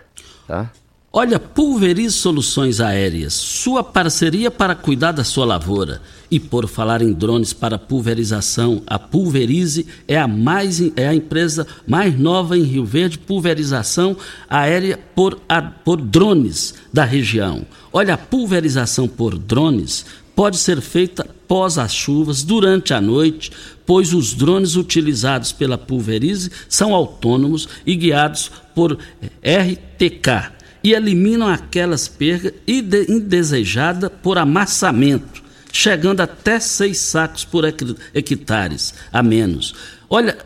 Tá? 0.47 0.71
Olha, 1.17 1.39
Pulverize 1.39 2.13
Soluções 2.13 2.81
Aéreas, 2.81 3.33
sua 3.33 3.81
parceria 3.81 4.51
para 4.51 4.75
cuidar 4.75 5.13
da 5.13 5.23
sua 5.23 5.45
lavoura. 5.45 6.01
E 6.29 6.41
por 6.41 6.67
falar 6.67 7.01
em 7.01 7.13
drones 7.13 7.53
para 7.53 7.79
pulverização, 7.79 8.83
a 8.85 8.99
Pulverize 8.99 9.87
é 10.09 10.19
a, 10.19 10.27
mais, 10.27 10.81
é 10.97 11.07
a 11.07 11.15
empresa 11.15 11.65
mais 11.87 12.19
nova 12.19 12.57
em 12.57 12.63
Rio 12.63 12.83
Verde, 12.83 13.17
pulverização 13.17 14.17
aérea 14.49 14.99
por, 15.15 15.39
a, 15.47 15.61
por 15.61 16.01
drones 16.01 16.73
da 16.91 17.05
região. 17.05 17.65
Olha, 17.93 18.15
a 18.15 18.17
pulverização 18.17 19.07
por 19.07 19.37
drones 19.37 20.05
pode 20.35 20.57
ser 20.57 20.81
feita 20.81 21.25
pós 21.47 21.77
as 21.77 21.93
chuvas, 21.93 22.43
durante 22.43 22.93
a 22.93 22.99
noite, 22.99 23.51
pois 23.85 24.13
os 24.13 24.33
drones 24.33 24.75
utilizados 24.75 25.51
pela 25.51 25.77
Pulverize 25.77 26.51
são 26.67 26.93
autônomos 26.93 27.69
e 27.85 27.95
guiados 27.95 28.51
por 28.73 28.97
RTK 29.43 30.55
e 30.83 30.93
eliminam 30.93 31.47
aquelas 31.47 32.07
perdas 32.07 32.53
indesejadas 32.67 34.11
por 34.21 34.37
amassamento, 34.37 35.43
chegando 35.71 36.21
até 36.21 36.59
seis 36.59 36.99
sacos 36.99 37.43
por 37.43 37.63
hectares 37.65 38.93
a 39.11 39.23
menos. 39.23 39.73
Olha, 40.09 40.37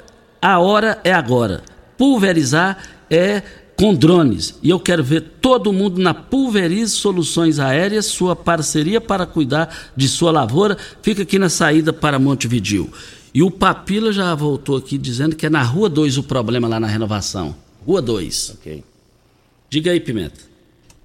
a 0.41 0.59
hora 0.59 0.99
é 1.03 1.11
agora. 1.11 1.61
Pulverizar 1.97 2.77
é 3.09 3.43
com 3.75 3.93
drones. 3.93 4.55
E 4.63 4.69
eu 4.69 4.79
quero 4.79 5.03
ver 5.03 5.21
todo 5.41 5.73
mundo 5.73 6.01
na 6.01 6.13
Pulverize 6.13 6.91
Soluções 6.91 7.59
Aéreas, 7.59 8.05
sua 8.05 8.35
parceria 8.35 9.01
para 9.01 9.25
cuidar 9.25 9.91
de 9.95 10.07
sua 10.07 10.31
lavoura. 10.31 10.77
Fica 11.01 11.23
aqui 11.23 11.37
na 11.37 11.49
saída 11.49 11.91
para 11.91 12.19
Montevidil. 12.19 12.89
E 13.33 13.43
o 13.43 13.51
Papila 13.51 14.11
já 14.11 14.33
voltou 14.33 14.77
aqui 14.77 14.97
dizendo 14.97 15.35
que 15.35 15.45
é 15.45 15.49
na 15.49 15.61
Rua 15.61 15.89
2 15.89 16.17
o 16.17 16.23
problema 16.23 16.67
lá 16.67 16.79
na 16.79 16.87
renovação. 16.87 17.55
Rua 17.85 18.01
2. 18.01 18.57
Ok. 18.59 18.83
Diga 19.69 19.91
aí, 19.91 19.99
Pimenta. 19.99 20.49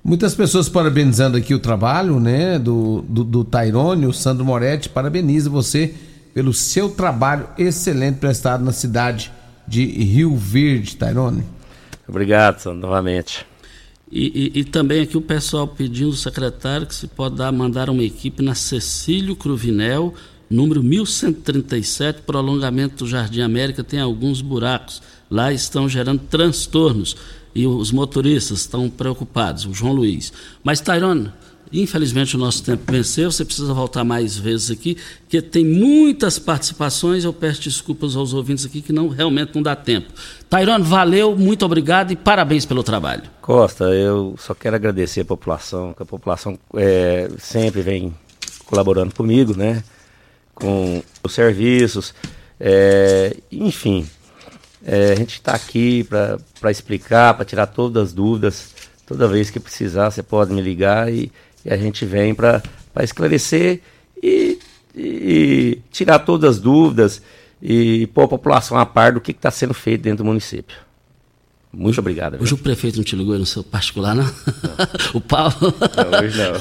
Muitas 0.03 0.35
pessoas 0.35 0.68
parabenizando 0.68 1.37
aqui 1.37 1.55
o 1.55 1.59
trabalho, 1.59 2.20
né, 2.20 2.59
do, 2.59 3.03
do, 3.09 3.25
do 3.25 3.45
Tairone, 3.45 4.07
o 4.07 4.12
Sandro 4.12 4.45
Moretti, 4.45 4.89
parabeniza 4.89 5.49
você 5.49 5.95
pelo 6.35 6.53
seu 6.53 6.91
trabalho 6.91 7.49
excelente 7.57 8.18
prestado 8.18 8.62
na 8.62 8.72
cidade 8.72 9.33
de 9.66 9.85
Rio 9.85 10.37
Verde, 10.37 10.97
Tairone. 10.97 11.43
Obrigado, 12.07 12.61
Sandro, 12.61 12.81
novamente. 12.81 13.47
E, 14.12 14.53
e, 14.55 14.61
e, 14.61 14.64
também 14.64 15.03
aqui 15.03 15.16
o 15.16 15.22
pessoal 15.22 15.66
pedindo 15.66 16.11
o 16.11 16.16
secretário 16.16 16.87
que 16.87 16.95
se 16.95 17.07
pode 17.07 17.37
dar, 17.37 17.51
mandar 17.51 17.89
uma 17.89 18.03
equipe 18.03 18.43
na 18.43 18.55
Cecílio 18.55 19.35
Cruvinel, 19.35 20.14
número 20.49 20.82
1137, 20.82 22.22
prolongamento 22.22 23.05
do 23.05 23.11
Jardim 23.11 23.40
América, 23.40 23.84
tem 23.84 24.01
alguns 24.01 24.40
buracos. 24.40 25.03
Lá 25.30 25.53
estão 25.53 25.88
gerando 25.88 26.22
transtornos 26.30 27.16
e 27.55 27.66
os 27.66 27.90
motoristas 27.92 28.61
estão 28.61 28.88
preocupados, 28.90 29.64
o 29.64 29.72
João 29.72 29.92
Luiz. 29.92 30.32
Mas, 30.62 30.80
Tairone, 30.80 31.30
Infelizmente 31.74 32.36
o 32.36 32.38
nosso 32.38 32.62
tempo 32.62 32.90
venceu, 32.90 33.32
você 33.32 33.45
precisa 33.45 33.74
voltar 33.74 34.05
mais 34.05 34.38
vezes 34.38 34.70
aqui, 34.70 34.97
porque 35.20 35.42
tem 35.42 35.64
muitas 35.64 36.38
participações, 36.38 37.24
eu 37.24 37.32
peço 37.32 37.62
desculpas 37.62 38.14
aos 38.14 38.32
ouvintes 38.32 38.64
aqui 38.64 38.80
que 38.80 38.92
não 38.92 39.09
realmente 39.09 39.53
não 39.55 39.62
dá 39.62 39.74
tempo. 39.74 40.12
Tairone, 40.49 40.84
valeu, 40.84 41.36
muito 41.36 41.64
obrigado 41.64 42.12
e 42.12 42.16
parabéns 42.16 42.64
pelo 42.64 42.84
trabalho. 42.84 43.22
Costa, 43.40 43.84
eu 43.86 44.36
só 44.38 44.55
quero 44.55 44.76
agradecer 44.76 45.22
a 45.22 45.24
população, 45.24 45.92
que 45.92 46.03
a 46.03 46.07
população 46.07 46.57
é, 46.76 47.28
sempre 47.38 47.82
vem 47.82 48.14
colaborando 48.66 49.12
comigo, 49.12 49.57
né? 49.57 49.82
Com 50.55 51.02
os 51.22 51.32
serviços, 51.32 52.14
é, 52.61 53.36
enfim. 53.50 54.09
É, 54.84 55.12
a 55.12 55.16
gente 55.16 55.34
está 55.34 55.55
aqui 55.55 56.05
para 56.05 56.70
explicar, 56.70 57.34
para 57.34 57.44
tirar 57.44 57.66
todas 57.66 58.05
as 58.05 58.12
dúvidas. 58.12 58.74
Toda 59.07 59.28
vez 59.28 59.50
que 59.50 59.61
precisar, 59.61 60.11
você 60.11 60.22
pode 60.22 60.52
me 60.52 60.62
ligar 60.62 61.12
e 61.12 61.30
e 61.64 61.72
a 61.72 61.76
gente 61.76 62.05
vem 62.05 62.34
para 62.34 62.62
esclarecer 63.00 63.80
e, 64.22 64.59
e, 64.94 65.80
tirar 65.90 66.18
todas 66.18 66.57
as 66.57 66.61
dúvidas 66.61 67.22
e 67.62 68.07
pôr 68.09 68.24
a 68.24 68.28
população 68.28 68.78
a 68.78 68.84
par 68.84 69.12
do 69.12 69.20
que 69.20 69.30
está 69.30 69.50
sendo 69.50 69.72
feito 69.72 70.02
dentro 70.02 70.18
do 70.18 70.26
município. 70.26 70.76
Muito 71.77 71.99
obrigado. 71.99 72.41
Hoje 72.41 72.55
o 72.55 72.59
prefeito 72.59 72.97
não 72.97 73.05
te 73.05 73.16
ligou 73.16 73.39
no 73.39 73.45
seu 73.45 73.64
particular, 73.64 74.14
não? 74.14 74.25
não. 74.25 74.33
o 75.14 75.20
Paulo. 75.20 75.55
Não, 75.61 76.20
hoje 76.20 76.39
não. 76.39 76.55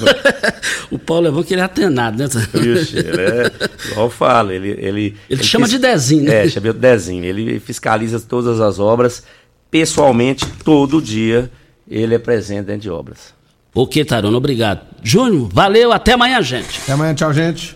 o 0.97 0.99
Paulo 0.99 1.27
é 1.27 1.31
bom 1.31 1.43
que 1.43 1.53
ele 1.53 1.61
é 1.61 1.63
atenado, 1.63 2.17
né? 2.17 2.25
Ixi, 2.25 2.97
ele 2.97 3.21
é, 3.21 3.51
igual 3.91 4.07
eu 4.07 4.09
falo, 4.09 4.51
ele. 4.51 4.69
Ele, 4.71 4.87
ele, 4.87 5.17
ele 5.29 5.43
chama 5.43 5.65
fis... 5.65 5.73
de 5.73 5.79
Dezinho, 5.79 6.23
né? 6.23 6.45
É, 6.45 6.49
chama 6.49 6.73
de 6.73 6.79
Dezinho. 6.79 7.23
Ele 7.23 7.59
fiscaliza 7.59 8.19
todas 8.19 8.59
as 8.59 8.79
obras, 8.79 9.23
pessoalmente, 9.69 10.45
todo 10.63 11.01
dia, 11.01 11.51
ele 11.87 12.15
é 12.15 12.19
presente 12.19 12.65
dentro 12.65 12.81
de 12.81 12.89
obras. 12.89 13.33
Ok, 13.75 14.03
Tarona, 14.05 14.37
obrigado. 14.37 14.81
Júnior, 15.03 15.49
valeu, 15.51 15.91
até 15.91 16.13
amanhã, 16.13 16.41
gente. 16.41 16.79
Até 16.83 16.93
amanhã, 16.93 17.13
tchau, 17.13 17.33
gente. 17.33 17.75